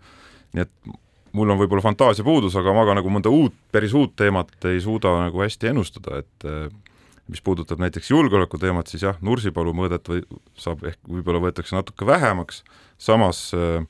nii 0.54 0.62
et 0.62 0.98
mul 1.36 1.52
on 1.52 1.60
võib-olla 1.60 1.84
fantaasia 1.84 2.26
puudus, 2.26 2.56
aga 2.58 2.74
ma 2.76 2.84
ka 2.88 2.98
nagu 2.98 3.12
mõnda 3.12 3.32
uut, 3.32 3.54
päris 3.74 3.94
uut 3.96 4.14
teemat 4.18 4.52
ei 4.70 4.80
suuda 4.84 5.14
nagu 5.26 5.42
hästi 5.44 5.72
ennustada, 5.72 6.22
et 6.22 6.48
eh, 6.48 6.68
mis 7.28 7.42
puudutab 7.44 7.80
näiteks 7.82 8.10
julgeoleku 8.10 8.60
teemat, 8.60 8.88
siis 8.88 9.04
jah, 9.04 9.18
Nursipalu 9.24 9.74
mõõdet 9.76 10.08
või 10.08 10.22
saab 10.58 10.86
ehk 10.88 11.00
võib-olla 11.08 11.42
võetakse 11.44 11.76
natuke 11.76 12.08
vähemaks, 12.08 12.62
samas 12.98 13.42
äh, 13.56 13.82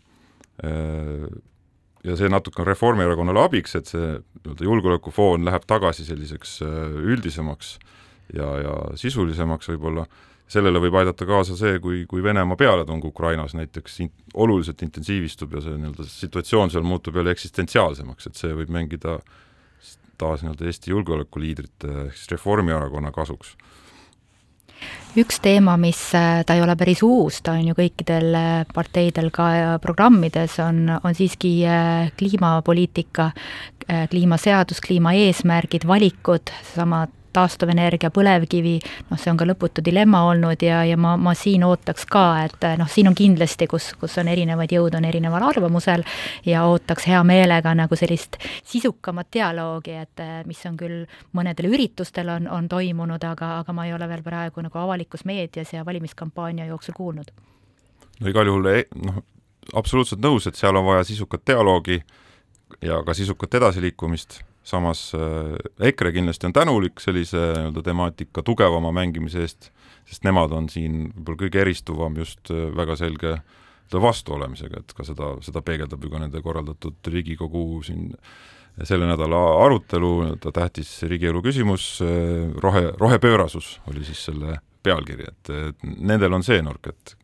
ja 2.04 2.16
see 2.18 2.30
natuke 2.32 2.62
on 2.62 2.66
Reformierakonnale 2.66 3.44
abiks, 3.46 3.76
et 3.78 3.90
see 3.90 4.16
nii-öelda 4.18 4.66
julgeolekufoon 4.66 5.46
läheb 5.46 5.66
tagasi 5.70 6.06
selliseks 6.08 6.58
üldisemaks 6.64 7.76
ja, 8.34 8.48
ja 8.64 8.74
sisulisemaks 8.98 9.70
võib-olla 9.72 10.06
sellele 10.48 10.80
võib 10.80 10.96
aidata 11.00 11.26
kaasa 11.28 11.56
see, 11.58 11.78
kui, 11.84 12.04
kui 12.08 12.22
Venemaa 12.24 12.56
pealetung 12.56 13.04
Ukrainas 13.04 13.54
näiteks 13.58 14.00
in, 14.04 14.12
oluliselt 14.34 14.82
intensiivistub 14.86 15.54
ja 15.56 15.64
see 15.64 15.76
nii-öelda 15.76 16.06
situatsioon 16.08 16.72
seal 16.72 16.86
muutub 16.88 17.20
jälle 17.20 17.34
eksistentsiaalsemaks, 17.36 18.30
et 18.30 18.40
see 18.40 18.54
võib 18.56 18.72
mängida 18.72 19.18
taas 20.18 20.42
nii-öelda 20.42 20.66
Eesti 20.66 20.94
julgeolekuliidrite 20.94 21.92
ehk 22.06 22.16
siis 22.16 22.32
Reformierakonna 22.34 23.12
kasuks. 23.14 23.56
Üks 25.18 25.40
teema, 25.42 25.74
mis, 25.80 25.98
äh, 26.14 26.44
ta 26.46 26.54
ei 26.54 26.62
ole 26.62 26.76
päris 26.78 27.00
uus, 27.02 27.40
ta 27.42 27.56
on 27.58 27.70
ju 27.70 27.74
kõikidel 27.74 28.36
äh, 28.38 28.50
parteidel 28.74 29.32
ka 29.34 29.46
äh, 29.56 29.70
programmides, 29.82 30.58
on, 30.62 30.84
on 31.00 31.16
siiski 31.16 31.52
kliimapoliitika, 32.18 33.30
kliimaseadus, 34.12 34.82
kliimaeesmärgid, 34.84 35.86
valikud, 35.88 36.52
seesama 36.60 37.06
taastuvenergia, 37.38 38.10
põlevkivi, 38.14 38.76
noh, 39.10 39.20
see 39.20 39.32
on 39.32 39.38
ka 39.40 39.46
lõputu 39.48 39.84
dilemma 39.84 40.24
olnud 40.28 40.62
ja, 40.64 40.82
ja 40.88 40.98
ma, 41.00 41.14
ma 41.20 41.34
siin 41.38 41.64
ootaks 41.66 42.06
ka, 42.10 42.24
et 42.46 42.66
noh, 42.80 42.90
siin 42.90 43.10
on 43.10 43.16
kindlasti, 43.18 43.68
kus, 43.70 43.92
kus 44.00 44.18
on 44.20 44.30
erinevaid 44.32 44.74
jõude, 44.74 44.98
on 44.98 45.06
erineval 45.08 45.48
arvamusel 45.50 46.04
ja 46.48 46.64
ootaks 46.68 47.08
hea 47.10 47.20
meelega 47.26 47.74
nagu 47.78 47.98
sellist 47.98 48.40
sisukamat 48.68 49.30
dialoogi, 49.34 49.96
et 50.02 50.24
mis 50.48 50.60
on 50.68 50.76
küll 50.80 51.04
mõnedel 51.36 51.70
üritustel 51.70 52.32
on, 52.34 52.48
on 52.52 52.68
toimunud, 52.70 53.24
aga, 53.24 53.58
aga 53.62 53.76
ma 53.76 53.86
ei 53.88 53.94
ole 53.96 54.08
veel 54.10 54.24
praegu 54.26 54.64
nagu 54.64 54.82
avalikus 54.82 55.24
meedias 55.28 55.72
ja 55.74 55.84
valimiskampaania 55.86 56.68
jooksul 56.70 56.96
kuulnud. 56.96 57.32
no 58.20 58.30
igal 58.30 58.50
juhul 58.50 58.70
noh, 59.06 59.22
absoluutselt 59.78 60.22
nõus, 60.24 60.48
et 60.48 60.58
seal 60.58 60.76
on 60.76 60.86
vaja 60.86 61.06
sisukat 61.06 61.46
dialoogi 61.46 62.02
ja 62.82 63.02
ka 63.04 63.14
sisukat 63.14 63.54
edasiliikumist 63.60 64.42
samas 64.68 65.12
äh, 65.16 65.56
EKRE 65.88 66.12
kindlasti 66.12 66.48
on 66.48 66.52
tänulik 66.56 67.00
sellise 67.00 67.38
nii-öelda 67.38 67.82
temaatika 67.84 68.44
tugevama 68.44 68.92
mängimise 68.92 69.42
eest, 69.44 69.70
sest 70.08 70.26
nemad 70.28 70.52
on 70.56 70.68
siin 70.72 71.08
võib-olla 71.14 71.42
kõige 71.44 71.62
eristuvam 71.64 72.18
just 72.20 72.52
äh, 72.52 72.68
väga 72.76 72.98
selge 73.00 73.38
vastu 73.88 74.34
olemisega, 74.36 74.82
et 74.82 74.92
ka 74.92 75.06
seda, 75.08 75.32
seda 75.40 75.62
peegeldab 75.64 76.02
ju 76.04 76.10
ka 76.12 76.18
nende 76.20 76.42
korraldatud 76.44 77.08
Riigikogu 77.08 77.80
siin 77.86 78.10
selle 78.86 79.08
nädala 79.08 79.38
arutelu, 79.64 80.10
nii-öelda 80.26 80.52
tähtis 80.54 80.90
riigielu 81.08 81.40
küsimus, 81.42 81.86
äh, 82.04 82.50
rohe, 82.62 82.90
rohepöörasus 83.00 83.78
oli 83.90 84.04
siis 84.06 84.26
selle 84.28 84.58
pealkiri, 84.84 85.32
et, 85.32 85.54
et 85.72 85.88
nendel 85.96 86.36
on 86.36 86.44
see 86.46 86.60
nurk, 86.62 86.92
et 86.92 87.16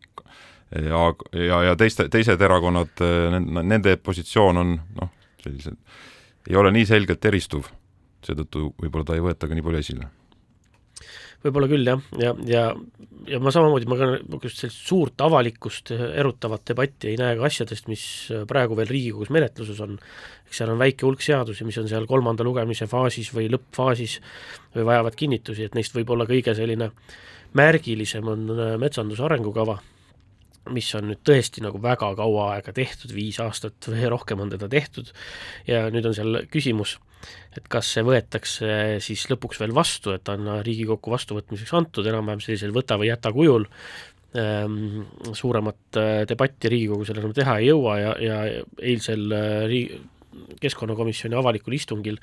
ja, 0.89 1.05
ja, 1.37 1.61
ja 1.69 1.77
teiste, 1.79 2.09
teised 2.11 2.41
erakonnad, 2.43 3.05
nende 3.63 3.95
positsioon 4.03 4.59
on 4.59 4.75
noh, 4.97 5.13
sellised 5.45 5.77
ei 6.51 6.59
ole 6.61 6.73
nii 6.75 6.87
selgelt 6.89 7.25
eristuv, 7.25 7.71
seetõttu 8.25 8.71
võib-olla 8.81 9.09
ta 9.09 9.17
ei 9.17 9.25
võeta 9.25 9.49
ka 9.49 9.57
nii 9.57 9.65
palju 9.65 9.81
esile. 9.81 10.11
Võib-olla 11.45 11.69
küll 11.69 11.85
jah, 11.85 12.01
ja, 12.17 12.31
ja, 12.49 12.63
ja 13.29 13.39
ma 13.45 13.51
samamoodi, 13.53 13.89
ma 13.91 13.99
ka 14.01 14.07
niisugust 14.15 14.63
sellist 14.63 14.87
suurt 14.89 15.21
avalikkust 15.27 15.93
erutavat 15.93 16.65
debatti 16.71 17.11
ei 17.11 17.19
näe 17.21 17.37
ka 17.37 17.45
asjadest, 17.51 17.91
mis 17.93 18.05
praegu 18.49 18.79
veel 18.79 18.89
Riigikogus 18.89 19.33
menetluses 19.35 19.83
on. 19.85 19.99
eks 20.49 20.63
seal 20.63 20.73
on 20.73 20.81
väike 20.81 21.05
hulk 21.05 21.21
seadusi, 21.25 21.67
mis 21.69 21.77
on 21.83 21.91
seal 21.91 22.09
kolmanda 22.09 22.47
lugemise 22.49 22.89
faasis 22.89 23.29
või 23.37 23.51
lõppfaasis 23.53 24.21
või 24.77 24.89
vajavad 24.89 25.21
kinnitusi, 25.21 25.69
et 25.69 25.77
neist 25.77 25.93
võib-olla 25.97 26.25
kõige 26.31 26.57
selline 26.57 26.89
märgilisem 27.61 28.29
on 28.29 28.49
metsanduse 28.81 29.29
arengukava 29.29 29.77
mis 30.73 30.89
on 30.97 31.09
nüüd 31.11 31.21
tõesti 31.27 31.63
nagu 31.65 31.81
väga 31.83 32.13
kaua 32.19 32.51
aega 32.55 32.73
tehtud, 32.77 33.13
viis 33.17 33.41
aastat 33.43 33.91
või 33.91 34.07
rohkem 34.13 34.41
on 34.45 34.53
teda 34.55 34.69
tehtud, 34.73 35.11
ja 35.69 35.87
nüüd 35.93 36.09
on 36.09 36.17
seal 36.17 36.41
küsimus, 36.53 36.97
et 37.57 37.69
kas 37.73 37.91
see 37.95 38.05
võetakse 38.07 38.71
siis 39.05 39.27
lõpuks 39.31 39.61
veel 39.61 39.75
vastu, 39.77 40.15
et 40.17 40.29
on 40.33 40.59
Riigikokku 40.65 41.13
vastuvõtmiseks 41.13 41.75
antud 41.77 42.09
enam-vähem 42.09 42.43
sellisel 42.45 42.75
võta 42.75 42.99
või 43.01 43.11
jäta 43.11 43.33
kujul, 43.35 43.69
ehm, 44.37 45.05
suuremat 45.33 46.01
äh, 46.01 46.17
debatti 46.29 46.73
Riigikogu 46.73 47.07
selle 47.09 47.25
enam 47.25 47.37
teha 47.37 47.59
ei 47.61 47.71
jõua 47.71 48.01
ja, 48.01 48.17
ja 48.21 48.43
eilsel 48.81 49.31
äh, 49.33 49.63
riigi-, 49.71 50.03
keskkonnakomisjoni 50.61 51.37
avalikul 51.39 51.77
istungil 51.77 52.19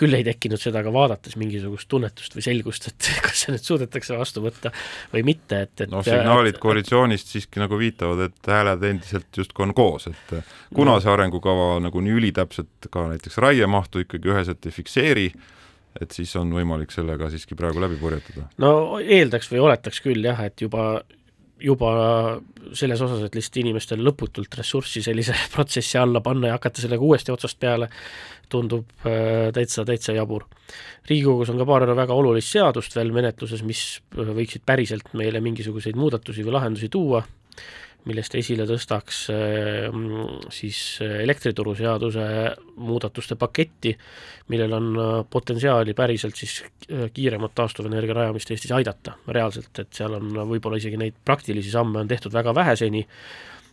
küll 0.00 0.16
ei 0.16 0.24
tekkinud 0.26 0.60
seda 0.60 0.82
ka 0.84 0.92
vaadates 0.94 1.36
mingisugust 1.40 1.88
tunnetust 1.90 2.34
või 2.36 2.44
selgust, 2.46 2.88
et 2.90 3.10
kas 3.26 3.44
see 3.44 3.54
nüüd 3.54 3.66
suudetakse 3.66 4.16
vastu 4.18 4.42
võtta 4.44 4.72
või 5.12 5.24
mitte, 5.28 5.62
et, 5.66 5.74
et 5.86 5.92
noh, 5.92 6.04
signaalid 6.06 6.56
et, 6.56 6.62
koalitsioonist 6.62 7.32
siiski 7.34 7.62
nagu 7.62 7.78
viitavad, 7.80 8.26
et 8.30 8.50
hääled 8.54 8.84
endiselt 8.90 9.40
justkui 9.42 9.68
on 9.68 9.76
koos, 9.76 10.08
et 10.10 10.34
kuna 10.76 10.98
see 11.02 11.12
arengukava 11.12 11.72
nagu 11.84 12.04
nii 12.04 12.18
ülitäpselt 12.20 12.90
ka 12.92 13.08
näiteks 13.12 13.40
raiemahtu 13.44 14.04
ikkagi 14.06 14.32
üheselt 14.32 14.66
ei 14.66 14.74
fikseeri, 14.74 15.30
et 16.00 16.14
siis 16.14 16.32
on 16.38 16.52
võimalik 16.54 16.92
sellega 16.94 17.30
siiski 17.32 17.58
praegu 17.58 17.82
läbi 17.82 17.98
purjetada? 18.00 18.48
no 18.62 19.00
eeldaks 19.00 19.50
või 19.52 19.64
oletaks 19.68 20.02
küll 20.04 20.24
jah, 20.24 20.40
et 20.46 20.62
juba 20.62 21.02
juba 21.60 21.92
selles 22.76 23.00
osas, 23.02 23.24
et 23.26 23.36
lihtsalt 23.36 23.60
inimestele 23.62 24.04
lõputult 24.04 24.54
ressurssi 24.58 25.02
sellise 25.04 25.36
protsessi 25.54 25.98
alla 26.00 26.22
panna 26.24 26.50
ja 26.50 26.58
hakata 26.58 26.82
sellega 26.82 27.04
uuesti 27.04 27.34
otsast 27.34 27.58
peale, 27.60 27.90
tundub 28.50 28.88
äh, 29.06 29.50
täitsa, 29.54 29.84
täitsa 29.86 30.14
jabur. 30.16 30.46
riigikogus 31.08 31.50
on 31.50 31.58
ka 31.58 31.66
paar 31.66 31.86
väga 31.96 32.14
olulist 32.14 32.50
seadust 32.52 32.96
veel 32.96 33.12
menetluses, 33.14 33.62
mis 33.66 33.84
võiksid 34.14 34.66
päriselt 34.66 35.14
meile 35.18 35.40
mingisuguseid 35.44 35.98
muudatusi 35.98 36.44
või 36.46 36.56
lahendusi 36.58 36.88
tuua, 36.88 37.22
millest 38.08 38.34
esile 38.38 38.64
tõstaks 38.68 39.24
mm, 39.30 40.50
siis 40.54 40.78
elektrituruseaduse 41.04 42.26
muudatuste 42.80 43.36
paketti, 43.40 43.92
millel 44.50 44.76
on 44.76 44.88
äh, 44.96 45.10
potentsiaali 45.30 45.94
päriselt 45.94 46.36
siis 46.36 46.60
äh, 46.90 47.08
kiiremat 47.12 47.54
taastuvenergia 47.54 48.16
rajamist 48.16 48.50
Eestis 48.50 48.72
aidata. 48.76 49.16
Reaalselt, 49.28 49.72
et 49.78 49.92
seal 49.96 50.16
on 50.16 50.32
võib-olla 50.52 50.80
isegi 50.80 51.00
neid 51.00 51.18
praktilisi 51.24 51.72
samme 51.72 52.00
on 52.02 52.08
tehtud 52.08 52.34
väga 52.34 52.54
vähe 52.56 52.76
seni, 52.78 53.04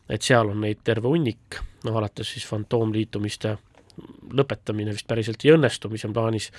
et 0.10 0.24
seal 0.24 0.52
on 0.54 0.62
neid 0.64 0.84
terve 0.84 1.10
hunnik, 1.12 1.62
noh 1.88 1.98
alates 2.00 2.36
siis 2.36 2.48
fantoomliitumiste 2.50 3.58
lõpetamine 4.38 4.94
vist 4.94 5.08
päriselt 5.08 5.46
ei 5.46 5.54
õnnestu, 5.56 5.90
mis 5.90 6.04
on 6.06 6.14
plaanis, 6.14 6.50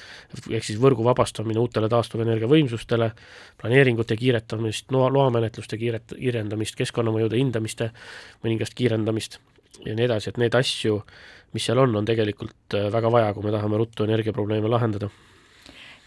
ehk 0.49 0.65
siis 0.67 0.81
võrgu 0.81 1.05
vabastamine 1.07 1.61
uutele 1.61 1.91
taastuvenergia 1.93 2.51
võimsustele, 2.51 3.13
planeeringute 3.61 4.17
kiiretamist, 4.19 4.91
loa, 4.95 5.11
loamenetluste 5.15 5.79
kiiret-, 5.81 6.17
kiirendamist, 6.17 6.79
keskkonnamõjude 6.81 7.39
hindamiste 7.39 7.93
mõningast 8.45 8.75
kiirendamist 8.79 9.39
ja 9.85 9.95
nii 9.95 10.09
edasi, 10.09 10.33
et 10.33 10.43
neid 10.43 10.59
asju, 10.59 10.99
mis 11.55 11.69
seal 11.69 11.81
on, 11.85 11.95
on 12.01 12.09
tegelikult 12.09 12.77
äh, 12.77 12.91
väga 12.93 13.13
vaja, 13.13 13.33
kui 13.37 13.47
me 13.47 13.55
tahame 13.55 13.81
ruttu 13.81 14.09
energiaprobleeme 14.09 14.71
lahendada 14.71 15.11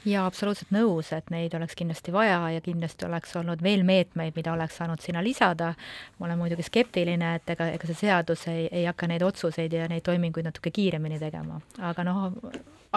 jaa, 0.05 0.25
absoluutselt 0.25 0.71
nõus, 0.73 1.11
et 1.15 1.29
neid 1.33 1.53
oleks 1.57 1.75
kindlasti 1.77 2.13
vaja 2.13 2.39
ja 2.55 2.61
kindlasti 2.63 3.05
oleks 3.05 3.35
olnud 3.39 3.61
veel 3.63 3.83
meetmeid, 3.87 4.35
mida 4.35 4.53
oleks 4.53 4.79
saanud 4.81 5.01
sinna 5.03 5.23
lisada. 5.23 5.73
ma 6.19 6.25
olen 6.25 6.37
muidugi 6.37 6.65
skeptiline, 6.65 7.35
et 7.35 7.49
ega, 7.49 7.67
ega 7.75 7.89
see 7.89 7.99
seadus 8.05 8.47
ei, 8.47 8.67
ei 8.71 8.85
hakka 8.85 9.07
neid 9.07 9.21
otsuseid 9.25 9.73
ja 9.73 9.87
neid 9.91 10.03
toiminguid 10.05 10.47
natuke 10.47 10.71
kiiremini 10.71 11.19
tegema, 11.19 11.61
aga 11.79 12.03
noh, 12.03 12.31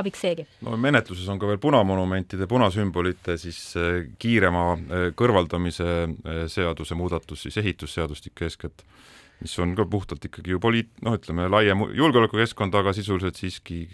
abiks 0.00 0.24
seegi. 0.24 0.46
no 0.64 0.76
menetluses 0.80 1.28
on 1.28 1.38
ka 1.38 1.50
veel 1.50 1.60
punamonumentide, 1.62 2.48
punasümbolite 2.50 3.36
siis 3.40 3.60
äh, 3.76 4.06
kiirema 4.18 4.64
äh, 4.74 5.10
kõrvaldamise 5.16 5.90
äh, 6.04 6.46
seaduse 6.48 6.96
muudatus 6.98 7.46
siis 7.46 7.60
ehitusseadustik 7.62 8.46
eeskätt, 8.48 8.86
mis 9.42 9.58
on 9.58 9.76
ka 9.76 9.84
puhtalt 9.84 10.24
ikkagi 10.24 10.54
ju 10.54 10.62
poliit-, 10.62 10.96
noh, 11.04 11.18
ütleme 11.18 11.50
laiem 11.52 11.86
julgeolekukeskkond, 11.92 12.74
aga 12.80 12.94
sisuliselt 12.96 13.36
siiski 13.36 13.84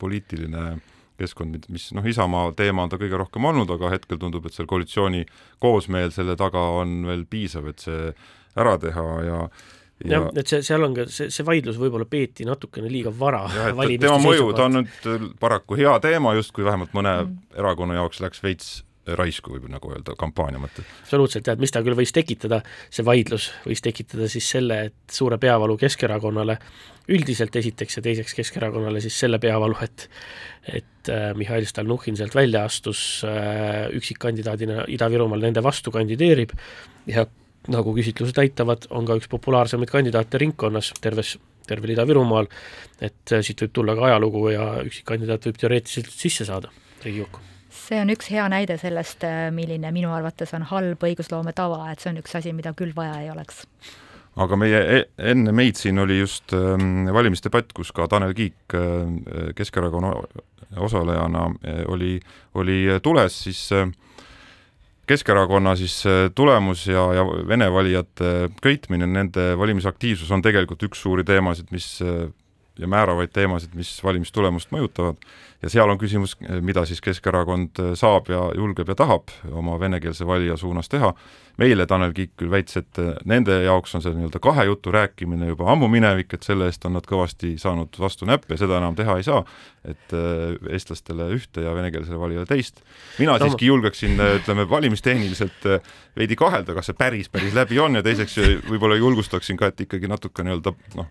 poliitiline 0.00 0.68
äh, 0.74 0.95
keskkond, 1.20 1.68
mis 1.72 1.88
noh, 1.96 2.06
Isamaa 2.06 2.52
teema 2.56 2.84
on 2.86 2.92
ta 2.92 2.98
kõige 3.00 3.18
rohkem 3.20 3.48
olnud, 3.48 3.70
aga 3.76 3.92
hetkel 3.94 4.20
tundub, 4.22 4.46
et 4.46 4.56
seal 4.56 4.68
koalitsiooni 4.70 5.24
koosmeel 5.62 6.12
selle 6.14 6.36
taga 6.38 6.62
on 6.80 7.00
veel 7.08 7.24
piisav, 7.30 7.68
et 7.72 7.86
see 7.86 8.12
ära 8.56 8.76
teha 8.80 9.08
ja 9.26 9.40
ja 10.04 10.18
jah, 10.18 10.26
et 10.36 10.50
see, 10.50 10.60
seal 10.64 10.84
on 10.84 10.96
ka, 10.96 11.06
see, 11.12 11.30
see 11.32 11.46
vaidlus 11.46 11.78
võib-olla 11.80 12.04
peeti 12.08 12.44
natukene 12.44 12.90
liiga 12.92 13.12
vara 13.16 13.46
tema 13.48 14.18
mõju, 14.20 14.50
ta 14.56 14.66
on 14.68 14.82
nüüd 14.82 15.30
paraku 15.40 15.78
hea 15.80 15.94
teema 16.04 16.34
justkui 16.36 16.66
vähemalt 16.66 16.92
mõne 16.96 17.14
mm. 17.22 17.38
erakonna 17.62 17.96
jaoks 18.00 18.20
läks 18.24 18.44
veits 18.44 18.74
raisku, 19.14 19.54
võib 19.54 19.68
nagu 19.70 19.92
öelda, 19.92 20.16
kampaania 20.18 20.60
mõttes. 20.62 20.86
absoluutselt, 21.04 21.44
tead, 21.46 21.62
mis 21.62 21.72
ta 21.74 21.82
küll 21.86 21.98
võis 21.98 22.12
tekitada, 22.14 22.62
see 22.90 23.06
vaidlus 23.06 23.50
võis 23.66 23.82
tekitada 23.84 24.28
siis 24.32 24.48
selle, 24.56 24.80
et 24.90 25.14
suure 25.14 25.38
peavalu 25.38 25.76
Keskerakonnale 25.80 26.58
üldiselt 27.14 27.56
esiteks 27.56 27.98
ja 27.98 28.02
teiseks 28.02 28.34
Keskerakonnale 28.34 29.00
siis 29.04 29.18
selle 29.18 29.38
peavalu, 29.42 29.78
et 29.86 30.08
et 30.66 31.10
äh, 31.14 31.30
Mihhail 31.38 31.66
Stalnuhhin 31.66 32.16
sealt 32.18 32.34
välja 32.34 32.64
astus 32.66 33.22
äh, 33.24 33.86
üksikkandidaadina 33.94 34.88
Ida-Virumaal, 34.90 35.44
nende 35.46 35.62
vastu 35.62 35.94
kandideerib 35.94 36.56
ja 37.06 37.26
nagu 37.70 37.94
küsitlused 37.94 38.38
näitavad, 38.38 38.88
on 38.90 39.06
ka 39.06 39.14
üks 39.20 39.30
populaarsemaid 39.30 39.90
kandidaate 39.90 40.42
ringkonnas 40.42 40.92
terves, 41.02 41.36
tervel 41.70 41.94
Ida-Virumaal, 41.94 42.50
et 42.98 43.36
äh, 43.36 43.46
siit 43.46 43.62
võib 43.62 43.78
tulla 43.78 43.94
ka 43.98 44.08
ajalugu 44.10 44.48
ja 44.54 44.70
üksikkandidaat 44.86 45.46
võib 45.50 45.62
teoreetiliselt 45.62 46.10
sisse 46.10 46.48
saada 46.48 46.74
Riigikokku 47.04 47.55
see 47.86 48.00
on 48.02 48.10
üks 48.12 48.30
hea 48.32 48.46
näide 48.50 48.78
sellest, 48.80 49.24
äh, 49.26 49.46
milline 49.54 49.92
minu 49.94 50.10
arvates 50.14 50.54
on 50.56 50.66
halb 50.70 51.04
õigusloome 51.06 51.54
tava, 51.56 51.84
et 51.92 52.02
see 52.02 52.12
on 52.12 52.20
üks 52.22 52.34
asi, 52.38 52.54
mida 52.56 52.74
küll 52.78 52.94
vaja 52.96 53.20
ei 53.22 53.30
oleks. 53.32 53.64
aga 54.36 54.56
meie, 54.60 54.80
e-, 54.96 55.04
enne 55.32 55.52
meid 55.56 55.78
siin 55.80 55.98
oli 56.02 56.18
just 56.18 56.52
ähm, 56.56 57.06
valimisdebatt, 57.14 57.72
kus 57.76 57.92
ka 57.96 58.08
Tanel 58.10 58.34
Kiik 58.36 58.74
äh, 58.76 59.52
Keskerakonna 59.56 60.12
osalejana 60.76 61.46
äh, 61.62 61.84
oli, 61.92 62.18
oli 62.54 62.82
tules, 63.02 63.38
siis 63.46 63.68
Keskerakonna 65.06 65.76
siis 65.78 66.00
tulemus 66.34 66.88
ja, 66.90 67.04
ja 67.14 67.22
Vene 67.46 67.68
valijate 67.70 68.50
köitmine, 68.62 69.06
nende 69.06 69.52
valimisaktiivsus 69.58 70.32
on 70.34 70.42
tegelikult 70.42 70.82
üks 70.88 71.04
suuri 71.04 71.22
teemasid, 71.24 71.70
mis 71.70 72.00
ja 72.78 72.88
määravaid 72.88 73.32
teemasid, 73.32 73.74
mis 73.74 73.92
valimistulemust 74.04 74.72
mõjutavad 74.74 75.20
ja 75.62 75.70
seal 75.72 75.90
on 75.90 75.98
küsimus, 75.98 76.36
mida 76.64 76.84
siis 76.86 77.00
Keskerakond 77.04 77.80
saab 77.98 78.28
ja 78.30 78.42
julgeb 78.56 78.90
ja 78.92 78.96
tahab 78.98 79.32
oma 79.50 79.78
venekeelse 79.80 80.26
valija 80.26 80.56
suunas 80.56 80.88
teha. 80.88 81.14
meile 81.56 81.86
Tanel 81.88 82.12
Kiik 82.12 82.34
küll 82.36 82.50
väitis, 82.52 82.76
et 82.76 82.98
nende 83.24 83.54
jaoks 83.64 83.94
on 83.96 84.02
see 84.04 84.12
nii-öelda 84.12 84.40
kahe 84.44 84.66
jutu 84.68 84.92
rääkimine 84.92 85.46
juba 85.48 85.70
ammu 85.72 85.88
minevik, 85.88 86.34
et 86.36 86.44
selle 86.44 86.66
eest 86.68 86.84
on 86.84 86.92
nad 86.98 87.06
kõvasti 87.08 87.54
saanud 87.58 87.96
vastu 87.98 88.28
näppe 88.28 88.58
seda 88.60 88.76
enam 88.76 88.94
teha 88.96 89.16
ei 89.16 89.24
saa, 89.24 89.40
et 89.84 90.12
äh, 90.12 90.58
eestlastele 90.68 91.30
ühte 91.32 91.64
ja 91.64 91.72
venekeelsele 91.74 92.20
valijale 92.20 92.46
teist. 92.46 92.82
mina 93.18 93.38
no, 93.38 93.46
siiski 93.46 93.70
julgeksin, 93.72 94.20
ütleme, 94.42 94.68
valimistehniliselt 94.70 95.66
äh, 95.72 95.94
veidi 96.16 96.36
kahelda, 96.36 96.76
kas 96.76 96.92
see 96.92 96.98
päris, 96.98 97.32
päris 97.32 97.56
läbi 97.56 97.80
on 97.80 97.96
ja 97.96 98.04
teiseks 98.04 98.36
võib-olla 98.68 99.00
julgustaksin 99.00 99.56
ka, 99.56 99.72
et 99.72 99.80
ikkagi 99.88 100.12
natuke 100.12 100.44
nii-öelda 100.44 100.76
noh, 101.00 101.08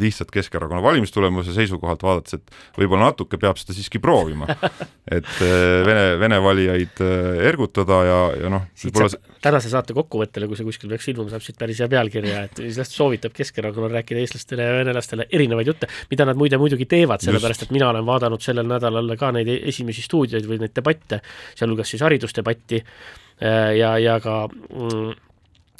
lihtsalt 0.00 0.30
Keskerakonna 0.34 0.82
valimistulemuse 0.84 1.54
seisukohalt 1.56 2.02
vaadates, 2.02 2.38
et 2.38 2.78
võib-olla 2.78 3.10
natuke 3.10 3.38
peab 3.40 3.58
seda 3.60 3.76
siiski 3.76 4.00
proovima. 4.02 4.48
et 5.16 5.32
äh, 5.44 5.64
vene, 5.86 6.04
vene 6.20 6.40
valijaid 6.42 7.02
äh, 7.04 7.40
ergutada 7.48 8.02
ja, 8.06 8.20
ja 8.44 8.52
noh, 8.52 8.68
võib-olla 8.84 9.36
tänase 9.46 9.70
saate 9.70 9.94
kokkuvõttele, 9.96 10.48
kui 10.48 10.58
see 10.58 10.66
kuskil 10.66 10.90
peaks 10.90 11.10
ilmuma, 11.12 11.30
saab 11.32 11.44
siit 11.44 11.58
päris 11.60 11.80
hea 11.82 11.90
pealkirja, 11.90 12.46
et 12.48 12.62
sellest 12.62 12.96
soovitab 12.96 13.34
Keskerakonnal 13.36 13.94
rääkida 13.98 14.22
eestlastele 14.22 14.66
ja 14.66 14.78
venelastele 14.80 15.28
erinevaid 15.30 15.70
jutte, 15.70 15.90
mida 16.10 16.26
nad 16.28 16.38
muide 16.38 16.58
muidugi 16.60 16.88
teevad, 16.90 17.22
sellepärast 17.24 17.66
et 17.66 17.74
mina 17.76 17.90
olen 17.92 18.06
vaadanud 18.06 18.42
sellel 18.42 18.66
nädalal 18.70 19.14
ka 19.20 19.30
neid 19.36 19.50
esimesi 19.56 20.04
stuudioid 20.06 20.48
või 20.48 20.60
neid 20.64 20.74
debatte, 20.76 21.20
sealhulgas 21.58 21.94
siis 21.94 22.02
haridusdebatti 22.06 22.82
äh, 22.82 23.76
ja, 23.78 23.94
ja 24.02 24.18
ka 24.24 24.42
mm, 24.48 25.25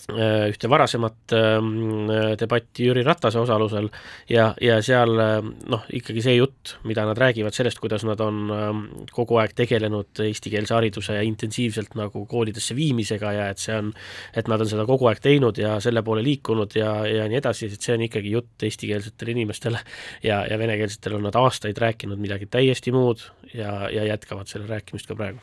ühte 0.06 0.68
varasemat 0.70 1.32
ähm, 1.34 2.10
debatti 2.38 2.84
Jüri 2.86 3.02
Ratase 3.02 3.40
osalusel 3.40 3.88
ja, 4.30 4.52
ja 4.62 4.76
seal 4.84 5.18
äh, 5.18 5.40
noh, 5.42 5.82
ikkagi 5.98 6.22
see 6.22 6.36
jutt, 6.36 6.76
mida 6.86 7.02
nad 7.08 7.18
räägivad 7.18 7.56
sellest, 7.56 7.80
kuidas 7.82 8.04
nad 8.06 8.22
on 8.22 8.38
ähm, 8.54 8.84
kogu 9.14 9.40
aeg 9.42 9.56
tegelenud 9.58 10.22
eestikeelse 10.28 10.76
hariduse 10.76 11.18
intensiivselt 11.26 11.98
nagu 11.98 12.22
koolidesse 12.30 12.76
viimisega 12.78 13.34
ja 13.34 13.48
et 13.50 13.62
see 13.62 13.74
on, 13.74 13.90
et 14.36 14.46
nad 14.52 14.62
on 14.62 14.70
seda 14.70 14.86
kogu 14.86 15.10
aeg 15.10 15.20
teinud 15.24 15.58
ja 15.58 15.74
selle 15.82 16.04
poole 16.06 16.22
liikunud 16.26 16.78
ja, 16.78 16.94
ja 17.10 17.26
nii 17.26 17.42
edasi, 17.42 17.72
et 17.74 17.82
see 17.82 17.98
on 17.98 18.06
ikkagi 18.06 18.36
jutt 18.36 18.66
eestikeelsetele 18.68 19.34
inimestele 19.34 19.82
ja, 20.22 20.44
ja 20.46 20.62
venekeelsetele 20.62 21.18
on 21.18 21.26
nad 21.32 21.42
aastaid 21.42 21.82
rääkinud 21.82 22.22
midagi 22.22 22.46
täiesti 22.46 22.94
muud 22.94 23.26
ja, 23.54 23.90
ja 23.90 24.06
jätkavad 24.14 24.46
selle 24.46 24.70
rääkimist 24.70 25.10
ka 25.10 25.18
praegu. 25.18 25.42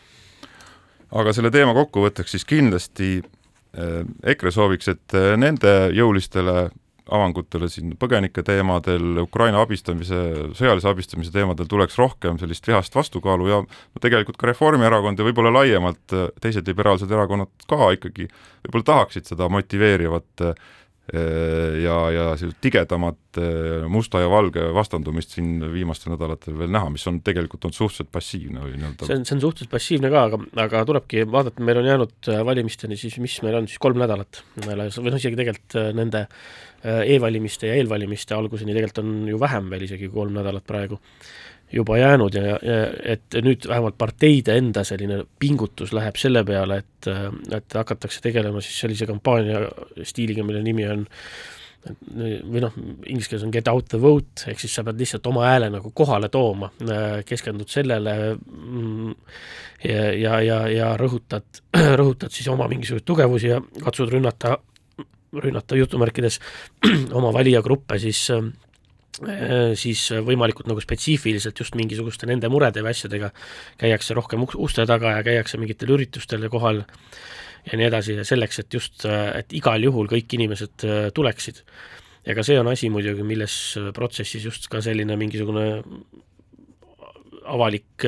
aga 1.12 1.36
selle 1.36 1.52
teema 1.52 1.76
kokkuvõtteks 1.76 2.38
siis 2.38 2.48
kindlasti 2.48 3.18
Äh, 3.20 3.43
EKRE 3.74 4.52
sooviks, 4.54 4.90
et 4.92 5.16
äh, 5.18 5.34
nende 5.40 5.72
jõulistele 5.96 6.68
avangutele 7.14 7.68
siin 7.68 7.96
põgenike 8.00 8.46
teemadel, 8.48 9.18
Ukraina 9.26 9.60
abistamise, 9.66 10.20
sõjalise 10.56 10.88
abistamise 10.88 11.34
teemadel 11.34 11.68
tuleks 11.68 11.98
rohkem 12.00 12.38
sellist 12.40 12.68
vihast 12.70 12.96
vastukaalu 12.96 13.50
ja 13.50 13.58
no 13.66 14.04
tegelikult 14.04 14.38
ka 14.40 14.48
Reformierakond 14.48 15.20
ja 15.20 15.28
võib-olla 15.28 15.52
laiemalt 15.58 16.16
äh, 16.16 16.30
teised 16.44 16.70
liberaalsed 16.70 17.12
erakonnad 17.12 17.68
ka 17.68 17.92
ikkagi 17.98 18.30
võib-olla 18.30 18.90
tahaksid 18.94 19.34
seda 19.34 19.50
motiveerivat 19.52 20.46
ja, 21.12 21.96
ja 22.16 22.26
sellist 22.40 22.62
tigedamat 22.64 23.40
musta 23.92 24.22
ja 24.24 24.30
valge 24.32 24.64
vastandumist 24.76 25.36
siin 25.36 25.58
viimastel 25.74 26.14
nädalatel 26.14 26.56
veel 26.62 26.72
näha, 26.72 26.88
mis 26.94 27.04
on 27.12 27.18
tegelikult 27.26 27.68
olnud 27.68 27.76
suhteliselt 27.76 28.12
passiivne 28.14 28.64
või 28.64 28.78
nii-öelda 28.78 29.10
see 29.10 29.18
on, 29.20 29.26
see 29.28 29.36
on 29.36 29.44
suhteliselt 29.44 29.74
passiivne 29.74 30.12
ka, 30.14 30.24
aga, 30.30 30.40
aga 30.64 30.84
tulebki 30.88 31.26
vaadata, 31.28 31.66
meil 31.68 31.82
on 31.82 31.90
jäänud 31.92 32.32
valimisteni 32.48 33.00
siis, 33.00 33.20
mis 33.24 33.36
meil 33.44 33.60
on 33.60 33.68
siis 33.68 33.84
kolm 33.84 34.00
nädalat, 34.00 34.46
või 34.64 34.80
noh, 34.80 35.20
isegi 35.20 35.42
tegelikult 35.42 35.80
nende 36.00 36.24
e-valimiste 36.84 37.68
ja 37.68 37.76
eelvalimiste 37.80 38.36
alguseni 38.36 38.76
tegelikult 38.76 39.04
on 39.04 39.14
ju 39.28 39.44
vähem 39.44 39.70
veel 39.72 39.86
isegi 39.90 40.08
kolm 40.12 40.40
nädalat 40.40 40.66
praegu 40.68 41.00
juba 41.74 41.98
jäänud 41.98 42.36
ja, 42.38 42.58
ja 42.62 42.78
et 43.16 43.38
nüüd 43.42 43.66
vähemalt 43.70 43.98
parteide 43.98 44.58
enda 44.60 44.84
selline 44.88 45.24
pingutus 45.40 45.94
läheb 45.96 46.20
selle 46.22 46.44
peale, 46.46 46.84
et, 46.84 47.10
et 47.58 47.80
hakatakse 47.80 48.22
tegelema 48.22 48.62
siis 48.62 48.78
sellise 48.86 49.10
kampaania 49.10 49.66
stiiliga, 50.06 50.46
mille 50.46 50.64
nimi 50.66 50.88
on 50.90 51.08
või 51.84 52.62
noh, 52.64 52.76
inglise 53.12 53.28
keeles 53.28 53.44
on 53.44 53.52
get 53.52 53.68
out 53.68 53.90
the 53.92 54.00
vote, 54.00 54.46
ehk 54.48 54.62
siis 54.62 54.72
sa 54.78 54.86
pead 54.88 55.02
lihtsalt 55.02 55.26
oma 55.28 55.48
hääle 55.50 55.68
nagu 55.74 55.92
kohale 55.96 56.30
tooma, 56.32 56.70
keskendud 57.28 57.68
sellele 57.68 58.14
mm, 58.38 59.16
ja, 59.90 60.06
ja, 60.16 60.38
ja, 60.46 60.60
ja 60.72 60.92
rõhutad, 61.00 61.64
rõhutad 62.00 62.32
siis 62.32 62.48
oma 62.54 62.70
mingisuguseid 62.72 63.08
tugevusi 63.08 63.52
ja 63.52 63.60
katsud 63.84 64.14
rünnata 64.14 64.56
rünnata 65.34 65.76
jutumärkides 65.76 66.40
oma 67.18 67.34
valijagruppe, 67.34 68.00
siis 68.00 68.28
siis 69.80 70.06
võimalikult 70.26 70.70
nagu 70.70 70.82
spetsiifiliselt 70.84 71.60
just 71.60 71.78
mingisuguste 71.80 72.30
nende 72.30 72.50
murede 72.52 72.84
või 72.84 72.94
asjadega 72.94 73.32
käiakse 73.82 74.18
rohkem 74.18 74.44
uste 74.44 74.86
taga 74.90 75.18
ja 75.18 75.26
käiakse 75.26 75.60
mingitel 75.62 75.96
üritustel 75.96 76.46
kohal 76.54 76.84
ja 76.84 77.80
nii 77.80 77.88
edasi 77.88 78.18
ja 78.20 78.28
selleks, 78.28 78.60
et 78.64 78.76
just, 78.76 79.06
et 79.08 79.54
igal 79.56 79.84
juhul 79.84 80.10
kõik 80.12 80.38
inimesed 80.38 80.88
tuleksid. 81.16 81.64
ja 82.26 82.36
ka 82.36 82.44
see 82.44 82.60
on 82.60 82.68
asi 82.72 82.90
muidugi, 82.90 83.24
milles 83.24 83.78
protsessis 83.96 84.44
just 84.44 84.68
ka 84.72 84.82
selline 84.82 85.16
mingisugune 85.20 85.84
avalik, 87.44 88.06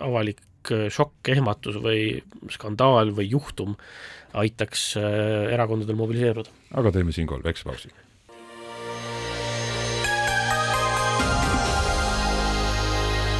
avalik 0.00 0.42
šokk, 0.90 1.30
ehmatus 1.34 1.78
või 1.82 2.22
skandaal 2.50 3.12
või 3.14 3.28
juhtum 3.30 3.76
aitaks 4.36 4.96
äh, 5.00 5.52
erakondadel 5.54 5.96
mobiliseeruda. 5.98 6.50
aga 6.74 6.92
teeme 6.92 7.12
siinkohal 7.12 7.44
väikse 7.44 7.64
pausi. 7.64 7.92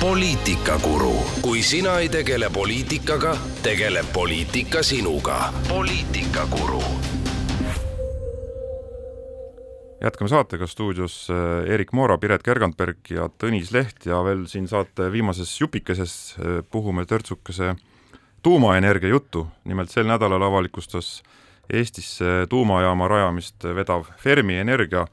Poliitikakuru, 0.07 1.15
kui 1.43 1.63
sina 1.67 1.97
ei 1.99 2.07
tegele 2.09 2.47
poliitikaga, 2.55 3.33
tegeleb 3.63 4.07
poliitika 4.13 4.83
sinuga. 4.83 5.53
poliitikakuru 5.69 6.83
jätkame 10.05 10.29
saatega 10.29 10.67
stuudios 10.67 11.27
äh, 11.31 11.73
Erik 11.75 11.93
Moora, 11.93 12.19
Piret 12.19 12.43
Kergandberg 12.43 13.11
ja 13.11 13.27
Tõnis 13.27 13.73
Leht 13.75 14.07
ja 14.07 14.23
veel 14.23 14.47
siin 14.47 14.69
saate 14.71 15.11
viimases 15.13 15.61
jupikeses 15.61 16.37
äh, 16.39 16.63
puhume 16.71 17.07
törtsukese 17.07 17.75
tuumaenergia 18.43 19.11
juttu. 19.11 19.47
nimelt 19.65 19.91
sel 19.91 20.07
nädalal 20.07 20.43
avalikustas 20.43 21.23
Eestisse 21.73 22.47
tuumajaama 22.49 23.09
rajamist 23.09 23.65
vedav 23.65 24.07
Fermi 24.23 24.55
Energia 24.55 25.07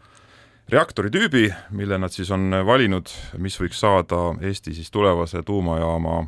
reaktori 0.71 1.11
tüübi, 1.11 1.47
mille 1.75 1.97
nad 1.99 2.13
siis 2.13 2.31
on 2.31 2.51
valinud, 2.65 3.09
mis 3.41 3.57
võiks 3.59 3.81
saada 3.83 4.33
Eesti 4.41 4.73
siis 4.75 4.91
tulevase 4.91 5.43
tuumajaama 5.43 6.23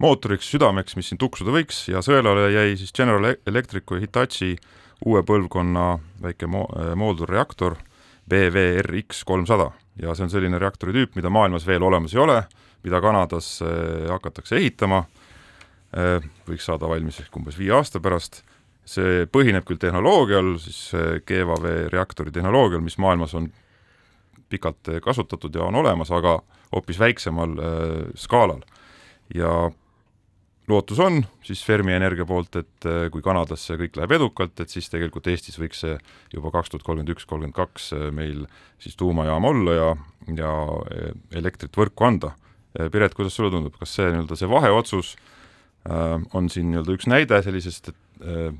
mootoriks, 0.00 0.48
südameks, 0.50 0.96
mis 0.96 1.10
siin 1.10 1.20
tuksuda 1.20 1.52
võiks 1.54 1.84
ja 1.92 2.02
sõelale 2.04 2.50
jäi 2.54 2.76
siis 2.80 2.92
General 2.96 3.34
Electricu 3.46 3.98
ja 3.98 4.04
Hitachi 4.04 4.56
uue 5.06 5.22
põlvkonna 5.26 5.92
väike 6.22 6.48
mo-, 6.50 6.68
moodulreaktor 6.96 7.76
BVRX 8.30 9.24
kolmsada. 9.28 9.70
Ja 10.00 10.14
see 10.14 10.26
on 10.26 10.32
selline 10.32 10.60
reaktori 10.60 10.94
tüüp, 10.96 11.16
mida 11.18 11.32
maailmas 11.32 11.66
veel 11.68 11.84
olemas 11.84 12.14
ei 12.14 12.22
ole, 12.22 12.38
mida 12.84 13.00
Kanadas 13.02 13.58
eh, 13.64 14.06
hakatakse 14.08 14.56
ehitama, 14.60 15.02
eh, 15.92 16.28
võiks 16.48 16.68
saada 16.68 16.88
valmis 16.88 17.20
ehk 17.20 17.36
umbes 17.36 17.58
viie 17.60 17.74
aasta 17.76 18.00
pärast, 18.00 18.42
see 18.90 19.26
põhineb 19.30 19.66
küll 19.68 19.78
tehnoloogial, 19.78 20.56
siis 20.58 20.90
GVAV 21.26 21.66
reaktori 21.92 22.32
tehnoloogial, 22.34 22.82
mis 22.82 22.98
maailmas 22.98 23.36
on 23.38 23.50
pikalt 24.50 24.90
kasutatud 25.04 25.54
ja 25.54 25.68
on 25.68 25.78
olemas, 25.78 26.10
aga 26.10 26.40
hoopis 26.72 26.98
väiksemal 26.98 27.58
äh, 27.58 28.10
skaalal. 28.14 28.62
ja 29.34 29.70
lootus 30.68 30.98
on 31.00 31.24
siis 31.42 31.64
Fermi 31.66 31.92
Energia 31.92 32.26
poolt, 32.26 32.56
et 32.56 32.86
äh, 32.86 33.08
kui 33.10 33.22
Kanadas 33.22 33.64
see 33.66 33.78
kõik 33.78 33.98
läheb 33.98 34.14
edukalt, 34.18 34.60
et 34.60 34.70
siis 34.70 34.90
tegelikult 34.90 35.26
Eestis 35.30 35.58
võiks 35.58 35.82
see 35.84 35.96
juba 36.34 36.52
kaks 36.54 36.70
tuhat 36.70 36.86
kolmkümmend 36.86 37.14
üks, 37.14 37.26
kolmkümmend 37.26 37.56
kaks 37.56 37.92
meil 38.14 38.46
siis 38.82 38.98
tuumajaam 38.98 39.46
olla 39.50 39.76
ja, 39.76 39.90
ja 40.36 40.54
elektrit 41.38 41.76
võrku 41.76 42.06
anda. 42.06 42.34
Piret, 42.70 43.16
kuidas 43.18 43.34
sulle 43.34 43.50
tundub, 43.50 43.74
kas 43.80 43.96
see 43.96 44.12
nii-öelda 44.12 44.36
see 44.38 44.50
vaheotsus 44.50 45.14
äh, 45.90 46.18
on 46.34 46.50
siin 46.50 46.70
nii-öelda 46.70 46.94
üks 46.94 47.08
näide 47.10 47.40
sellisest 47.42 47.90
äh, 47.90 48.52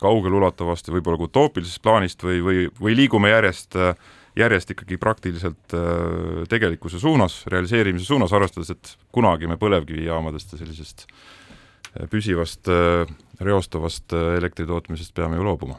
kaugelulatavast 0.00 0.88
ja 0.88 0.94
võib-olla 0.94 1.20
ka 1.20 1.28
utoopilisest 1.28 1.82
plaanist 1.82 2.24
või, 2.24 2.40
või, 2.44 2.64
või 2.80 2.96
liigume 2.96 3.30
järjest 3.32 3.76
järjest 4.38 4.70
ikkagi 4.74 4.98
praktiliselt 5.00 5.74
äh, 5.74 6.44
tegelikkuse 6.48 7.00
suunas, 7.00 7.42
realiseerimise 7.50 8.04
suunas, 8.04 8.32
arvestades, 8.32 8.70
et 8.70 8.94
kunagi 9.12 9.48
me 9.50 9.58
põlevkivijaamadest 9.60 10.54
ja 10.54 10.60
sellisest 10.62 11.06
äh, 11.06 12.06
püsivast 12.10 12.70
äh, 12.70 13.10
reostavast 13.40 14.12
elektritootmisest 14.12 15.14
peame 15.14 15.40
ju 15.40 15.46
loobuma? 15.46 15.78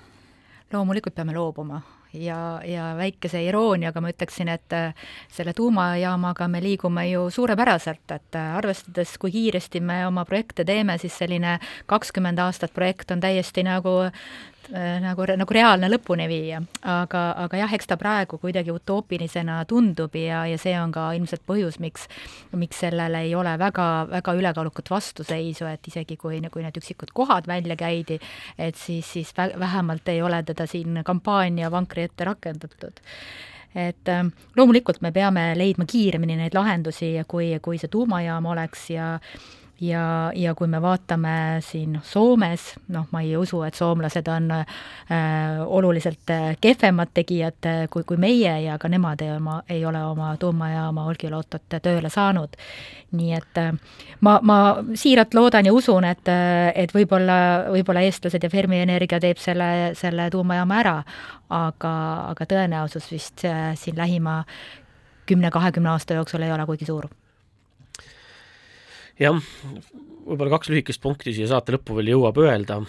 loomulikult 0.73 1.15
peame 1.15 1.35
loobuma 1.35 1.81
ja, 2.13 2.61
ja 2.65 2.91
väikese 2.97 3.43
irooniaga 3.43 4.01
ma 4.01 4.11
ütleksin, 4.11 4.51
et 4.51 4.73
äh, 4.75 4.93
selle 5.31 5.53
tuumajaamaga 5.53 6.47
me 6.47 6.61
liigume 6.63 7.07
ju 7.09 7.29
suurepäraselt, 7.29 8.05
et 8.11 8.39
arvestades, 8.41 9.17
kui 9.17 9.31
kiiresti 9.31 9.79
me 9.79 10.05
oma 10.07 10.25
projekte 10.25 10.65
teeme, 10.65 10.97
siis 10.97 11.17
selline 11.17 11.59
kakskümmend 11.85 12.39
aastat 12.39 12.73
projekt 12.73 13.11
on 13.11 13.23
täiesti 13.23 13.63
nagu 13.63 13.99
Äh, 14.60 14.60
nagu, 15.03 15.25
nagu 15.37 15.55
reaalne 15.55 15.89
lõpuni 15.89 16.27
viia. 16.29 16.61
aga, 16.81 17.23
aga 17.45 17.61
jah, 17.63 17.73
eks 17.73 17.89
ta 17.89 17.97
praegu 17.97 18.37
kuidagi 18.41 18.71
utoopilisena 18.71 19.61
tundub 19.69 20.15
ja, 20.15 20.45
ja 20.49 20.57
see 20.61 20.73
on 20.79 20.93
ka 20.95 21.09
ilmselt 21.17 21.43
põhjus, 21.47 21.79
miks, 21.83 22.07
miks 22.55 22.81
sellele 22.85 23.23
ei 23.25 23.35
ole 23.35 23.53
väga, 23.59 23.87
väga 24.11 24.35
ülekaalukat 24.37 24.91
vastuseisu, 24.93 25.65
et 25.65 25.87
isegi 25.87 26.17
kui, 26.17 26.41
kui 26.51 26.65
need 26.65 26.81
üksikud 26.81 27.13
kohad 27.13 27.47
välja 27.49 27.77
käidi, 27.79 28.19
et 28.57 28.75
siis, 28.75 29.07
siis 29.11 29.33
vähemalt 29.37 30.07
ei 30.09 30.21
ole 30.21 30.43
teda 30.43 30.67
siin 30.69 31.01
kampaania 31.05 31.71
vankri 31.71 32.09
ette 32.09 32.27
rakendatud 32.27 33.01
et 33.75 34.09
äh, 34.11 34.25
loomulikult 34.55 35.01
me 35.01 35.13
peame 35.15 35.53
leidma 35.55 35.85
kiiremini 35.87 36.35
neid 36.35 36.55
lahendusi, 36.55 37.13
kui, 37.27 37.53
kui 37.63 37.79
see 37.79 37.91
tuumajaam 37.91 38.49
oleks 38.51 38.89
ja 38.91 39.13
ja, 39.81 40.31
ja 40.35 40.53
kui 40.55 40.67
me 40.67 40.81
vaatame 40.81 41.33
siin 41.65 41.97
Soomes, 42.03 42.67
noh, 42.93 43.07
ma 43.11 43.21
ei 43.25 43.33
usu, 43.37 43.61
et 43.65 43.75
soomlased 43.77 44.27
on 44.29 44.51
äh, 44.53 44.65
oluliselt 45.65 46.29
äh, 46.29 46.55
kehvemad 46.61 47.13
tegijad 47.13 47.65
äh, 47.65 47.83
kui, 47.89 48.03
kui 48.07 48.17
meie 48.21 48.53
ja 48.65 48.77
ka 48.79 48.89
nemad 48.91 49.21
ei 49.25 49.31
oma, 49.35 49.61
ei 49.69 49.85
ole 49.85 50.03
oma 50.05 50.35
tuumajaama 50.39 51.05
Olkiluotot 51.09 51.79
tööle 51.81 52.09
saanud. 52.09 52.57
nii 53.11 53.33
et 53.35 53.57
äh, 53.59 53.71
ma, 54.21 54.39
ma 54.41 54.57
siiralt 54.95 55.33
loodan 55.33 55.65
ja 55.65 55.73
usun, 55.73 56.05
et, 56.07 56.29
et 56.75 56.93
võib-olla, 56.95 57.39
võib-olla 57.71 58.05
eestlased 58.07 58.43
ja 58.43 58.49
Fermi 58.49 58.79
Energia 58.79 59.19
teeb 59.19 59.41
selle, 59.41 59.91
selle 59.99 60.29
tuumajaama 60.31 60.77
ära, 60.79 60.97
aga, 61.49 61.95
aga 62.31 62.45
tõenäosus 62.53 63.09
vist 63.11 63.43
siin 63.75 63.97
lähima 63.97 64.43
kümne-kahekümne 65.25 65.89
aasta 65.89 66.19
jooksul 66.19 66.45
ei 66.45 66.51
ole 66.51 66.65
kuigi 66.69 66.85
suur 66.85 67.09
jah, 69.21 69.37
võib-olla 70.25 70.53
kaks 70.55 70.71
lühikest 70.71 71.01
punkti 71.03 71.33
siia 71.35 71.49
saate 71.49 71.75
lõppu 71.75 71.97
veel 71.97 72.11
jõuab 72.13 72.39
öelda, 72.41 72.79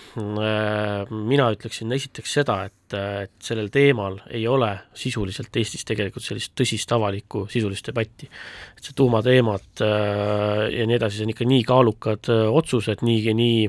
mina 1.12 1.48
ütleksin 1.54 1.92
esiteks 1.96 2.36
seda, 2.38 2.58
et, 2.68 2.96
et 2.96 3.34
sellel 3.42 3.70
teemal 3.72 4.18
ei 4.30 4.44
ole 4.50 4.70
sisuliselt 4.98 5.60
Eestis 5.60 5.86
tegelikult 5.88 6.24
sellist 6.26 6.54
tõsist 6.58 6.94
avalikku 6.94 7.46
sisulist 7.52 7.88
debatti. 7.88 8.28
et 8.76 8.88
see 8.88 8.96
tuumateemad 8.98 9.84
äh, 9.84 10.66
ja 10.78 10.88
nii 10.88 10.98
edasi, 10.98 11.20
see 11.20 11.28
on 11.28 11.34
ikka 11.34 11.48
nii 11.48 11.68
kaalukad 11.68 12.32
äh, 12.32 12.48
otsused, 12.62 13.04
nii, 13.06 13.36
nii 13.38 13.62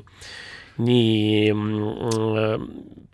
nii 0.84 1.52
mm, 1.54 2.64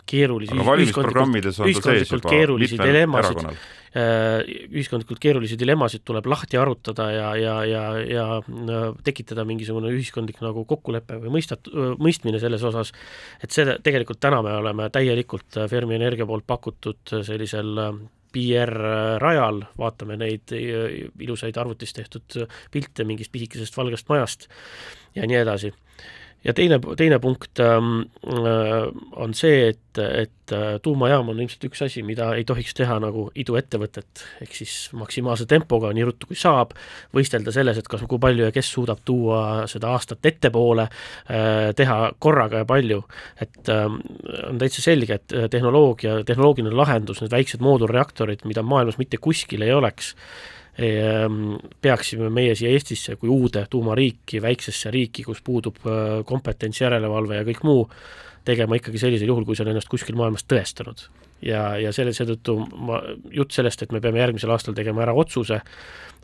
keerulisi 0.07 0.55
aga 0.55 0.65
valimisprogrammides 0.69 1.59
on 1.59 1.73
ta 1.75 1.91
sees 1.91 2.13
juba 2.13 2.31
mitmel 2.55 3.01
erakonnal. 3.03 3.57
Äh, 3.57 3.78
ühiskondlikult 3.95 5.19
keerulisi 5.21 5.57
dilemmasid 5.59 6.03
tuleb 6.05 6.27
lahti 6.29 6.59
arutada 6.61 7.07
ja, 7.11 7.29
ja, 7.39 7.55
ja, 7.65 7.83
ja 8.05 8.27
tekitada 9.05 9.45
mingisugune 9.49 9.89
ühiskondlik 9.95 10.41
nagu 10.45 10.65
kokkulepe 10.69 11.17
või 11.23 11.39
mõistat-, 11.39 11.71
mõistmine 11.97 12.41
selles 12.41 12.63
osas, 12.69 12.93
et 13.43 13.55
see, 13.55 13.65
tegelikult 13.85 14.21
täna 14.21 14.43
me 14.45 14.53
oleme 14.59 14.89
täielikult 14.93 15.61
Fermi 15.71 15.97
Energia 15.97 16.27
poolt 16.29 16.45
pakutud 16.49 17.17
sellisel 17.25 17.75
PR 18.29 18.75
rajal, 19.21 19.63
vaatame 19.77 20.19
neid 20.21 20.53
ilusaid 20.53 21.57
arvutis 21.57 21.95
tehtud 21.97 22.43
pilte 22.71 23.05
mingist 23.09 23.33
pisikesest 23.33 23.77
valgest 23.77 24.09
majast 24.11 24.49
ja 25.17 25.25
nii 25.25 25.41
edasi 25.41 25.73
ja 26.43 26.53
teine, 26.53 26.79
teine 26.97 27.19
punkt 27.19 27.59
ähm, 27.59 28.01
äh, 28.27 28.87
on 29.11 29.33
see, 29.33 29.69
et, 29.73 29.99
et 29.99 30.53
äh, 30.55 30.77
tuumajaam 30.81 31.31
on 31.33 31.39
ilmselt 31.41 31.65
üks 31.67 31.81
asi, 31.83 32.03
mida 32.05 32.29
ei 32.37 32.45
tohiks 32.47 32.75
teha 32.77 32.95
nagu 33.03 33.25
iduettevõtet, 33.39 34.23
ehk 34.45 34.55
siis 34.61 34.75
maksimaalse 34.97 35.47
tempoga, 35.49 35.91
nii 35.95 36.05
ruttu 36.07 36.29
kui 36.29 36.39
saab, 36.39 36.71
võistelda 37.15 37.53
selles, 37.55 37.81
et 37.81 37.89
kas, 37.91 38.05
kui 38.07 38.21
palju 38.23 38.47
ja 38.47 38.53
kes 38.55 38.71
suudab 38.75 39.03
tuua 39.05 39.41
seda 39.71 39.91
aastat 39.95 40.29
ettepoole 40.31 40.87
äh,, 40.87 41.71
teha 41.75 41.99
korraga 42.19 42.63
ja 42.63 42.69
palju. 42.69 43.01
et 43.41 43.73
äh, 43.73 43.89
on 44.49 44.61
täitsa 44.61 44.85
selge, 44.85 45.19
et 45.19 45.35
tehnoloogia, 45.51 46.21
tehnoloogiline 46.27 46.75
lahendus, 46.75 47.19
need 47.23 47.35
väiksed 47.35 47.63
moodulreaktorid, 47.65 48.47
mida 48.47 48.63
maailmas 48.63 48.99
mitte 49.01 49.19
kuskil 49.19 49.67
ei 49.67 49.75
oleks, 49.75 50.15
peaksime 51.81 52.29
meie 52.33 52.55
siia 52.55 52.71
Eestisse 52.71 53.17
kui 53.19 53.29
uude 53.29 53.65
tuumariiki, 53.69 54.41
väiksesse 54.41 54.91
riiki, 54.93 55.25
kus 55.27 55.41
puudub 55.43 55.79
äh, 55.85 56.19
kompetents, 56.25 56.81
järelevalve 56.81 57.41
ja 57.41 57.47
kõik 57.47 57.63
muu, 57.67 57.87
tegema 58.47 58.79
ikkagi 58.79 59.01
sellisel 59.01 59.31
juhul, 59.31 59.47
kui 59.47 59.57
see 59.57 59.65
on 59.65 59.73
ennast 59.73 59.91
kuskil 59.91 60.17
maailmas 60.19 60.47
tõestanud. 60.47 61.09
Ja, 61.45 61.63
ja 61.79 61.93
selle, 61.95 62.13
seetõttu 62.15 62.57
ma, 62.75 62.99
jutt 63.33 63.55
sellest, 63.55 63.83
et 63.83 63.95
me 63.95 64.01
peame 64.03 64.21
järgmisel 64.21 64.51
aastal 64.53 64.77
tegema 64.77 65.05
ära 65.05 65.15
otsuse, 65.17 65.61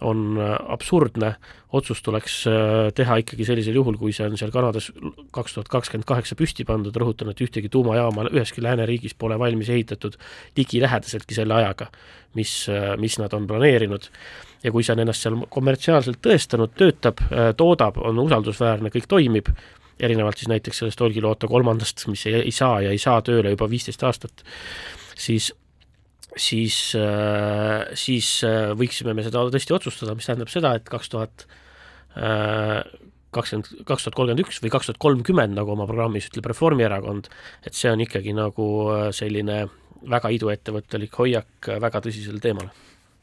on 0.04 0.36
äh, 0.42 0.56
absurdne, 0.74 1.36
otsus 1.76 2.02
tuleks 2.04 2.42
äh, 2.52 2.90
teha 2.96 3.20
ikkagi 3.22 3.46
sellisel 3.48 3.78
juhul, 3.80 3.96
kui 4.00 4.12
see 4.16 4.28
on 4.28 4.36
seal 4.40 4.52
Kanadas 4.52 4.90
kaks 5.36 5.56
tuhat 5.56 5.72
kakskümmend 5.72 6.08
kaheksa 6.10 6.36
püsti 6.40 6.66
pandud, 6.68 6.96
rõhutan, 7.00 7.32
et 7.32 7.44
ühtegi 7.44 7.72
tuumajaama 7.72 8.28
üheski 8.34 8.64
lääneriigis 8.64 9.16
pole 9.20 9.40
valmis 9.40 9.72
ehitatud 9.72 10.18
ligilähedaseltki 10.60 11.38
selle 11.38 11.56
ajaga, 11.62 11.88
mis, 12.36 12.58
äh, 12.72 12.92
mis 13.00 13.16
nad 13.22 13.34
on 13.38 13.48
planeerinud. 13.48 14.12
ja 14.66 14.72
kui 14.74 14.84
see 14.84 14.96
on 14.96 15.04
ennast 15.04 15.22
seal 15.22 15.36
kommertsiaalselt 15.54 16.18
tõestanud, 16.26 16.72
töötab, 16.74 17.20
toodab, 17.58 18.00
on 18.02 18.18
usaldusväärne, 18.24 18.90
kõik 18.90 19.06
toimib, 19.08 19.52
erinevalt 20.00 20.42
siis 20.42 20.50
näiteks 20.50 20.82
sellest 20.82 21.02
Olkiluoto 21.02 21.48
kolmandast, 21.48 22.08
mis 22.10 22.26
ei, 22.26 22.40
ei 22.48 22.52
saa 22.52 22.82
ja 22.82 22.92
ei 22.92 22.98
saa 22.98 23.22
tööle 23.22 23.54
juba 23.54 23.70
viisteist 23.70 24.04
aastat, 24.04 24.44
siis 25.16 25.52
siis, 26.36 26.78
äh, 27.00 27.88
siis 27.98 28.30
äh, 28.46 28.72
võiksime 28.78 29.16
me 29.16 29.26
seda 29.26 29.46
tõesti 29.52 29.76
otsustada, 29.76 30.16
mis 30.18 30.28
tähendab 30.28 30.52
seda, 30.52 30.76
et 30.78 30.88
kaks 30.90 31.12
tuhat 31.12 31.46
äh, 32.20 32.82
kakskümmend, 33.36 33.86
kaks 33.88 34.08
tuhat 34.08 34.18
kolmkümmend 34.18 34.46
üks 34.46 34.62
või 34.64 34.72
kaks 34.74 34.90
tuhat 34.90 35.02
kolmkümmend, 35.04 35.56
nagu 35.58 35.74
oma 35.76 35.88
programmis 35.90 36.30
ütleb 36.30 36.50
Reformierakond, 36.52 37.30
et 37.68 37.76
see 37.76 37.92
on 37.92 38.04
ikkagi 38.04 38.36
nagu 38.36 38.68
selline 39.16 39.66
väga 40.06 40.32
iduettevõttelik 40.38 41.16
hoiak 41.20 41.72
väga 41.82 42.04
tõsisel 42.06 42.40
teemal. 42.44 42.70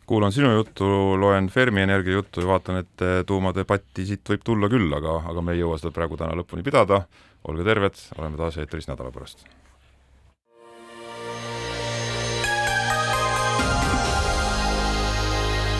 kuulan 0.06 0.34
sinu 0.34 0.50
juttu, 0.52 0.84
loen 1.16 1.48
Fermi 1.48 1.80
Energia 1.80 2.18
juttu 2.18 2.42
ja 2.42 2.50
vaatan, 2.50 2.82
et 2.82 3.06
tuumadebatti 3.26 4.04
siit 4.04 4.28
võib 4.28 4.44
tulla 4.44 4.68
küll, 4.68 4.92
aga, 4.92 5.22
aga 5.30 5.46
me 5.46 5.56
ei 5.56 5.62
jõua 5.62 5.80
seda 5.80 5.94
praegu 5.94 6.20
täna 6.20 6.36
lõpuni 6.36 6.66
pidada, 6.66 7.06
olge 7.48 7.64
terved, 7.64 8.06
oleme 8.18 8.36
taas 8.36 8.60
eetris 8.60 8.90
nädala 8.90 9.14
pärast 9.14 9.46